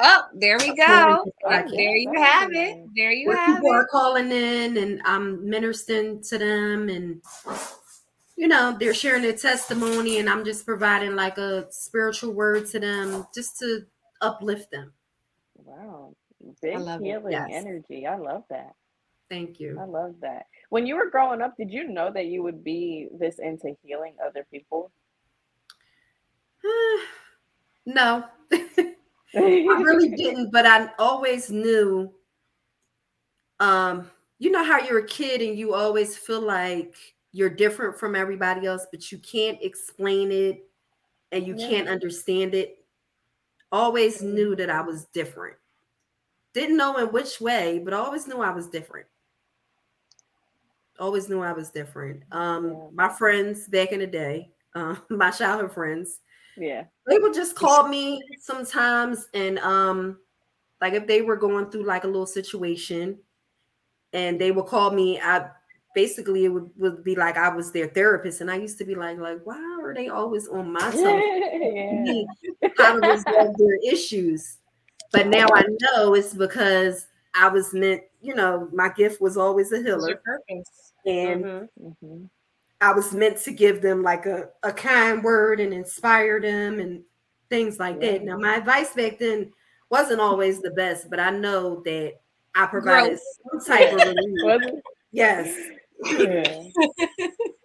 Oh, 0.00 0.22
there 0.34 0.56
we 0.58 0.74
go. 0.74 1.24
Uh, 1.48 1.62
there 1.68 1.96
you 1.96 2.12
have 2.16 2.52
it. 2.52 2.84
There 2.96 3.12
you 3.12 3.28
Where 3.28 3.36
have 3.36 3.56
people 3.56 3.70
it. 3.70 3.74
are 3.74 3.86
calling 3.86 4.32
in 4.32 4.76
and 4.76 5.00
I'm 5.04 5.48
ministering 5.48 6.22
to 6.24 6.38
them 6.38 6.88
and 6.88 7.22
you 8.36 8.48
know, 8.48 8.76
they're 8.78 8.94
sharing 8.94 9.22
their 9.22 9.34
testimony 9.36 10.18
and 10.18 10.28
I'm 10.28 10.44
just 10.44 10.66
providing 10.66 11.14
like 11.14 11.38
a 11.38 11.66
spiritual 11.70 12.32
word 12.32 12.66
to 12.70 12.80
them 12.80 13.26
just 13.34 13.58
to 13.60 13.84
uplift 14.20 14.72
them. 14.72 14.92
Wow. 15.56 16.16
Big 16.60 16.76
healing 16.76 17.30
yes. 17.30 17.48
energy. 17.50 18.06
I 18.06 18.16
love 18.16 18.42
that. 18.50 18.74
Thank 19.30 19.60
you. 19.60 19.78
I 19.80 19.84
love 19.84 20.16
that. 20.20 20.46
When 20.74 20.88
you 20.88 20.96
were 20.96 21.08
growing 21.08 21.40
up, 21.40 21.56
did 21.56 21.70
you 21.70 21.86
know 21.86 22.10
that 22.12 22.26
you 22.26 22.42
would 22.42 22.64
be 22.64 23.06
this 23.16 23.38
into 23.38 23.76
healing 23.84 24.16
other 24.20 24.44
people? 24.50 24.90
no. 27.86 28.24
I 28.52 28.90
really 29.36 30.08
didn't, 30.16 30.50
but 30.50 30.66
I 30.66 30.88
always 30.98 31.48
knew 31.48 32.12
um 33.60 34.10
you 34.40 34.50
know 34.50 34.64
how 34.64 34.80
you're 34.80 34.98
a 34.98 35.06
kid 35.06 35.42
and 35.42 35.56
you 35.56 35.74
always 35.74 36.18
feel 36.18 36.40
like 36.40 36.96
you're 37.30 37.50
different 37.50 37.96
from 37.96 38.16
everybody 38.16 38.66
else, 38.66 38.84
but 38.90 39.12
you 39.12 39.18
can't 39.18 39.58
explain 39.62 40.32
it 40.32 40.68
and 41.30 41.46
you 41.46 41.54
yeah. 41.56 41.68
can't 41.68 41.88
understand 41.88 42.52
it. 42.52 42.78
Always 43.70 44.22
knew 44.22 44.56
that 44.56 44.70
I 44.70 44.80
was 44.80 45.04
different. 45.14 45.54
Didn't 46.52 46.76
know 46.76 46.96
in 46.96 47.12
which 47.12 47.40
way, 47.40 47.78
but 47.78 47.94
always 47.94 48.26
knew 48.26 48.40
I 48.40 48.50
was 48.50 48.66
different. 48.66 49.06
Always 50.98 51.28
knew 51.28 51.40
I 51.40 51.52
was 51.52 51.70
different. 51.70 52.22
Um, 52.30 52.68
yeah. 52.68 52.86
my 52.92 53.08
friends 53.08 53.66
back 53.68 53.92
in 53.92 53.98
the 54.00 54.06
day, 54.06 54.50
uh, 54.74 54.96
my 55.10 55.30
childhood 55.30 55.72
friends, 55.72 56.20
yeah, 56.56 56.84
they 57.08 57.18
would 57.18 57.34
just 57.34 57.56
call 57.56 57.88
me 57.88 58.22
sometimes, 58.40 59.28
and 59.34 59.58
um, 59.58 60.18
like 60.80 60.92
if 60.94 61.06
they 61.06 61.22
were 61.22 61.36
going 61.36 61.70
through 61.70 61.84
like 61.84 62.04
a 62.04 62.08
little 62.08 62.26
situation, 62.26 63.18
and 64.12 64.40
they 64.40 64.52
would 64.52 64.66
call 64.66 64.90
me, 64.90 65.20
I 65.20 65.48
basically 65.94 66.44
it 66.44 66.48
would, 66.48 66.70
would 66.76 67.04
be 67.04 67.14
like 67.14 67.36
I 67.36 67.48
was 67.48 67.72
their 67.72 67.88
therapist, 67.88 68.40
and 68.40 68.50
I 68.50 68.56
used 68.56 68.78
to 68.78 68.84
be 68.84 68.94
like, 68.94 69.18
like, 69.18 69.40
why 69.44 69.58
are 69.82 69.94
they 69.94 70.08
always 70.08 70.46
on 70.48 70.72
my 70.72 70.80
side? 70.90 72.72
How 72.78 72.98
to 72.98 73.08
resolve 73.08 73.56
their 73.56 73.92
issues. 73.92 74.58
But 75.12 75.28
now 75.28 75.46
I 75.54 75.64
know 75.80 76.14
it's 76.14 76.34
because 76.34 77.06
I 77.34 77.48
was 77.48 77.74
meant, 77.74 78.02
you 78.22 78.34
know, 78.34 78.68
my 78.72 78.88
gift 78.90 79.20
was 79.20 79.36
always 79.36 79.72
a 79.72 79.82
healer. 79.82 80.20
And 81.06 81.44
mm-hmm. 81.44 81.86
mm-hmm. 81.86 82.24
I 82.80 82.92
was 82.92 83.12
meant 83.12 83.38
to 83.38 83.52
give 83.52 83.82
them 83.82 84.02
like 84.02 84.26
a, 84.26 84.48
a 84.62 84.72
kind 84.72 85.22
word 85.22 85.60
and 85.60 85.72
inspire 85.72 86.40
them 86.40 86.80
and 86.80 87.02
things 87.50 87.78
like 87.78 87.96
yeah. 88.00 88.12
that. 88.12 88.24
Now, 88.24 88.38
my 88.38 88.56
advice 88.56 88.92
back 88.94 89.18
then 89.18 89.52
wasn't 89.90 90.20
always 90.20 90.60
the 90.60 90.70
best, 90.72 91.10
but 91.10 91.20
I 91.20 91.30
know 91.30 91.82
that 91.84 92.14
I 92.54 92.66
provided 92.66 93.18
Gross. 93.52 93.64
some 93.64 93.76
type 93.76 93.92
of 93.92 94.14
relief. 94.44 94.80
yes. 95.12 95.56
Yeah. 96.04 96.64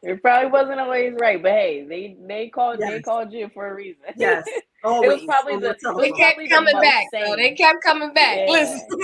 it 0.03 0.21
probably 0.21 0.51
wasn't 0.51 0.79
always 0.79 1.13
right, 1.19 1.41
but 1.41 1.51
hey, 1.51 1.85
they 1.87 2.17
they 2.27 2.47
called 2.47 2.77
yes. 2.79 2.89
they 2.91 3.01
called 3.01 3.33
you 3.33 3.49
for 3.53 3.67
a 3.67 3.73
reason. 3.73 4.03
Yes. 4.15 4.47
Always. 4.83 5.11
It 5.11 5.13
was 5.13 5.23
probably 5.25 5.57
the, 5.57 5.75
they 5.99 6.11
kept 6.11 6.39
coming 6.49 6.75
the 6.75 6.81
back. 6.81 7.05
So 7.11 7.35
they 7.35 7.51
kept 7.51 7.83
coming 7.83 8.13
back. 8.13 8.37
Yeah. 8.37 8.51
Listen. 8.51 8.87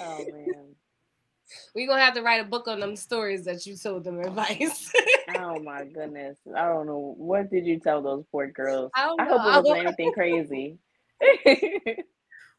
oh 0.00 0.24
man. 0.32 0.74
We're 1.74 1.88
gonna 1.88 2.02
have 2.02 2.14
to 2.14 2.22
write 2.22 2.40
a 2.40 2.48
book 2.48 2.68
on 2.68 2.80
them 2.80 2.96
stories 2.96 3.44
that 3.46 3.66
you 3.66 3.76
told 3.76 4.04
them 4.04 4.20
advice. 4.20 4.92
oh 5.38 5.58
my 5.60 5.84
goodness. 5.84 6.38
I 6.54 6.66
don't 6.66 6.86
know. 6.86 7.14
What 7.16 7.50
did 7.50 7.66
you 7.66 7.80
tell 7.80 8.02
those 8.02 8.24
poor 8.30 8.48
girls? 8.48 8.90
I, 8.94 9.14
I 9.18 9.24
hope 9.24 9.40
it 9.40 9.64
wasn't 9.64 9.86
anything 9.86 10.12
crazy. 10.12 10.78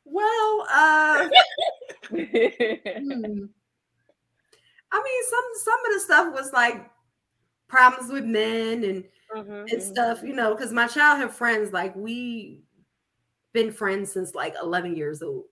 well, 0.06 0.68
uh 0.72 1.30
hmm. 2.10 3.46
I 4.96 5.02
mean, 5.02 5.24
some 5.30 5.46
some 5.56 5.86
of 5.86 5.94
the 5.94 6.00
stuff 6.00 6.34
was 6.34 6.52
like 6.54 6.90
problems 7.68 8.12
with 8.12 8.26
men 8.26 8.84
and 8.84 9.04
mm-hmm. 9.36 9.52
and 9.52 9.70
mm-hmm. 9.70 9.80
stuff, 9.80 10.22
you 10.24 10.34
know, 10.34 10.56
because 10.56 10.72
my 10.72 10.88
childhood 10.88 11.32
friends, 11.32 11.72
like 11.74 11.96
we 11.96 12.62
been 13.54 13.72
friends 13.72 14.12
since 14.12 14.34
like 14.36 14.56
11 14.62 14.96
years 14.96 15.22
old. 15.22 15.46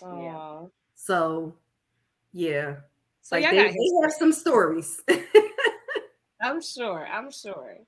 Aww. 0.00 0.22
Yeah. 0.22 0.68
So 0.94 1.54
yeah. 2.32 2.76
So 3.22 3.36
like 3.36 3.50
they, 3.50 3.56
they 3.56 4.02
have 4.02 4.12
some 4.12 4.32
stories. 4.32 5.00
I'm 6.40 6.62
sure. 6.62 7.06
I'm 7.06 7.30
sure. 7.30 7.78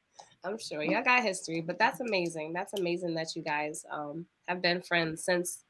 I'm 0.43 0.59
sure 0.59 0.83
y'all 0.83 1.05
got 1.05 1.23
history, 1.23 1.61
but 1.61 1.79
that's 1.79 2.01
amazing. 2.01 2.55
That's 2.55 2.73
amazing 2.73 3.15
that 3.15 3.37
you 3.37 3.43
guys 3.43 3.85
um, 3.91 4.25
have 4.49 4.63
been 4.63 4.81
friends 4.81 5.23
since 5.23 5.65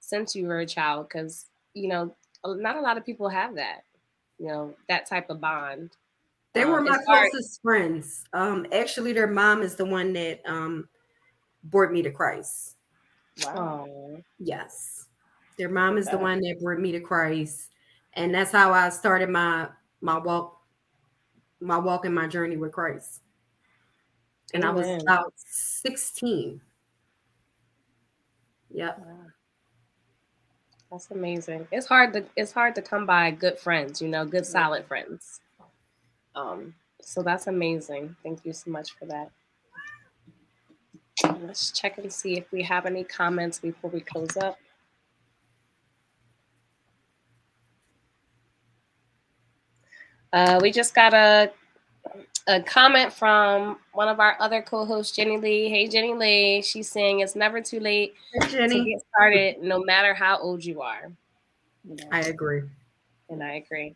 since 0.00 0.34
you 0.34 0.46
were 0.46 0.60
a 0.60 0.66
child, 0.66 1.08
because 1.08 1.46
you 1.74 1.88
know 1.88 2.14
not 2.44 2.76
a 2.76 2.80
lot 2.80 2.98
of 2.98 3.06
people 3.06 3.28
have 3.28 3.54
that 3.54 3.84
you 4.40 4.46
know, 4.46 4.74
that 4.88 5.06
type 5.06 5.28
of 5.30 5.40
bond. 5.40 5.90
They 6.52 6.64
were 6.64 6.80
um, 6.80 6.86
my 6.86 6.98
closest 7.04 7.62
friends. 7.62 8.24
Um, 8.32 8.66
actually, 8.72 9.12
their 9.12 9.28
mom 9.28 9.62
is 9.62 9.76
the 9.76 9.84
one 9.84 10.12
that 10.14 10.40
um 10.46 10.88
brought 11.64 11.92
me 11.92 12.02
to 12.02 12.10
Christ. 12.10 12.76
Wow. 13.44 14.18
Yes. 14.38 15.06
Their 15.58 15.68
mom 15.68 15.98
is 15.98 16.08
the 16.08 16.18
one 16.18 16.40
that 16.40 16.60
brought 16.60 16.80
me 16.80 16.92
to 16.92 17.00
Christ. 17.00 17.70
And 18.14 18.34
that's 18.34 18.52
how 18.52 18.72
I 18.72 18.88
started 18.88 19.28
my 19.28 19.68
my 20.00 20.18
walk, 20.18 20.60
my 21.60 21.78
walk 21.78 22.04
in 22.04 22.14
my 22.14 22.26
journey 22.26 22.56
with 22.56 22.72
Christ. 22.72 23.20
And 24.52 24.64
Amen. 24.64 24.76
I 24.76 24.78
was 24.78 25.02
about 25.02 25.32
16. 25.36 26.60
Yep. 28.72 28.98
Wow. 28.98 29.16
That's 30.90 31.10
amazing. 31.12 31.68
It's 31.70 31.86
hard 31.86 32.12
to 32.14 32.24
it's 32.36 32.52
hard 32.52 32.74
to 32.74 32.82
come 32.82 33.06
by 33.06 33.30
good 33.30 33.58
friends, 33.58 34.02
you 34.02 34.08
know, 34.08 34.24
good 34.24 34.44
solid 34.44 34.86
friends. 34.86 35.40
Um, 36.34 36.74
so 37.00 37.22
that's 37.22 37.46
amazing. 37.46 38.16
Thank 38.22 38.44
you 38.44 38.52
so 38.52 38.70
much 38.70 38.92
for 38.98 39.06
that. 39.06 39.30
Let's 41.42 41.70
check 41.72 41.98
and 41.98 42.12
see 42.12 42.36
if 42.36 42.50
we 42.52 42.62
have 42.62 42.86
any 42.86 43.04
comments 43.04 43.58
before 43.58 43.90
we 43.90 44.00
close 44.00 44.36
up. 44.36 44.58
Uh, 50.32 50.60
we 50.62 50.70
just 50.70 50.94
got 50.94 51.12
a 51.12 51.50
a 52.46 52.62
comment 52.62 53.12
from 53.12 53.78
one 53.92 54.08
of 54.08 54.18
our 54.18 54.36
other 54.40 54.62
co-hosts, 54.62 55.14
Jenny 55.14 55.38
Lee. 55.38 55.68
Hey, 55.68 55.86
Jenny 55.88 56.14
Lee. 56.14 56.62
She's 56.62 56.88
saying 56.88 57.20
it's 57.20 57.36
never 57.36 57.60
too 57.60 57.80
late 57.80 58.14
hey, 58.32 58.66
to 58.66 58.84
get 58.84 59.02
started, 59.14 59.62
no 59.62 59.80
matter 59.80 60.14
how 60.14 60.38
old 60.38 60.64
you 60.64 60.80
are. 60.80 61.12
I 62.10 62.20
agree, 62.20 62.62
and 63.28 63.42
I 63.42 63.54
agree. 63.54 63.94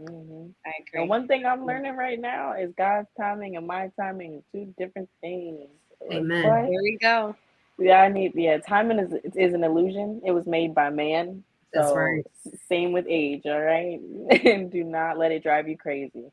Mm-hmm. 0.00 0.50
I 0.64 0.72
agree. 0.80 1.00
And 1.00 1.08
one 1.08 1.28
thing 1.28 1.44
I'm 1.44 1.66
learning 1.66 1.96
right 1.96 2.18
now 2.18 2.54
is 2.54 2.72
God's 2.76 3.08
timing 3.18 3.56
and 3.56 3.66
my 3.66 3.90
timing 3.98 4.42
two 4.52 4.72
different 4.78 5.08
things. 5.20 5.68
Amen. 6.10 6.42
But, 6.42 6.66
Here 6.66 6.82
we 6.82 6.98
go. 7.00 7.36
Yeah, 7.78 8.02
I 8.02 8.08
need. 8.08 8.32
Yeah, 8.34 8.58
timing 8.58 8.98
is 8.98 9.12
is 9.34 9.54
an 9.54 9.64
illusion. 9.64 10.20
It 10.24 10.32
was 10.32 10.46
made 10.46 10.74
by 10.74 10.90
man. 10.90 11.42
So 11.72 11.80
That's 11.80 11.96
right. 11.96 12.26
Same 12.68 12.92
with 12.92 13.06
age. 13.08 13.42
All 13.46 13.60
right, 13.60 14.00
and 14.44 14.70
do 14.72 14.84
not 14.84 15.18
let 15.18 15.32
it 15.32 15.42
drive 15.42 15.68
you 15.68 15.76
crazy. 15.78 16.30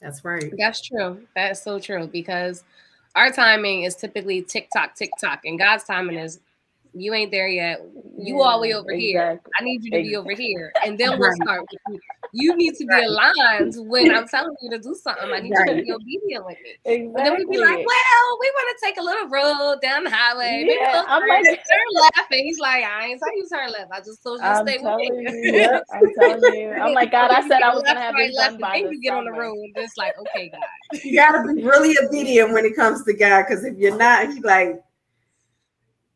That's 0.00 0.24
right. 0.24 0.52
That's 0.58 0.80
true. 0.80 1.22
That's 1.34 1.62
so 1.62 1.78
true 1.78 2.06
because 2.06 2.64
our 3.14 3.30
timing 3.30 3.82
is 3.82 3.96
typically 3.96 4.42
tick 4.42 4.68
tock, 4.72 4.94
tick 4.94 5.10
tock, 5.20 5.40
and 5.44 5.58
God's 5.58 5.84
timing 5.84 6.16
is 6.16 6.40
you 6.92 7.14
ain't 7.14 7.30
there 7.30 7.48
yet. 7.48 7.80
You 8.18 8.38
yeah, 8.38 8.42
all 8.42 8.58
the 8.58 8.62
way 8.62 8.74
over 8.74 8.90
exactly. 8.90 9.06
here. 9.06 9.40
I 9.58 9.64
need 9.64 9.84
you 9.84 9.90
to 9.92 10.02
be 10.02 10.16
over 10.16 10.32
here, 10.32 10.72
and 10.84 10.98
then 10.98 11.18
we'll 11.18 11.32
start. 11.34 11.64
You. 12.32 12.56
need 12.56 12.74
to 12.76 12.86
be 12.86 12.94
aligned 12.94 13.74
when 13.88 14.14
I'm 14.14 14.28
telling 14.34 14.54
you 14.62 14.70
to 14.70 14.78
do 14.78 14.94
something. 14.94 15.30
I 15.30 15.40
need 15.40 15.52
right. 15.52 15.68
you 15.68 15.76
to 15.76 15.82
be 15.82 15.92
obedient 15.92 16.46
with 16.46 16.58
me. 16.62 16.70
Exactly. 16.84 17.06
And 17.06 17.16
then 17.16 17.36
we'd 17.36 17.48
be 17.48 17.58
like, 17.58 17.76
"Well, 17.76 18.38
we 18.40 18.50
want 18.50 18.78
to 18.78 18.86
take 18.86 18.98
a 18.98 19.02
little 19.02 19.28
road 19.28 19.78
down 19.82 20.04
the 20.04 20.10
highway. 20.10 20.66
Yeah, 20.68 21.04
I'm 21.06 21.26
like, 21.28 21.44
turn 21.44 21.88
left." 21.94 22.30
And 22.30 22.40
he's 22.40 22.58
like, 22.58 22.84
"I 22.84 23.06
ain't 23.06 23.20
telling 23.20 23.36
you 23.36 23.48
turn 23.48 23.70
left. 23.72 23.90
I 23.92 23.98
just 24.00 24.22
told 24.22 24.40
you 24.40 24.46
to 24.46 24.56
stay 24.56 24.78
with 24.80 25.00
me." 25.00 25.60
You, 25.60 25.82
I'm 25.92 26.14
telling 26.18 26.54
you. 26.54 26.72
I'm 26.72 26.94
like, 26.94 27.10
God, 27.10 27.30
I 27.30 27.46
said 27.48 27.62
I 27.62 27.74
was 27.74 27.82
gonna 27.82 28.00
have 28.00 28.14
right, 28.14 28.32
left, 28.34 28.54
and 28.54 28.62
then 28.62 28.92
you 28.92 29.00
get 29.02 29.14
on 29.14 29.24
the 29.24 29.32
road 29.32 29.56
and 29.56 29.74
just 29.76 29.96
like, 29.98 30.14
"Okay, 30.18 30.50
God." 30.50 30.60
You 31.04 31.16
gotta 31.16 31.54
be 31.54 31.62
really 31.62 31.96
obedient 32.04 32.52
when 32.52 32.64
it 32.64 32.74
comes 32.74 33.04
to 33.04 33.12
God, 33.12 33.44
because 33.48 33.64
if 33.64 33.76
you're 33.76 33.96
not, 33.96 34.26
he's 34.26 34.44
like 34.44 34.82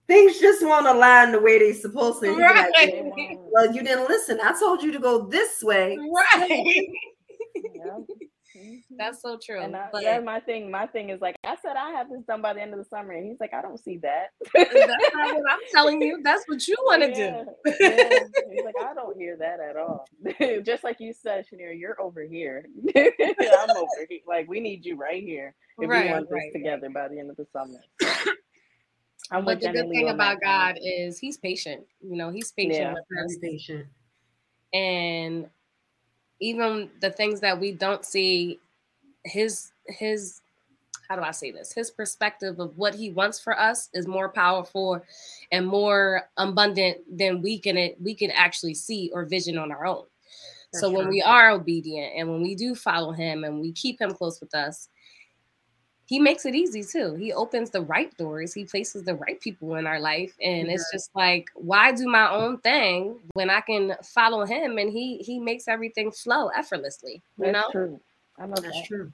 things 0.07 0.39
just 0.39 0.65
won't 0.65 0.87
align 0.87 1.33
the 1.33 1.41
way 1.41 1.59
they're 1.59 1.75
supposed 1.75 2.23
to. 2.23 2.35
Right. 2.35 2.71
Like, 2.75 3.39
well, 3.53 3.75
you 3.75 3.83
didn't 3.83 4.09
listen. 4.09 4.39
I 4.43 4.59
told 4.59 4.83
you 4.83 4.93
to 4.93 4.99
go 4.99 5.27
this 5.27 5.63
way. 5.63 5.99
Right. 5.99 6.89
yeah. 7.75 7.99
That's 8.97 9.23
so 9.23 9.39
true. 9.43 9.61
And 9.61 9.75
I, 9.77 9.89
but 9.93 10.03
that's 10.03 10.25
my 10.25 10.41
thing. 10.41 10.71
My 10.71 10.87
thing 10.87 11.11
is 11.11 11.21
like 11.21 11.37
I 11.45 11.57
said, 11.63 11.77
I 11.77 11.91
have 11.91 12.09
this 12.11 12.23
done 12.27 12.43
by 12.43 12.53
the 12.53 12.63
end 12.63 12.73
of 12.73 12.79
the 12.79 12.85
summer, 12.85 13.13
and 13.13 13.27
he's 13.27 13.41
like, 13.41 13.55
I 13.55 13.63
don't 13.63 13.83
see 13.83 13.99
that. 13.99 14.29
that's 14.55 14.75
not 15.15 15.35
what 15.35 15.51
I'm 15.51 15.59
telling 15.73 16.01
you. 16.01 16.21
That's 16.23 16.45
what 16.47 16.67
you 16.67 16.77
want 16.83 17.03
to 17.03 17.09
yeah, 17.09 17.45
do. 17.45 17.77
yeah. 17.81 18.19
He's 18.51 18.65
like, 18.65 18.75
I 18.83 18.95
don't 18.95 19.17
hear 19.17 19.37
that 19.39 19.61
at 19.61 19.77
all. 19.77 20.07
Just 20.65 20.85
like 20.85 21.01
you 21.01 21.13
said, 21.13 21.47
Shanir, 21.47 21.79
you're 21.79 22.01
over 22.01 22.23
here. 22.23 22.65
I'm 22.97 23.71
over 23.71 23.89
here. 24.09 24.21
Like 24.27 24.49
we 24.49 24.61
need 24.61 24.85
you 24.85 24.97
right 24.97 25.23
here 25.23 25.55
if 25.79 25.89
right, 25.89 26.07
we 26.07 26.13
want 26.13 26.31
right, 26.31 26.43
this 26.53 26.61
together 26.61 26.87
right. 26.87 26.95
by 26.95 27.09
the 27.09 27.19
end 27.19 27.31
of 27.31 27.37
the 27.37 27.47
summer. 27.53 27.81
I'm 29.31 29.45
but 29.45 29.61
the 29.61 29.71
good 29.71 29.89
thing 29.89 30.09
about 30.09 30.41
God 30.41 30.79
is 30.83 31.19
He's 31.19 31.37
patient. 31.37 31.85
You 32.03 32.17
know, 32.17 32.31
He's 32.31 32.53
patient 32.53 32.75
yeah, 32.75 32.95
with 32.95 33.25
us. 33.25 33.37
patient. 33.41 33.87
And 34.73 35.49
even 36.41 36.91
the 37.01 37.11
things 37.11 37.41
that 37.41 37.59
we 37.59 37.73
don't 37.73 38.05
see, 38.05 38.61
His 39.25 39.73
His 39.87 40.41
how 41.09 41.17
do 41.17 41.23
I 41.23 41.33
say 41.33 41.51
this? 41.51 41.73
His 41.73 41.91
perspective 41.91 42.59
of 42.59 42.77
what 42.77 42.95
He 42.95 43.11
wants 43.11 43.41
for 43.41 43.59
us 43.59 43.89
is 43.95 44.07
more 44.07 44.29
powerful 44.29 45.03
and 45.53 45.67
more 45.67 46.29
abundant 46.37 46.99
than 47.11 47.43
we 47.43 47.59
can 47.59 47.77
it 47.77 47.97
we 48.01 48.15
can 48.15 48.31
actually 48.31 48.75
see 48.75 49.11
or 49.13 49.25
vision 49.25 49.59
on 49.59 49.73
our 49.73 49.87
own. 49.87 50.05
That's 50.73 50.81
so 50.81 50.91
when 50.91 51.09
we 51.09 51.23
are 51.23 51.51
obedient 51.51 52.15
and 52.17 52.29
when 52.29 52.43
we 52.43 52.55
do 52.55 52.75
follow 52.75 53.13
Him 53.13 53.45
and 53.45 53.61
we 53.61 53.73
keep 53.73 54.01
Him 54.01 54.13
close 54.13 54.41
with 54.41 54.55
us, 54.55 54.89
he 56.07 56.19
makes 56.19 56.45
it 56.45 56.55
easy 56.55 56.83
too. 56.83 57.15
He 57.15 57.33
opens 57.33 57.71
the 57.71 57.81
right 57.81 58.15
doors. 58.19 58.53
He 58.53 58.65
places 58.65 59.05
the 59.05 59.15
right 59.15 59.41
people 59.41 59.77
in 59.77 59.87
our 59.87 59.99
life, 59.99 60.35
and 60.43 60.69
yeah. 60.69 60.75
it's 60.75 60.91
just 60.93 61.11
like, 61.15 61.51
why 61.55 61.93
do 61.93 62.07
my 62.07 62.31
own 62.31 62.59
thing 62.59 63.19
when 63.33 63.49
I 63.49 63.61
can 63.61 63.97
follow 64.03 64.45
him 64.45 64.77
and 64.79 64.93
he 64.93 65.19
he 65.19 65.39
makes 65.39 65.67
everything 65.67 66.11
flow 66.11 66.49
effortlessly. 66.49 67.23
You 67.39 67.53
That's 67.53 67.53
know, 67.53 67.71
true. 67.73 68.01
I 68.39 68.47
know 68.47 68.55
that's 68.55 68.67
that. 68.67 68.85
true. 68.87 69.13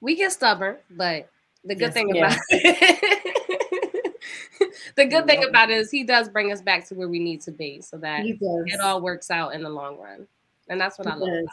We 0.00 0.16
get 0.16 0.32
stubborn, 0.32 0.78
but 0.90 1.28
the 1.64 1.74
good 1.74 1.92
yes, 1.92 1.94
thing 1.94 2.14
yeah. 2.14 2.26
about 2.26 2.38
it, 2.48 4.14
the 4.96 5.04
good 5.04 5.26
thing 5.26 5.44
about 5.44 5.70
it 5.70 5.76
is 5.76 5.90
he 5.90 6.04
does 6.04 6.28
bring 6.28 6.50
us 6.52 6.62
back 6.62 6.88
to 6.88 6.94
where 6.94 7.08
we 7.08 7.18
need 7.18 7.42
to 7.42 7.52
be, 7.52 7.82
so 7.82 7.98
that 7.98 8.22
it 8.24 8.80
all 8.80 9.00
works 9.00 9.30
out 9.30 9.54
in 9.54 9.62
the 9.62 9.70
long 9.70 9.98
run, 9.98 10.26
and 10.68 10.80
that's 10.80 10.98
what 10.98 11.06
he 11.06 11.12
I 11.12 11.16
love. 11.16 11.44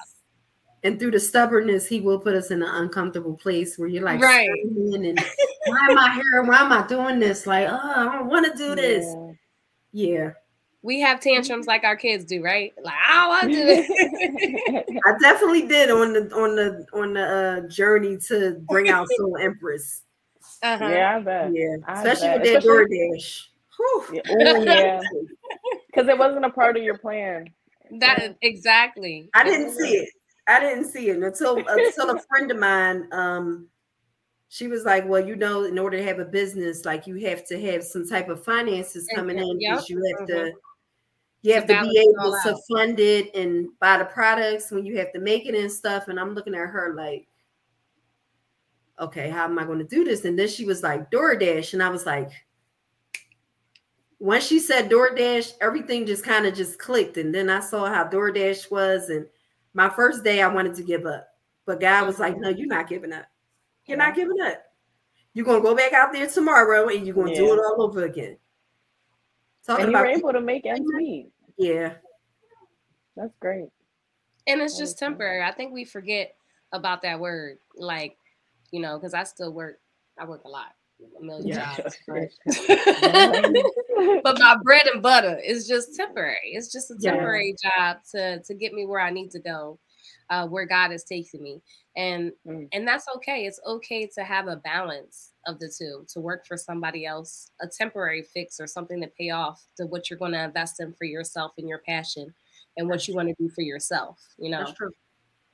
Does. 0.84 0.86
About 0.86 0.86
it 0.86 0.88
and 0.88 0.99
through 0.99 1.11
the 1.11 1.19
stubbornness, 1.19 1.88
he 1.88 2.01
will 2.01 2.19
put 2.19 2.36
us 2.36 2.51
in 2.51 2.61
an 2.61 2.69
uncomfortable 2.69 3.36
place 3.36 3.78
where 3.78 3.88
you're 3.88 4.03
like, 4.03 4.21
right. 4.21 4.47
And, 4.47 5.19
why 5.65 5.88
am 5.89 5.97
I 5.97 6.13
here? 6.13 6.43
Why 6.43 6.59
am 6.59 6.71
I 6.71 6.86
doing 6.88 7.19
this? 7.19 7.47
Like, 7.47 7.67
oh, 7.69 7.93
I 7.95 8.17
don't 8.17 8.28
want 8.28 8.45
to 8.45 8.57
do 8.57 8.75
this. 8.75 9.05
Yeah. 9.91 10.07
yeah. 10.07 10.30
We 10.84 11.01
have 11.01 11.19
tantrums 11.19 11.65
like 11.65 11.84
our 11.84 11.97
kids 11.97 12.23
do, 12.23 12.41
right? 12.43 12.73
Like, 12.82 12.93
I 13.07 13.28
want 13.28 13.43
to 13.43 13.53
do 13.53 13.63
it. 13.67 15.01
I 15.05 15.17
definitely 15.19 15.67
did 15.67 15.89
on 15.89 16.13
the 16.13 16.34
on 16.34 16.55
the 16.55 16.86
on 16.93 17.13
the 17.13 17.23
uh, 17.65 17.67
journey 17.67 18.17
to 18.28 18.63
bring 18.69 18.88
out 18.88 19.07
Soul 19.17 19.38
Empress. 19.38 20.03
Uh-huh. 20.63 20.88
Yeah, 20.88 21.17
I 21.17 21.19
bet. 21.19 21.51
Yeah, 21.53 21.78
I 21.86 21.93
especially 21.93 22.28
bet. 22.28 22.41
with 22.41 22.53
that 22.53 22.63
DoorDash. 22.63 23.43
Yeah. 24.13 24.21
Oh 24.30 24.63
yeah, 24.63 25.01
because 25.88 26.07
it 26.07 26.17
wasn't 26.17 26.45
a 26.45 26.49
part 26.51 26.78
of 26.78 26.84
your 26.84 26.97
plan. 26.97 27.49
That 27.99 28.38
exactly. 28.41 29.30
I 29.34 29.43
didn't 29.43 29.71
see 29.71 29.97
it. 29.97 30.09
I 30.47 30.59
didn't 30.59 30.85
see 30.85 31.09
it 31.09 31.21
until 31.21 31.57
until 31.67 32.09
a 32.11 32.19
friend 32.29 32.51
of 32.51 32.57
mine. 32.57 33.07
Um, 33.11 33.67
she 34.49 34.67
was 34.67 34.85
like, 34.85 35.07
"Well, 35.07 35.25
you 35.25 35.35
know, 35.35 35.65
in 35.65 35.77
order 35.77 35.97
to 35.97 36.03
have 36.03 36.19
a 36.19 36.25
business, 36.25 36.85
like 36.85 37.05
you 37.05 37.15
have 37.27 37.45
to 37.47 37.59
have 37.71 37.83
some 37.83 38.07
type 38.07 38.29
of 38.29 38.43
finances 38.43 39.07
coming 39.13 39.37
in 39.37 39.59
yep. 39.59 39.75
because 39.75 39.89
you 39.89 39.97
have 39.97 40.27
mm-hmm. 40.27 40.45
to." 40.47 40.53
You 41.43 41.53
have 41.53 41.67
to, 41.67 41.75
to 41.75 41.81
be 41.83 41.99
able 41.99 42.35
to 42.43 42.49
out. 42.49 42.59
fund 42.69 42.99
it 42.99 43.33
and 43.35 43.69
buy 43.79 43.99
the 43.99 44.05
products 44.05 44.71
when 44.71 44.85
you 44.85 44.97
have 44.97 45.13
to 45.13 45.19
make 45.19 45.45
it 45.45 45.55
and 45.55 45.71
stuff. 45.71 46.07
And 46.07 46.19
I'm 46.19 46.33
looking 46.33 46.55
at 46.55 46.67
her 46.67 46.95
like, 46.97 47.27
okay, 48.99 49.29
how 49.29 49.45
am 49.45 49.59
I 49.59 49.63
going 49.63 49.77
to 49.79 49.85
do 49.85 50.03
this? 50.03 50.25
And 50.25 50.37
then 50.37 50.47
she 50.47 50.65
was 50.65 50.83
like, 50.83 51.11
DoorDash. 51.11 51.73
And 51.73 51.83
I 51.83 51.89
was 51.89 52.05
like, 52.05 52.31
once 54.19 54.45
she 54.45 54.59
said 54.59 54.89
DoorDash, 54.89 55.53
everything 55.61 56.05
just 56.05 56.23
kind 56.23 56.45
of 56.45 56.55
just 56.55 56.79
clicked. 56.79 57.17
And 57.17 57.33
then 57.33 57.49
I 57.49 57.59
saw 57.59 57.85
how 57.85 58.03
DoorDash 58.05 58.71
was 58.71 59.09
and 59.09 59.27
my 59.78 59.89
first 59.89 60.23
day, 60.23 60.41
I 60.41 60.47
wanted 60.47 60.73
to 60.75 60.84
give 60.84 61.05
up, 61.05 61.28
but 61.67 61.80
God 61.80 62.07
was 62.07 62.17
like, 62.17 62.36
"No, 62.36 62.49
you're 62.49 62.65
not 62.65 62.89
giving 62.89 63.13
up. 63.13 63.28
You're 63.86 63.99
not 63.99 64.15
giving 64.15 64.41
up. 64.41 64.63
You're 65.36 65.45
gonna 65.45 65.61
go 65.61 65.75
back 65.75 65.93
out 65.93 66.11
there 66.11 66.28
tomorrow, 66.28 66.89
and 66.89 67.05
you're 67.05 67.13
gonna 67.13 67.30
yeah. 67.30 67.38
do 67.38 67.53
it 67.53 67.59
all 67.59 67.84
over 67.84 68.03
again." 68.03 68.38
Talking 69.67 69.86
and 69.86 69.91
you 69.93 69.99
were 69.99 70.05
able 70.07 70.34
to 70.34 70.41
make 70.41 70.65
ends 70.65 70.82
meet. 70.95 71.30
Yeah, 71.57 71.93
that's 73.15 73.36
great. 73.39 73.69
And 74.47 74.61
it's 74.61 74.80
just 74.80 74.97
temporary. 74.97 75.43
I 75.43 75.51
think 75.51 75.73
we 75.73 75.86
forget 75.86 76.36
about 76.71 77.03
that 77.03 77.19
word, 77.19 77.59
like 77.75 78.17
you 78.71 78.80
know, 78.80 78.97
because 78.97 79.13
I 79.13 79.25
still 79.25 79.53
work. 79.53 79.80
I 80.17 80.25
work 80.25 80.43
a 80.45 80.49
lot 80.49 80.73
a 81.19 81.23
million 81.23 81.47
yeah. 81.47 81.75
jobs. 81.75 81.97
but 84.23 84.39
my 84.39 84.57
bread 84.63 84.87
and 84.87 85.01
butter 85.01 85.39
is 85.43 85.67
just 85.67 85.95
temporary. 85.95 86.53
It's 86.53 86.71
just 86.71 86.91
a 86.91 86.95
temporary 86.95 87.55
yeah. 87.63 87.93
job 87.93 87.97
to 88.13 88.41
to 88.43 88.53
get 88.53 88.73
me 88.73 88.85
where 88.85 88.99
I 88.99 89.09
need 89.09 89.31
to 89.31 89.39
go, 89.39 89.79
uh, 90.29 90.47
where 90.47 90.65
God 90.65 90.91
is 90.91 91.03
taking 91.03 91.43
me, 91.43 91.61
and 91.95 92.31
mm. 92.45 92.67
and 92.71 92.87
that's 92.87 93.07
okay. 93.17 93.45
It's 93.45 93.59
okay 93.65 94.09
to 94.15 94.23
have 94.23 94.47
a 94.47 94.57
balance 94.57 95.31
of 95.45 95.59
the 95.59 95.71
two. 95.75 96.05
To 96.13 96.19
work 96.19 96.45
for 96.45 96.57
somebody 96.57 97.05
else, 97.05 97.51
a 97.61 97.67
temporary 97.67 98.23
fix 98.23 98.59
or 98.59 98.67
something 98.67 99.01
to 99.01 99.07
pay 99.07 99.29
off 99.29 99.65
to 99.77 99.85
what 99.85 100.09
you're 100.09 100.19
going 100.19 100.33
to 100.33 100.43
invest 100.43 100.79
in 100.79 100.93
for 100.93 101.05
yourself 101.05 101.53
and 101.57 101.69
your 101.69 101.79
passion, 101.79 102.33
and 102.77 102.89
what 102.89 103.07
you 103.07 103.15
want 103.15 103.29
to 103.29 103.35
do 103.39 103.49
for 103.49 103.61
yourself. 103.61 104.19
You 104.37 104.51
know. 104.51 104.65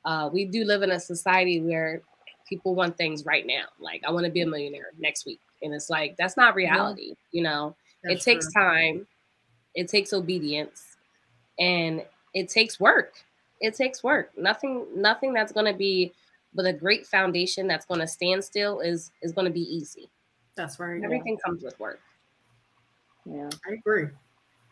Uh, 0.05 0.29
we 0.33 0.43
do 0.43 0.65
live 0.65 0.81
in 0.81 0.91
a 0.91 0.99
society 0.99 1.61
where 1.61 2.01
people 2.53 2.75
want 2.75 2.95
things 2.97 3.25
right 3.25 3.47
now. 3.47 3.63
Like 3.79 4.03
I 4.07 4.11
want 4.11 4.25
to 4.25 4.31
be 4.31 4.41
a 4.41 4.45
mm. 4.45 4.51
millionaire 4.51 4.91
next 4.99 5.25
week. 5.25 5.39
And 5.63 5.73
it's 5.73 5.89
like 5.89 6.15
that's 6.17 6.37
not 6.37 6.53
reality, 6.53 7.09
yeah. 7.09 7.15
you 7.31 7.43
know. 7.43 7.75
That's 8.03 8.21
it 8.21 8.31
takes 8.31 8.51
true. 8.51 8.61
time. 8.61 9.07
It 9.73 9.87
takes 9.87 10.13
obedience 10.13 10.97
and 11.57 12.03
it 12.35 12.49
takes 12.49 12.79
work. 12.79 13.13
It 13.59 13.73
takes 13.75 14.03
work. 14.03 14.31
Nothing 14.37 14.85
nothing 14.95 15.33
that's 15.33 15.51
going 15.51 15.65
to 15.65 15.77
be 15.77 16.13
with 16.53 16.67
a 16.67 16.73
great 16.73 17.07
foundation 17.07 17.67
that's 17.67 17.85
going 17.85 18.01
to 18.01 18.07
stand 18.07 18.43
still 18.43 18.81
is 18.81 19.11
is 19.23 19.31
going 19.31 19.45
to 19.47 19.53
be 19.53 19.75
easy. 19.75 20.09
That's 20.55 20.79
right. 20.79 21.01
Everything 21.03 21.37
yeah. 21.39 21.45
comes 21.49 21.63
with 21.63 21.79
work. 21.79 22.01
Yeah. 23.25 23.49
I 23.67 23.73
agree. 23.73 24.09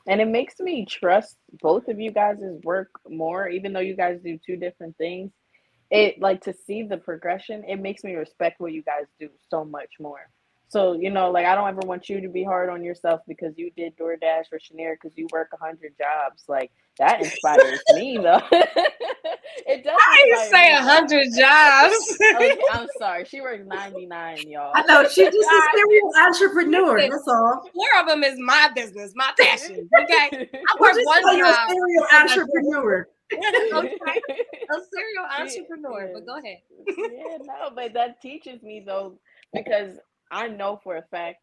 And 0.08 0.22
it 0.22 0.28
makes 0.28 0.60
me 0.60 0.86
trust 0.86 1.38
both 1.62 1.88
of 1.88 2.00
you 2.00 2.12
guys' 2.12 2.38
work 2.64 2.90
more, 3.10 3.48
even 3.48 3.72
though 3.74 3.80
you 3.80 3.96
guys 3.96 4.20
do 4.24 4.40
two 4.46 4.56
different 4.56 4.96
things 4.98 5.32
it 5.92 6.20
like 6.22 6.42
to 6.42 6.54
see 6.54 6.84
the 6.84 6.98
progression 6.98 7.64
it 7.68 7.76
makes 7.76 8.04
me 8.04 8.16
respect 8.16 8.60
what 8.60 8.72
you 8.72 8.82
guys 8.82 9.06
do 9.20 9.30
so 9.50 9.64
much 9.64 9.92
more. 10.00 10.30
So 10.70 10.94
you 10.94 11.12
know 11.12 11.30
like 11.30 11.46
i 11.46 11.54
don't 11.54 11.68
ever 11.68 11.82
want 11.86 12.08
you 12.10 12.22
to 12.22 12.30
be 12.30 12.46
hard 12.46 12.70
on 12.70 12.82
yourself 12.82 13.20
because 13.28 13.58
you 13.58 13.72
did 13.76 13.96
doordash 13.98 14.46
or 14.54 14.58
Chaniera 14.58 14.94
because 14.94 15.18
you 15.18 15.28
work 15.34 15.50
100 15.52 15.94
jobs. 15.98 16.46
Like 16.48 16.72
that 16.98 17.22
inspires 17.22 17.82
me 17.94 18.18
though. 18.24 18.42
It 19.68 19.84
does 19.84 19.94
i 19.96 20.26
didn't 20.26 20.50
say 20.50 20.74
100 20.74 21.26
jobs? 21.38 22.18
Oh, 22.22 22.70
i'm 22.74 22.88
sorry. 22.98 23.26
She 23.26 23.42
works 23.42 23.64
99 23.66 24.50
y'all. 24.50 24.72
I 24.74 24.82
know. 24.84 25.04
She's 25.08 25.26
just 25.26 25.38
a 25.38 25.62
serial 25.76 26.12
entrepreneur 26.18 27.00
that's 27.02 27.28
all. 27.28 27.70
four 27.74 28.02
of 28.02 28.08
them 28.08 28.24
is 28.24 28.40
my 28.40 28.72
business 28.74 29.12
my 29.16 29.32
passion 29.40 29.88
okay? 30.02 30.50
I 30.54 30.76
work 30.80 30.96
one 31.04 31.38
job 31.38 31.70
serial 31.70 32.08
entrepreneur 32.14 33.08
okay. 33.74 33.96
A 34.72 34.80
serial 34.94 35.26
entrepreneur, 35.40 36.06
yeah. 36.06 36.12
but 36.14 36.26
go 36.26 36.38
ahead. 36.38 36.58
yeah, 36.88 37.38
no, 37.42 37.72
but 37.76 37.94
that 37.94 38.22
teaches 38.22 38.62
me 38.64 38.84
though, 38.86 39.20
because 39.54 39.98
I 40.32 40.48
know 40.48 40.80
for 40.84 40.98
a 40.98 41.04
fact 41.12 41.38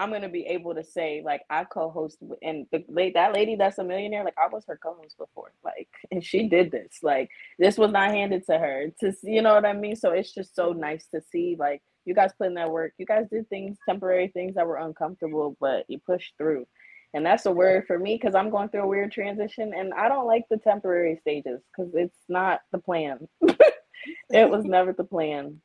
I'm 0.00 0.10
gonna 0.10 0.30
be 0.30 0.46
able 0.46 0.74
to 0.74 0.82
say 0.82 1.20
like 1.22 1.42
I 1.50 1.64
co-host 1.64 2.16
and 2.42 2.66
the 2.72 2.82
late 2.88 3.12
that 3.14 3.34
lady 3.34 3.54
that's 3.54 3.76
a 3.76 3.84
millionaire, 3.84 4.24
like 4.24 4.38
I 4.38 4.48
was 4.50 4.64
her 4.66 4.80
co-host 4.82 5.18
before, 5.18 5.52
like 5.62 5.88
and 6.10 6.24
she 6.24 6.48
did 6.48 6.70
this. 6.70 7.00
Like 7.02 7.28
this 7.58 7.76
was 7.76 7.92
not 7.92 8.10
handed 8.10 8.46
to 8.46 8.58
her 8.58 8.86
to 9.00 9.12
see 9.12 9.32
you 9.32 9.42
know 9.42 9.54
what 9.54 9.66
I 9.66 9.74
mean. 9.74 9.96
So 9.96 10.12
it's 10.12 10.32
just 10.32 10.56
so 10.56 10.72
nice 10.72 11.06
to 11.14 11.20
see 11.30 11.54
like 11.58 11.82
you 12.06 12.14
guys 12.14 12.32
put 12.38 12.46
in 12.46 12.54
that 12.54 12.70
work. 12.70 12.94
You 12.96 13.04
guys 13.04 13.26
did 13.30 13.46
things, 13.50 13.76
temporary 13.86 14.28
things 14.28 14.54
that 14.54 14.66
were 14.66 14.78
uncomfortable, 14.78 15.56
but 15.60 15.84
you 15.88 15.98
pushed 15.98 16.32
through. 16.38 16.66
And 17.12 17.26
that's 17.26 17.46
a 17.46 17.52
word 17.52 17.86
for 17.86 17.98
me 17.98 18.14
because 18.14 18.34
I'm 18.34 18.50
going 18.50 18.68
through 18.68 18.82
a 18.82 18.86
weird 18.86 19.10
transition 19.10 19.72
and 19.76 19.92
I 19.94 20.08
don't 20.08 20.26
like 20.26 20.44
the 20.48 20.58
temporary 20.58 21.18
stages 21.20 21.60
because 21.70 21.92
it's 21.94 22.18
not 22.28 22.60
the 22.70 22.78
plan. 22.78 23.26
it 24.30 24.48
was 24.48 24.64
never 24.64 24.92
the 24.92 25.04
plan. 25.04 25.60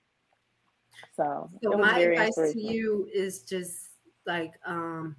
So, 1.16 1.50
so 1.62 1.78
my 1.78 2.00
advice 2.00 2.36
to 2.36 2.60
you 2.60 3.08
is 3.14 3.44
just 3.44 3.90
like 4.26 4.54
um 4.66 5.16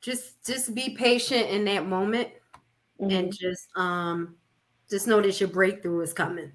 just 0.00 0.46
just 0.46 0.74
be 0.74 0.90
patient 0.90 1.48
in 1.48 1.64
that 1.64 1.86
moment 1.86 2.28
mm-hmm. 3.00 3.10
and 3.10 3.32
just 3.32 3.66
um 3.74 4.36
just 4.90 5.08
know 5.08 5.20
that 5.20 5.40
your 5.40 5.48
breakthrough 5.48 6.02
is 6.02 6.12
coming. 6.12 6.52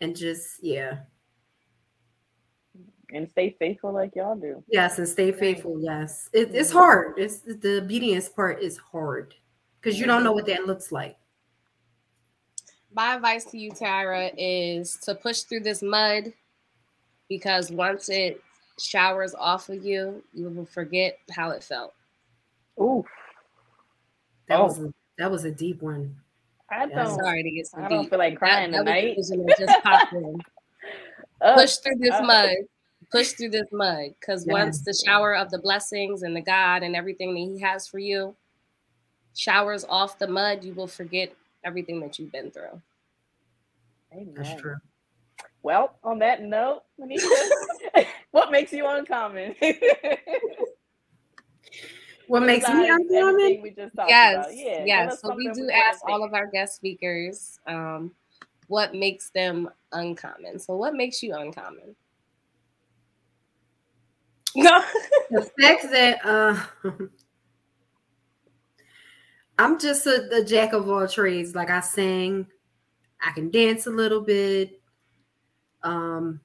And 0.00 0.16
just 0.16 0.62
yeah, 0.62 1.00
and 3.12 3.28
stay 3.28 3.56
faithful 3.58 3.92
like 3.92 4.14
y'all 4.14 4.36
do. 4.36 4.62
Yes, 4.68 4.98
and 4.98 5.08
stay 5.08 5.32
faithful. 5.32 5.80
Yes, 5.80 6.28
it, 6.32 6.54
it's 6.54 6.70
mm-hmm. 6.70 6.78
hard. 6.78 7.18
It's 7.18 7.38
the 7.40 7.80
obedience 7.82 8.28
part 8.28 8.62
is 8.62 8.76
hard 8.76 9.34
because 9.80 9.98
you 9.98 10.06
don't 10.06 10.24
know 10.24 10.32
what 10.32 10.46
that 10.46 10.66
looks 10.66 10.92
like. 10.92 11.16
My 12.92 13.14
advice 13.14 13.44
to 13.46 13.58
you, 13.58 13.72
Tyra, 13.72 14.32
is 14.38 14.96
to 15.02 15.14
push 15.14 15.42
through 15.42 15.60
this 15.60 15.82
mud 15.82 16.32
because 17.28 17.70
once 17.70 18.08
it 18.08 18.40
showers 18.78 19.34
off 19.34 19.68
of 19.68 19.84
you, 19.84 20.22
you 20.32 20.48
will 20.48 20.66
forget 20.66 21.18
how 21.30 21.50
it 21.50 21.62
felt. 21.62 21.94
Ooh, 22.80 23.04
that 24.48 24.60
oh. 24.60 24.64
was 24.64 24.78
a, 24.80 24.94
that 25.18 25.30
was 25.30 25.44
a 25.44 25.50
deep 25.50 25.82
one. 25.82 26.16
I 26.70 26.86
don't. 26.86 27.18
Sorry 27.18 27.42
to 27.42 27.50
get 27.50 27.66
so 27.66 27.78
I 27.78 27.82
deep. 27.82 27.90
don't 27.90 28.10
feel 28.10 28.18
like 28.18 28.38
crying 28.38 28.72
that, 28.72 28.78
tonight. 28.78 29.16
That 29.16 29.56
just 29.58 29.82
popped 29.82 30.12
in. 30.12 30.38
Push 31.56 31.76
through 31.76 31.96
this 31.98 32.18
mud 32.22 32.54
push 33.14 33.32
through 33.32 33.50
this 33.50 33.68
mud 33.70 34.14
because 34.18 34.44
yes. 34.44 34.52
once 34.52 34.80
the 34.80 34.92
shower 35.06 35.36
of 35.36 35.48
the 35.50 35.58
blessings 35.58 36.24
and 36.24 36.34
the 36.34 36.40
God 36.40 36.82
and 36.82 36.96
everything 36.96 37.32
that 37.34 37.40
He 37.40 37.60
has 37.60 37.86
for 37.86 38.00
you 38.00 38.34
showers 39.36 39.84
off 39.88 40.18
the 40.18 40.26
mud, 40.26 40.64
you 40.64 40.74
will 40.74 40.88
forget 40.88 41.32
everything 41.62 42.00
that 42.00 42.18
you've 42.18 42.32
been 42.32 42.50
through. 42.50 42.80
Amen. 44.12 44.34
That's 44.36 44.60
true. 44.60 44.76
Well, 45.62 45.94
on 46.02 46.18
that 46.18 46.42
note, 46.42 46.82
what 48.32 48.50
makes 48.50 48.72
you 48.72 48.86
uncommon? 48.86 49.54
what 52.26 52.42
makes 52.42 52.68
me 52.68 52.88
uncommon? 52.88 53.62
We 53.62 53.70
just 53.70 53.94
yes, 54.08 54.48
yeah, 54.52 54.84
yes. 54.84 55.20
So 55.20 55.34
we 55.34 55.50
do 55.54 55.70
ask 55.70 56.00
all 56.06 56.24
of 56.24 56.34
our 56.34 56.46
guest 56.46 56.76
speakers 56.76 57.58
um, 57.66 58.10
what 58.66 58.94
makes 58.94 59.30
them 59.30 59.70
uncommon. 59.92 60.58
So, 60.58 60.76
what 60.76 60.94
makes 60.94 61.22
you 61.22 61.34
uncommon? 61.34 61.96
No. 64.54 64.84
the 65.30 65.42
fact 65.60 65.90
that 65.90 66.24
uh, 66.24 66.58
I'm 69.58 69.78
just 69.78 70.06
a, 70.06 70.36
a, 70.36 70.44
jack 70.44 70.72
of 70.72 70.88
all 70.88 71.06
trades. 71.08 71.54
Like 71.54 71.70
I 71.70 71.80
sing, 71.80 72.46
I 73.22 73.32
can 73.32 73.50
dance 73.50 73.86
a 73.86 73.90
little 73.90 74.20
bit. 74.20 74.80
Um, 75.82 76.40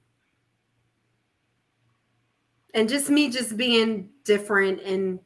and 2.74 2.89
just 2.89 3.10
me 3.10 3.30
just 3.30 3.57
being 3.57 4.10
different 4.26 4.82
and 4.82 5.20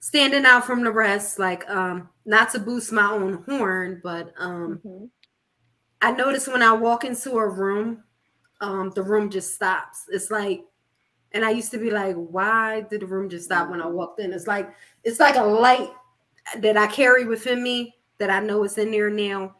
standing 0.00 0.46
out 0.46 0.64
from 0.64 0.82
the 0.82 0.90
rest 0.90 1.38
like 1.38 1.68
um 1.68 2.08
not 2.24 2.50
to 2.50 2.58
boost 2.58 2.92
my 2.92 3.10
own 3.10 3.42
horn 3.46 4.00
but 4.02 4.32
um 4.38 4.80
mm-hmm. 4.84 5.04
i 6.00 6.10
notice 6.10 6.48
when 6.48 6.62
i 6.62 6.72
walk 6.72 7.04
into 7.04 7.32
a 7.32 7.48
room 7.48 8.02
um 8.60 8.90
the 8.94 9.02
room 9.02 9.28
just 9.28 9.54
stops 9.54 10.04
it's 10.10 10.30
like 10.30 10.62
and 11.32 11.44
i 11.44 11.50
used 11.50 11.70
to 11.70 11.78
be 11.78 11.90
like 11.90 12.14
why 12.14 12.80
did 12.82 13.00
the 13.00 13.06
room 13.06 13.28
just 13.28 13.46
stop 13.46 13.68
when 13.70 13.80
i 13.80 13.84
mm-hmm. 13.84 13.96
walked 13.96 14.20
in 14.20 14.32
it's 14.32 14.46
like 14.46 14.72
it's 15.04 15.20
like 15.20 15.36
a 15.36 15.42
light 15.42 15.90
that 16.58 16.76
i 16.76 16.86
carry 16.86 17.24
within 17.24 17.62
me 17.62 17.94
that 18.18 18.30
i 18.30 18.40
know 18.40 18.64
is 18.64 18.78
in 18.78 18.90
there 18.90 19.10
now 19.10 19.54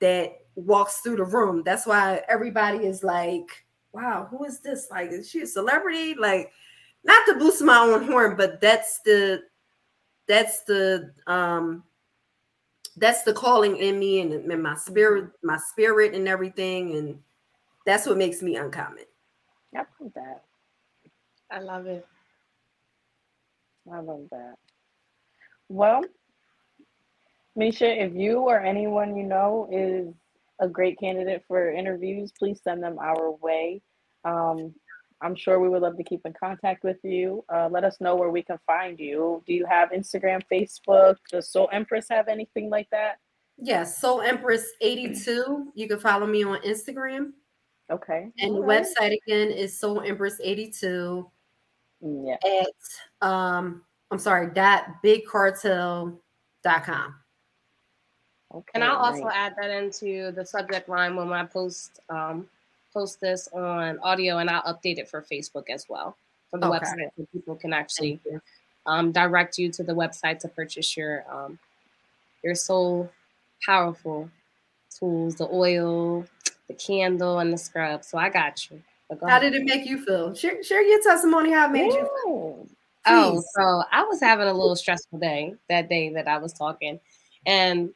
that 0.00 0.40
walks 0.54 0.98
through 1.00 1.16
the 1.16 1.24
room 1.24 1.62
that's 1.64 1.86
why 1.86 2.20
everybody 2.28 2.78
is 2.78 3.02
like 3.02 3.64
wow 3.92 4.26
who 4.30 4.44
is 4.44 4.60
this 4.60 4.88
like 4.90 5.10
is 5.10 5.28
she 5.28 5.40
a 5.40 5.46
celebrity 5.46 6.14
like 6.14 6.50
not 7.04 7.24
to 7.26 7.34
boost 7.34 7.62
my 7.62 7.78
own 7.78 8.04
horn 8.04 8.36
but 8.36 8.60
that's 8.60 9.00
the 9.04 9.42
that's 10.26 10.62
the 10.64 11.12
um 11.26 11.82
that's 12.98 13.22
the 13.22 13.32
calling 13.32 13.76
in 13.76 13.98
me 13.98 14.20
and, 14.20 14.32
and 14.32 14.62
my 14.62 14.74
spirit, 14.74 15.30
my 15.42 15.56
spirit 15.56 16.14
and 16.14 16.28
everything. 16.28 16.96
And 16.96 17.18
that's 17.86 18.06
what 18.06 18.18
makes 18.18 18.42
me 18.42 18.56
uncommon. 18.56 19.04
I 19.74 19.84
love 20.00 20.12
that. 20.14 20.42
I 21.50 21.60
love 21.60 21.86
it. 21.86 22.06
I 23.92 24.00
love 24.00 24.26
that. 24.30 24.54
Well, 25.68 26.02
Misha, 27.56 28.02
if 28.02 28.14
you 28.14 28.38
or 28.40 28.60
anyone 28.60 29.16
you 29.16 29.24
know 29.24 29.68
is 29.72 30.14
a 30.60 30.68
great 30.68 30.98
candidate 30.98 31.42
for 31.48 31.70
interviews, 31.70 32.32
please 32.38 32.60
send 32.62 32.82
them 32.82 32.98
our 32.98 33.32
way. 33.32 33.82
Um, 34.24 34.74
I'm 35.20 35.34
sure 35.34 35.58
we 35.58 35.68
would 35.68 35.82
love 35.82 35.96
to 35.96 36.04
keep 36.04 36.20
in 36.24 36.32
contact 36.32 36.84
with 36.84 36.98
you. 37.02 37.44
Uh, 37.52 37.68
let 37.70 37.84
us 37.84 37.96
know 38.00 38.14
where 38.14 38.30
we 38.30 38.42
can 38.42 38.58
find 38.66 38.98
you. 38.98 39.42
Do 39.46 39.52
you 39.52 39.66
have 39.66 39.90
Instagram, 39.90 40.42
Facebook? 40.52 41.16
Does 41.30 41.50
Soul 41.50 41.68
Empress 41.72 42.06
have 42.10 42.28
anything 42.28 42.70
like 42.70 42.88
that? 42.90 43.16
Yes, 43.56 44.00
Soul 44.00 44.20
Empress 44.20 44.64
82. 44.80 45.72
You 45.74 45.88
can 45.88 45.98
follow 45.98 46.26
me 46.26 46.44
on 46.44 46.60
Instagram. 46.62 47.32
Okay. 47.90 48.28
And 48.38 48.52
All 48.52 48.60
the 48.60 48.66
right. 48.66 48.84
website 48.84 49.16
again 49.26 49.50
is 49.50 49.78
Soul 49.78 50.02
Empress 50.02 50.38
82. 50.42 51.28
Mm, 52.04 52.26
yeah. 52.26 52.64
At 53.22 53.28
um, 53.28 53.82
I'm 54.10 54.18
sorry, 54.18 54.52
dot 54.52 55.02
bigcartel.com. 55.04 57.14
Okay, 58.54 58.70
and 58.74 58.82
I'll 58.82 58.96
also 58.96 59.24
nice. 59.24 59.34
add 59.34 59.54
that 59.60 59.70
into 59.70 60.32
the 60.32 60.44
subject 60.44 60.88
line 60.88 61.16
when 61.16 61.30
I 61.32 61.44
post 61.44 62.00
um, 62.08 62.48
post 62.94 63.20
this 63.20 63.48
on 63.52 63.98
audio 64.02 64.38
and 64.38 64.48
I'll 64.48 64.62
update 64.62 64.98
it 64.98 65.08
for 65.08 65.22
Facebook 65.22 65.68
as 65.68 65.86
well 65.88 66.16
for 66.50 66.58
the 66.58 66.66
okay. 66.66 66.78
website 66.78 67.10
so 67.16 67.26
people 67.30 67.56
can 67.56 67.74
actually 67.74 68.18
um, 68.86 69.12
direct 69.12 69.58
you 69.58 69.70
to 69.72 69.82
the 69.82 69.92
website 69.92 70.38
to 70.40 70.48
purchase 70.48 70.96
your 70.96 71.24
um, 71.30 71.58
your 72.42 72.54
soul 72.54 73.10
powerful 73.64 74.30
tools, 74.98 75.36
the 75.36 75.48
oil, 75.52 76.26
the 76.68 76.74
candle, 76.74 77.38
and 77.38 77.52
the 77.52 77.58
scrub. 77.58 78.04
So 78.04 78.18
I 78.18 78.30
got 78.30 78.70
you. 78.70 78.82
How 79.26 79.38
did 79.38 79.54
it 79.54 79.64
make 79.64 79.86
you 79.86 80.04
feel? 80.04 80.34
Share, 80.34 80.62
share 80.62 80.82
your 80.82 81.02
testimony. 81.02 81.52
How 81.52 81.66
it 81.66 81.72
made 81.72 81.92
Ooh. 81.92 81.94
you 81.94 82.08
feel. 82.24 82.68
Oh, 83.06 83.42
so 83.54 83.82
I 83.90 84.04
was 84.04 84.20
having 84.20 84.48
a 84.48 84.52
little 84.52 84.76
stressful 84.76 85.18
day 85.18 85.54
that 85.70 85.88
day 85.88 86.10
that 86.10 86.28
I 86.28 86.36
was 86.38 86.52
talking, 86.52 87.00
and 87.46 87.90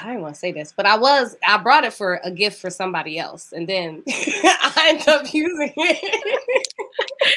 I 0.00 0.08
didn't 0.08 0.22
want 0.22 0.34
to 0.34 0.38
say 0.38 0.52
this, 0.52 0.74
but 0.76 0.84
I 0.84 0.96
was 0.96 1.36
I 1.46 1.56
brought 1.58 1.84
it 1.84 1.94
for 1.94 2.20
a 2.24 2.30
gift 2.30 2.60
for 2.60 2.68
somebody 2.68 3.18
else, 3.18 3.52
and 3.52 3.66
then 3.66 4.02
I 4.08 4.86
ended 4.88 5.08
up 5.08 5.32
using 5.32 5.72
it. 5.76 6.68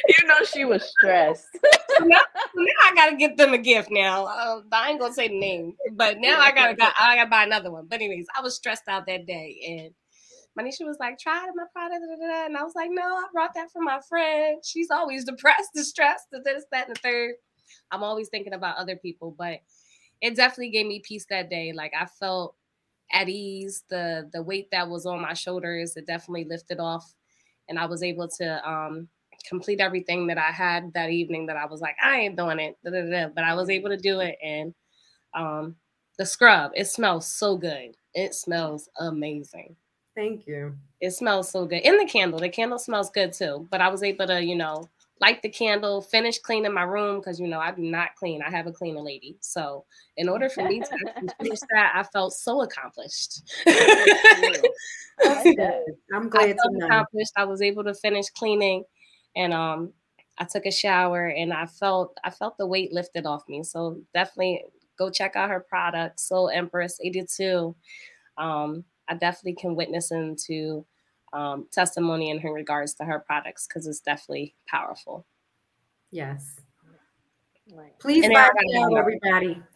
you 0.07 0.27
know, 0.27 0.43
she 0.43 0.65
was 0.65 0.83
stressed. 0.83 1.47
now, 2.01 2.19
now, 2.55 2.73
I 2.83 2.95
gotta 2.95 3.15
get 3.15 3.37
them 3.37 3.53
a 3.53 3.57
gift. 3.57 3.89
Now 3.91 4.25
uh, 4.25 4.61
I 4.71 4.89
ain't 4.89 4.99
gonna 4.99 5.13
say 5.13 5.29
the 5.29 5.39
name, 5.39 5.75
but 5.93 6.17
now 6.19 6.41
I 6.41 6.51
gotta 6.51 6.75
I 6.99 7.15
gotta 7.15 7.29
buy 7.29 7.43
another 7.43 7.71
one. 7.71 7.85
But 7.87 8.01
anyways, 8.01 8.27
I 8.35 8.41
was 8.41 8.55
stressed 8.55 8.87
out 8.89 9.05
that 9.05 9.25
day, 9.25 9.81
and 9.81 9.93
Mineshia 10.57 10.85
was 10.85 10.97
like, 10.99 11.17
"Try 11.19 11.47
my 11.55 11.65
product," 11.73 12.01
da, 12.01 12.15
da, 12.27 12.33
da. 12.33 12.45
and 12.45 12.57
I 12.57 12.63
was 12.63 12.73
like, 12.75 12.89
"No, 12.91 13.03
I 13.03 13.25
brought 13.33 13.53
that 13.55 13.71
for 13.71 13.81
my 13.81 13.99
friend. 14.07 14.61
She's 14.63 14.89
always 14.91 15.25
depressed, 15.25 15.71
distressed, 15.75 16.27
this, 16.31 16.65
that, 16.71 16.87
and 16.87 16.95
the 16.95 16.99
third. 16.99 17.35
I'm 17.91 18.03
always 18.03 18.29
thinking 18.29 18.53
about 18.53 18.77
other 18.77 18.95
people, 18.95 19.35
but." 19.37 19.59
it 20.21 20.35
definitely 20.35 20.71
gave 20.71 20.85
me 20.85 21.01
peace 21.03 21.25
that 21.29 21.49
day. 21.49 21.71
Like 21.73 21.93
I 21.99 22.05
felt 22.05 22.55
at 23.11 23.29
ease. 23.29 23.83
The 23.89 24.29
the 24.33 24.43
weight 24.43 24.69
that 24.71 24.89
was 24.89 25.05
on 25.05 25.21
my 25.21 25.33
shoulders, 25.33 25.95
it 25.95 26.07
definitely 26.07 26.45
lifted 26.45 26.79
off. 26.79 27.13
And 27.67 27.79
I 27.79 27.85
was 27.85 28.03
able 28.03 28.27
to 28.39 28.69
um, 28.69 29.07
complete 29.47 29.79
everything 29.79 30.27
that 30.27 30.37
I 30.37 30.51
had 30.51 30.91
that 30.93 31.11
evening 31.11 31.45
that 31.47 31.57
I 31.57 31.65
was 31.65 31.81
like, 31.81 31.95
I 32.03 32.21
ain't 32.21 32.37
doing 32.37 32.59
it. 32.59 32.77
Da. 32.83 33.27
But 33.33 33.43
I 33.43 33.53
was 33.53 33.69
able 33.69 33.89
to 33.89 33.97
do 33.97 34.19
it. 34.21 34.37
And 34.43 34.73
um, 35.35 35.75
the 36.17 36.25
scrub, 36.25 36.71
it 36.75 36.87
smells 36.87 37.27
so 37.27 37.57
good. 37.57 37.95
It 38.13 38.33
smells 38.33 38.89
amazing. 38.99 39.75
Thank 40.19 40.47
you. 40.47 40.75
It 40.99 41.11
smells 41.11 41.49
so 41.49 41.65
good. 41.65 41.81
In 41.83 41.95
the 41.95 42.05
candle, 42.05 42.39
the 42.39 42.49
candle 42.49 42.77
smells 42.77 43.09
good 43.09 43.31
too. 43.31 43.65
But 43.71 43.79
I 43.79 43.87
was 43.87 44.03
able 44.03 44.27
to, 44.27 44.43
you 44.43 44.57
know, 44.57 44.83
light 45.21 45.41
the 45.41 45.47
candle, 45.47 46.01
finish 46.01 46.39
cleaning 46.39 46.73
my 46.73 46.83
room 46.83 47.19
because 47.19 47.39
you 47.39 47.47
know 47.47 47.59
I 47.59 47.71
do 47.71 47.83
not 47.83 48.15
clean. 48.15 48.41
I 48.41 48.49
have 48.49 48.67
a 48.67 48.73
cleaner 48.73 48.99
lady. 48.99 49.37
So 49.39 49.85
in 50.17 50.27
order 50.27 50.49
for 50.49 50.65
me 50.65 50.81
to 50.81 50.87
finish 51.41 51.59
that, 51.71 51.93
I 51.95 52.03
felt 52.03 52.33
so 52.33 52.63
accomplished. 52.63 53.43
I'm 56.13 56.27
glad 56.27 56.49
I 56.49 56.51
to 56.51 56.85
accomplished. 56.85 57.31
I 57.37 57.45
was 57.45 57.61
able 57.61 57.85
to 57.85 57.93
finish 57.93 58.25
cleaning, 58.37 58.83
and 59.37 59.53
um, 59.53 59.93
I 60.37 60.43
took 60.43 60.65
a 60.65 60.71
shower, 60.71 61.27
and 61.27 61.53
I 61.53 61.65
felt 61.65 62.17
I 62.25 62.29
felt 62.29 62.57
the 62.57 62.67
weight 62.67 62.91
lifted 62.91 63.25
off 63.25 63.47
me. 63.47 63.63
So 63.63 64.01
definitely 64.13 64.65
go 64.97 65.09
check 65.09 65.37
out 65.37 65.49
her 65.49 65.61
product, 65.61 66.19
Soul 66.19 66.49
Empress 66.49 66.99
82. 67.01 67.73
Um, 68.37 68.83
I 69.09 69.15
definitely 69.15 69.55
can 69.55 69.75
witness 69.75 70.11
into 70.11 70.85
um, 71.33 71.67
testimony 71.71 72.29
in 72.29 72.39
her 72.39 72.53
regards 72.53 72.93
to 72.95 73.05
her 73.05 73.19
products 73.19 73.67
because 73.67 73.87
it's 73.87 73.99
definitely 73.99 74.55
powerful. 74.67 75.25
Yes. 76.11 76.55
Please 77.99 78.25
and 78.25 78.33
buy 78.33 78.49
it 78.53 78.97
everybody. 78.97 79.61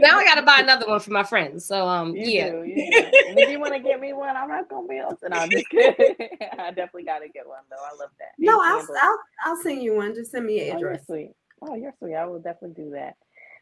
now 0.00 0.18
I 0.18 0.24
gotta 0.24 0.42
buy 0.42 0.58
another 0.60 0.86
one 0.86 1.00
for 1.00 1.10
my 1.10 1.24
friends. 1.24 1.64
So 1.64 1.86
um 1.86 2.14
you 2.14 2.30
yeah. 2.30 2.50
Do, 2.50 2.62
if 2.64 3.50
you 3.50 3.58
want 3.58 3.74
to 3.74 3.80
get 3.80 4.00
me 4.00 4.12
one, 4.12 4.36
I'm 4.36 4.48
not 4.48 4.68
gonna 4.68 4.86
be 4.86 4.98
able 4.98 5.16
to. 5.16 5.28
No, 5.28 5.36
I'm 5.36 5.50
just 5.50 5.68
kidding. 5.68 6.14
I 6.58 6.68
definitely 6.68 7.04
gotta 7.04 7.28
get 7.28 7.46
one 7.46 7.60
though. 7.70 7.76
I 7.76 7.96
love 7.98 8.10
that. 8.18 8.32
No, 8.38 8.60
I'll, 8.62 8.86
I'll 9.02 9.18
I'll 9.44 9.62
send 9.62 9.82
you 9.82 9.94
one. 9.94 10.14
Just 10.14 10.30
send 10.30 10.46
me 10.46 10.64
your 10.64 10.76
address. 10.76 11.04
Oh, 11.08 11.14
you're 11.14 11.24
sweet. 11.24 11.32
Oh, 11.62 11.74
you're 11.74 11.94
sweet. 11.98 12.14
I 12.14 12.26
will 12.26 12.38
definitely 12.38 12.82
do 12.82 12.90
that. 12.90 13.16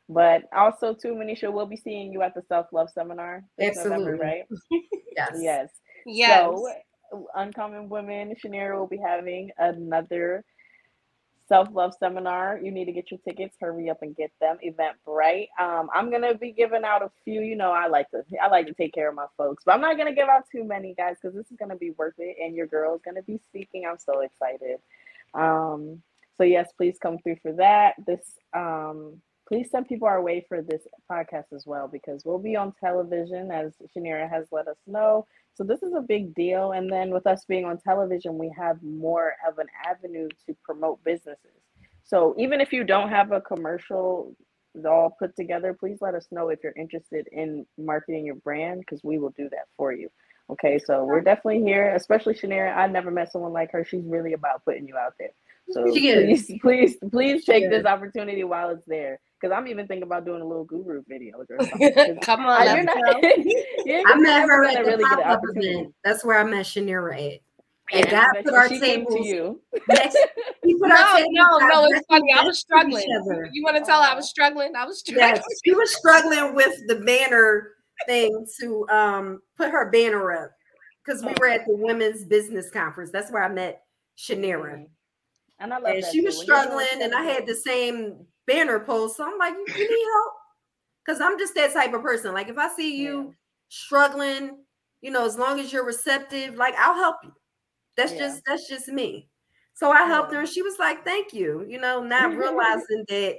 But 0.09 0.45
also 0.57 0.95
too, 0.95 1.15
Mineshia, 1.15 1.53
we'll 1.53 1.67
be 1.67 1.77
seeing 1.77 2.13
you 2.13 2.23
at 2.23 2.35
the 2.35 2.43
self 2.49 2.67
love 2.73 2.89
seminar. 2.91 3.45
Absolutely. 3.61 3.91
November, 3.91 4.17
right? 4.17 4.45
yes. 5.17 5.33
Yes. 5.39 5.69
Yes. 6.07 6.45
So, 6.45 6.69
Uncommon 7.35 7.89
Women, 7.89 8.35
Chaniera 8.43 8.79
will 8.79 8.87
be 8.87 8.99
having 8.99 9.51
another 9.59 10.45
self 11.49 11.69
love 11.73 11.95
seminar. 11.99 12.61
You 12.63 12.71
need 12.71 12.85
to 12.85 12.93
get 12.93 13.11
your 13.11 13.21
tickets. 13.27 13.57
Hurry 13.61 13.91
up 13.91 14.03
and 14.03 14.15
get 14.15 14.31
them. 14.41 14.59
Eventbrite. 14.65 15.49
Um, 15.59 15.89
I'm 15.95 16.11
gonna 16.11 16.35
be 16.35 16.53
giving 16.53 16.85
out 16.85 17.03
a 17.03 17.11
few. 17.25 17.41
You 17.41 17.57
know, 17.57 17.73
I 17.73 17.89
like 17.89 18.11
to 18.11 18.23
I 18.41 18.49
like 18.49 18.67
to 18.67 18.75
take 18.75 18.95
care 18.95 19.09
of 19.09 19.15
my 19.15 19.27
folks, 19.37 19.65
but 19.65 19.75
I'm 19.75 19.81
not 19.81 19.97
gonna 19.97 20.15
give 20.15 20.29
out 20.29 20.45
too 20.51 20.65
many 20.65 20.95
guys 20.95 21.17
because 21.21 21.37
this 21.37 21.51
is 21.51 21.57
gonna 21.59 21.77
be 21.77 21.91
worth 21.93 22.15
it. 22.19 22.37
And 22.43 22.55
your 22.55 22.67
girl 22.67 22.95
is 22.95 23.03
gonna 23.05 23.23
be 23.23 23.41
speaking. 23.49 23.85
I'm 23.89 23.99
so 23.99 24.21
excited. 24.21 24.79
Um, 25.35 26.03
so 26.37 26.45
yes, 26.45 26.71
please 26.77 26.97
come 27.01 27.19
through 27.19 27.37
for 27.43 27.53
that. 27.55 27.95
This 28.07 28.39
um, 28.55 29.21
please 29.49 29.71
send 29.71 29.89
people 29.89 30.07
our 30.07 30.23
way 30.23 30.45
for 30.47 30.61
this 30.61 30.83
podcast 31.11 31.53
as 31.55 31.65
well 31.67 31.89
because 31.89 32.25
we'll 32.25 32.39
be 32.39 32.55
on 32.55 32.73
television 32.79 33.51
as 33.51 33.73
Chaniera 33.97 34.29
has 34.31 34.47
let 34.53 34.69
us 34.69 34.77
know. 34.87 35.27
So 35.55 35.65
this 35.65 35.83
is 35.83 35.95
a 35.95 36.03
big 36.03 36.35
deal. 36.35 36.73
And 36.73 36.93
then 36.93 37.11
with 37.11 37.27
us 37.27 37.45
being 37.47 37.65
on 37.65 37.81
television, 37.81 38.37
we 38.37 38.53
have 38.57 38.77
more 38.83 39.35
of 39.49 39.59
an 39.59 39.67
avenue 39.87 40.29
to 40.47 40.57
promote 40.65 41.03
businesses. 41.03 41.63
So 42.05 42.35
even 42.39 42.61
if 42.61 42.73
you 42.73 42.85
don't 42.85 43.09
have 43.09 43.33
a 43.33 43.41
commercial 43.41 44.37
all 44.87 45.17
put 45.19 45.35
together, 45.35 45.75
please 45.75 45.99
let 46.01 46.15
us 46.15 46.27
know 46.31 46.51
if 46.51 46.61
you're 46.63 46.75
interested 46.77 47.27
in 47.33 47.67
marketing 47.79 48.27
your 48.27 48.37
brand 48.37 48.81
because 48.81 49.03
we 49.03 49.19
will 49.19 49.31
do 49.37 49.49
that 49.51 49.67
for 49.77 49.93
you. 49.93 50.09
Okay, 50.51 50.79
so 50.79 51.05
we're 51.05 51.21
definitely 51.21 51.63
here, 51.63 51.95
especially 51.95 52.35
Chaniera. 52.35 52.77
I 52.77 52.87
never 52.87 53.11
met 53.11 53.33
someone 53.33 53.53
like 53.53 53.73
her. 53.73 53.85
She's 53.85 54.05
really 54.05 54.35
about 54.35 54.65
putting 54.65 54.87
you 54.87 54.97
out 54.97 55.15
there. 55.19 55.31
So 55.71 55.85
please, 55.85 56.51
please, 56.63 56.97
please 57.11 57.45
take 57.45 57.69
this 57.69 57.85
opportunity 57.85 58.45
while 58.45 58.71
it's 58.71 58.87
there. 58.87 59.21
Because 59.41 59.55
I'm 59.57 59.69
even 59.69 59.87
thinking 59.87 60.03
about 60.03 60.25
doing 60.25 60.43
a 60.43 60.45
little 60.47 60.65
guru 60.65 61.03
video. 61.07 61.45
Come 62.23 62.47
on, 62.47 62.65
you're 62.67 62.85
not, 62.85 63.23
you're 63.85 64.03
I 64.07 64.17
met 64.17 64.49
her 64.49 64.65
at 64.65 64.85
the 64.85 64.91
really 64.91 65.05
pop-up 65.05 65.41
event. 65.45 65.95
That's 66.05 66.25
where 66.25 66.39
I 66.39 66.45
met 66.45 66.67
Chaniera 66.67 67.35
at. 67.35 67.41
And 67.91 68.05
yeah, 68.05 68.11
God 68.11 68.45
put 68.45 68.55
our 68.55 68.69
tables 68.69 69.15
to 69.15 69.27
you. 69.27 69.63
Next, 69.89 70.19
he 70.63 70.75
put 70.75 70.89
no, 70.89 70.95
our 70.95 71.21
no, 71.31 71.59
no, 71.59 71.85
it's 71.87 72.07
funny. 72.07 72.33
I 72.37 72.43
was 72.43 72.59
struggling. 72.59 73.05
You 73.53 73.63
want 73.63 73.77
to 73.77 73.85
tell 73.85 74.03
her 74.03 74.11
I 74.11 74.15
was 74.15 74.29
struggling? 74.29 74.73
I 74.77 74.85
was 74.85 75.01
struggling. 75.01 75.37
Yes, 75.37 75.45
she 75.65 75.73
was 75.73 75.97
struggling 75.97 76.55
with 76.55 76.75
the 76.87 76.97
banner 76.97 77.71
thing 78.07 78.47
to 78.61 78.87
um 78.91 79.41
put 79.57 79.71
her 79.71 79.91
banner 79.91 80.33
up 80.33 80.51
because 81.05 81.25
we 81.25 81.33
were 81.41 81.49
at 81.49 81.65
the 81.67 81.75
women's 81.75 82.25
business 82.25 82.71
conference. 82.71 83.11
That's 83.11 83.33
where 83.33 83.43
I 83.43 83.49
met 83.49 83.83
Chaniera. 84.19 84.75
Mm-hmm. 84.75 84.85
And 85.61 85.73
I 85.73 85.79
love 85.79 85.95
and 85.95 86.05
she 86.13 86.21
was 86.21 86.39
struggling, 86.39 86.87
and 87.01 87.15
I 87.15 87.23
had 87.23 87.47
the 87.47 87.55
same 87.55 88.27
banner 88.49 88.81
post. 88.81 89.17
So 89.17 89.25
I'm 89.25 89.39
like, 89.39 89.55
you, 89.55 89.65
you 89.77 89.89
need 89.89 90.07
help? 90.15 90.33
Because 91.05 91.21
I'm 91.21 91.39
just 91.39 91.55
that 91.55 91.73
type 91.73 91.95
of 91.95 92.03
person. 92.03 92.35
Like 92.35 92.49
if 92.49 92.59
I 92.59 92.69
see 92.75 92.97
you 92.97 93.27
yeah. 93.27 93.31
struggling, 93.69 94.59
you 95.01 95.13
know, 95.13 95.25
as 95.25 95.39
long 95.39 95.61
as 95.61 95.73
you're 95.73 95.87
receptive, 95.87 96.57
like 96.57 96.75
I'll 96.77 96.97
help 96.97 97.17
you. 97.23 97.33
That's 97.97 98.13
yeah. 98.13 98.19
just 98.19 98.43
that's 98.47 98.69
just 98.69 98.89
me. 98.89 99.29
So 99.75 99.93
I 99.93 100.05
helped 100.05 100.33
her, 100.33 100.41
and 100.41 100.49
she 100.49 100.63
was 100.63 100.77
like, 100.81 101.05
"Thank 101.05 101.33
you." 101.33 101.65
You 101.69 101.81
know, 101.81 102.03
not 102.03 102.37
realizing 102.37 103.05
that 103.09 103.39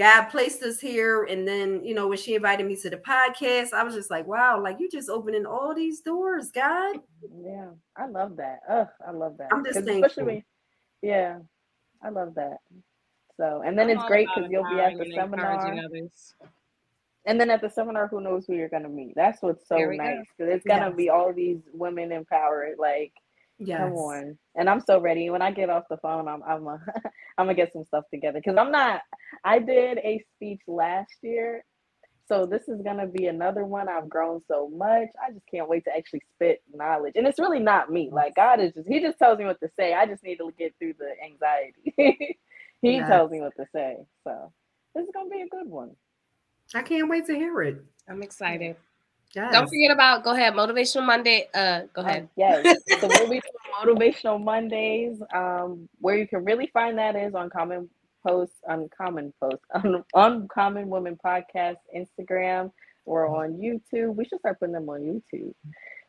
God 0.00 0.30
placed 0.30 0.62
us 0.62 0.80
here. 0.80 1.24
And 1.24 1.46
then, 1.46 1.84
you 1.84 1.94
know, 1.94 2.08
when 2.08 2.16
she 2.16 2.34
invited 2.34 2.66
me 2.66 2.74
to 2.76 2.88
the 2.88 2.96
podcast, 2.96 3.74
I 3.74 3.82
was 3.84 3.94
just 3.94 4.10
like, 4.10 4.26
wow, 4.26 4.58
like 4.58 4.80
you 4.80 4.88
just 4.88 5.10
opening 5.10 5.44
all 5.44 5.74
these 5.74 6.00
doors, 6.00 6.50
God. 6.50 6.96
Yeah, 7.44 7.68
I 7.94 8.06
love 8.06 8.38
that. 8.38 8.60
Oh, 8.66 8.88
I 9.06 9.10
love 9.10 9.36
that. 9.36 9.48
I'm 9.52 9.62
just 9.62 9.78
Especially 9.78 10.22
when, 10.22 10.44
yeah, 11.02 11.40
I 12.02 12.08
love 12.08 12.34
that. 12.36 12.56
So, 13.40 13.62
and 13.64 13.78
then 13.78 13.88
I'm 13.88 13.96
it's 13.96 14.04
great 14.04 14.28
because 14.34 14.50
you'll 14.50 14.68
be 14.68 14.80
at 14.80 14.98
the 14.98 15.10
seminar. 15.14 15.74
And 17.26 17.40
then 17.40 17.50
at 17.50 17.62
the 17.62 17.70
seminar, 17.70 18.06
who 18.08 18.20
knows 18.20 18.44
who 18.46 18.54
you're 18.54 18.68
going 18.68 18.82
to 18.82 18.88
meet? 18.88 19.14
That's 19.14 19.40
what's 19.40 19.66
so 19.66 19.76
nice 19.76 20.26
because 20.36 20.52
it's 20.54 20.66
going 20.66 20.80
to 20.80 20.88
yes. 20.88 20.96
be 20.96 21.08
all 21.10 21.32
these 21.32 21.60
women 21.72 22.12
empowered. 22.12 22.76
Like, 22.78 23.12
Yes. 23.62 23.80
Come 23.80 23.92
on. 23.92 24.38
And 24.54 24.70
I'm 24.70 24.80
so 24.80 24.98
ready. 24.98 25.28
When 25.28 25.42
I 25.42 25.50
get 25.50 25.68
off 25.68 25.84
the 25.90 25.98
phone, 25.98 26.28
I'm 26.28 26.42
I'm 26.42 26.66
a, 26.66 26.80
I'm 27.38 27.44
gonna 27.44 27.54
get 27.54 27.74
some 27.74 27.84
stuff 27.84 28.04
together 28.10 28.40
because 28.42 28.56
I'm 28.58 28.72
not. 28.72 29.02
I 29.44 29.58
did 29.58 29.98
a 29.98 30.24
speech 30.34 30.62
last 30.66 31.12
year, 31.20 31.62
so 32.26 32.46
this 32.46 32.68
is 32.68 32.80
gonna 32.80 33.06
be 33.06 33.26
another 33.26 33.66
one. 33.66 33.86
I've 33.86 34.08
grown 34.08 34.40
so 34.48 34.70
much. 34.70 35.08
I 35.22 35.30
just 35.32 35.46
can't 35.46 35.68
wait 35.68 35.84
to 35.84 35.94
actually 35.94 36.22
spit 36.34 36.62
knowledge. 36.72 37.12
And 37.16 37.26
it's 37.26 37.38
really 37.38 37.60
not 37.60 37.92
me. 37.92 38.08
Like 38.10 38.34
God 38.34 38.60
is 38.60 38.72
just 38.72 38.88
He 38.88 38.98
just 38.98 39.18
tells 39.18 39.38
me 39.38 39.44
what 39.44 39.60
to 39.60 39.68
say. 39.78 39.92
I 39.92 40.06
just 40.06 40.24
need 40.24 40.36
to 40.36 40.50
get 40.58 40.74
through 40.78 40.94
the 40.98 41.12
anxiety. 41.22 42.38
he 42.82 42.96
yes. 42.96 43.08
tells 43.08 43.30
me 43.30 43.40
what 43.40 43.54
to 43.56 43.66
say. 43.74 43.96
So 44.24 44.52
this 44.94 45.04
is 45.04 45.10
gonna 45.14 45.30
be 45.30 45.42
a 45.42 45.48
good 45.48 45.68
one. 45.68 45.90
I 46.74 46.82
can't 46.82 47.08
wait 47.08 47.26
to 47.26 47.34
hear 47.34 47.62
it. 47.62 47.84
I'm 48.08 48.22
excited. 48.22 48.76
Yes. 49.34 49.52
Don't 49.52 49.68
forget 49.68 49.92
about 49.92 50.24
go 50.24 50.32
ahead 50.32 50.54
motivational 50.54 51.06
Monday. 51.06 51.48
Uh, 51.54 51.82
go 51.94 52.02
ahead. 52.02 52.24
Uh, 52.24 52.26
yes, 52.36 52.78
so 53.00 53.06
we'll 53.06 53.30
be 53.30 53.40
doing 53.40 53.42
motivational 53.80 54.42
Mondays. 54.42 55.22
Um, 55.32 55.88
where 56.00 56.16
you 56.16 56.26
can 56.26 56.44
really 56.44 56.68
find 56.72 56.98
that 56.98 57.14
is 57.14 57.34
on 57.34 57.48
Common 57.48 57.88
Post, 58.26 58.52
Uncommon 58.66 59.32
Post, 59.40 59.62
on 59.74 60.04
Uncommon 60.14 60.88
Women 60.88 61.18
Podcast 61.24 61.76
Instagram 61.96 62.72
or 63.04 63.26
on 63.28 63.52
YouTube. 63.52 64.16
We 64.16 64.24
should 64.24 64.40
start 64.40 64.58
putting 64.58 64.74
them 64.74 64.88
on 64.88 65.00
YouTube, 65.00 65.54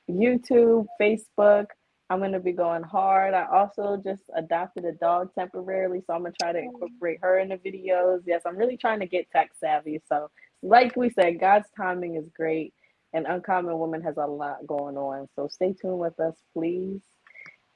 YouTube, 0.10 0.88
Facebook. 1.00 1.68
I'm 2.12 2.20
gonna 2.20 2.42
be 2.42 2.52
going 2.52 2.84
hard. 2.84 3.34
I 3.34 3.46
also 3.46 4.02
just 4.04 4.24
adopted 4.36 4.84
a 4.84 4.92
dog 4.92 5.30
temporarily, 5.34 6.02
so 6.06 6.14
I'm 6.14 6.24
gonna 6.24 6.34
try 6.42 6.52
to 6.52 6.60
mm. 6.60 6.66
incorporate 6.66 7.20
her 7.22 7.40
in 7.40 7.50
the 7.50 7.56
videos. 7.56 8.24
Yes, 8.26 8.42
I'm 8.46 8.58
really 8.58 8.76
trying 8.76 9.00
to 9.00 9.06
get 9.06 9.32
tech 9.32 9.52
savvy. 9.60 10.02
So, 10.10 10.30
like 10.62 10.98
we 10.98 11.10
said, 11.10 11.40
God's 11.40 11.68
timing 11.78 12.18
is 12.18 12.30
great 12.36 12.74
and 13.14 13.26
Uncommon 13.28 13.78
Woman 13.78 14.02
has 14.02 14.18
a 14.18 14.26
lot 14.26 14.66
going 14.68 14.98
on. 14.98 15.28
So 15.36 15.48
stay 15.48 15.74
tuned 15.74 16.00
with 16.00 16.20
us, 16.20 16.36
please, 16.54 17.02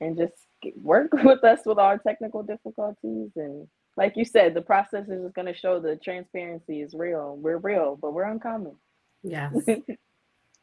and 0.02 0.18
just 0.18 0.34
work 0.82 1.12
with 1.24 1.44
us 1.44 1.62
with 1.66 1.78
our 1.78 1.98
technical 1.98 2.44
difficulties. 2.44 3.32
And 3.36 3.68
like 3.98 4.14
you 4.16 4.26
said, 4.26 4.54
the 4.54 4.62
process 4.62 5.08
is 5.08 5.24
just 5.24 5.36
going 5.36 5.48
to 5.48 5.58
show 5.58 5.80
the 5.80 5.98
transparency 5.98 6.82
is 6.82 6.94
real. 6.94 7.38
We're 7.38 7.58
real, 7.58 7.98
but 8.02 8.14
we're 8.14 8.24
uncommon. 8.24 8.76
Yes. 9.24 9.54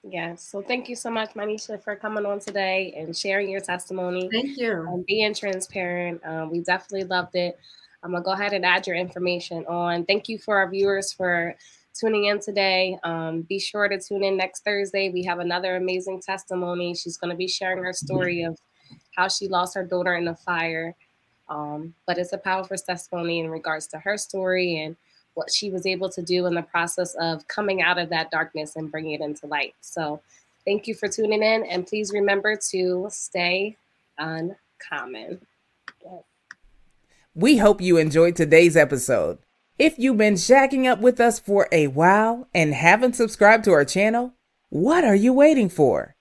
yes. 0.02 0.42
So 0.42 0.62
thank 0.62 0.88
you 0.88 0.96
so 0.96 1.10
much, 1.10 1.34
Mineshia, 1.34 1.82
for 1.82 1.96
coming 1.96 2.26
on 2.26 2.40
today 2.40 2.94
and 2.96 3.16
sharing 3.16 3.50
your 3.50 3.60
testimony. 3.60 4.28
Thank 4.32 4.58
you. 4.58 4.72
And 4.72 5.04
being 5.06 5.34
transparent. 5.34 6.20
Um, 6.24 6.50
we 6.50 6.60
definitely 6.60 7.04
loved 7.04 7.34
it. 7.34 7.58
I'm 8.02 8.10
going 8.10 8.22
to 8.22 8.24
go 8.24 8.32
ahead 8.32 8.52
and 8.52 8.64
add 8.64 8.86
your 8.86 8.96
information 8.96 9.64
on. 9.66 10.04
Thank 10.04 10.28
you 10.28 10.38
for 10.38 10.58
our 10.58 10.68
viewers 10.68 11.12
for 11.12 11.54
tuning 11.98 12.24
in 12.24 12.40
today. 12.40 12.98
Um, 13.04 13.42
be 13.42 13.58
sure 13.58 13.88
to 13.88 14.00
tune 14.00 14.24
in 14.24 14.36
next 14.36 14.64
Thursday. 14.64 15.10
We 15.10 15.22
have 15.24 15.38
another 15.38 15.76
amazing 15.76 16.20
testimony. 16.20 16.94
She's 16.94 17.16
going 17.16 17.30
to 17.30 17.36
be 17.36 17.48
sharing 17.48 17.82
her 17.84 17.92
story 17.92 18.42
of 18.42 18.58
how 19.16 19.28
she 19.28 19.46
lost 19.48 19.74
her 19.74 19.84
daughter 19.84 20.14
in 20.14 20.28
a 20.28 20.34
fire. 20.34 20.96
Um, 21.48 21.94
but 22.06 22.18
it's 22.18 22.32
a 22.32 22.38
powerful 22.38 22.76
testimony 22.76 23.40
in 23.40 23.50
regards 23.50 23.86
to 23.88 23.98
her 23.98 24.16
story 24.16 24.82
and 24.82 24.96
what 25.34 25.50
she 25.50 25.70
was 25.70 25.86
able 25.86 26.08
to 26.10 26.22
do 26.22 26.46
in 26.46 26.54
the 26.54 26.62
process 26.62 27.14
of 27.14 27.46
coming 27.48 27.82
out 27.82 27.98
of 27.98 28.10
that 28.10 28.30
darkness 28.30 28.76
and 28.76 28.90
bringing 28.90 29.12
it 29.12 29.20
into 29.20 29.46
light. 29.46 29.74
So, 29.80 30.20
thank 30.64 30.86
you 30.86 30.94
for 30.94 31.08
tuning 31.08 31.42
in, 31.42 31.64
and 31.64 31.86
please 31.86 32.12
remember 32.12 32.56
to 32.70 33.08
stay 33.10 33.76
uncommon. 34.18 35.40
We 37.34 37.56
hope 37.56 37.80
you 37.80 37.96
enjoyed 37.96 38.36
today's 38.36 38.76
episode. 38.76 39.38
If 39.78 39.98
you've 39.98 40.18
been 40.18 40.34
shacking 40.34 40.86
up 40.86 41.00
with 41.00 41.18
us 41.18 41.38
for 41.38 41.66
a 41.72 41.86
while 41.86 42.46
and 42.54 42.74
haven't 42.74 43.16
subscribed 43.16 43.64
to 43.64 43.72
our 43.72 43.86
channel, 43.86 44.34
what 44.68 45.02
are 45.02 45.14
you 45.14 45.32
waiting 45.32 45.68
for? 45.68 46.14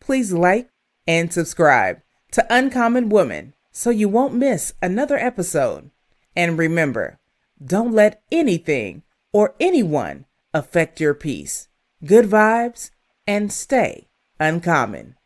Please 0.00 0.32
like 0.32 0.68
and 1.06 1.32
subscribe 1.32 2.00
to 2.30 2.46
Uncommon 2.48 3.08
Woman 3.08 3.54
so 3.72 3.90
you 3.90 4.08
won't 4.08 4.34
miss 4.34 4.72
another 4.80 5.18
episode. 5.18 5.90
And 6.36 6.56
remember, 6.56 7.18
don't 7.64 7.92
let 7.92 8.22
anything 8.30 9.02
or 9.32 9.54
anyone 9.60 10.26
affect 10.52 11.00
your 11.00 11.14
peace. 11.14 11.68
Good 12.04 12.26
vibes 12.26 12.90
and 13.26 13.52
stay 13.52 14.08
uncommon. 14.40 15.16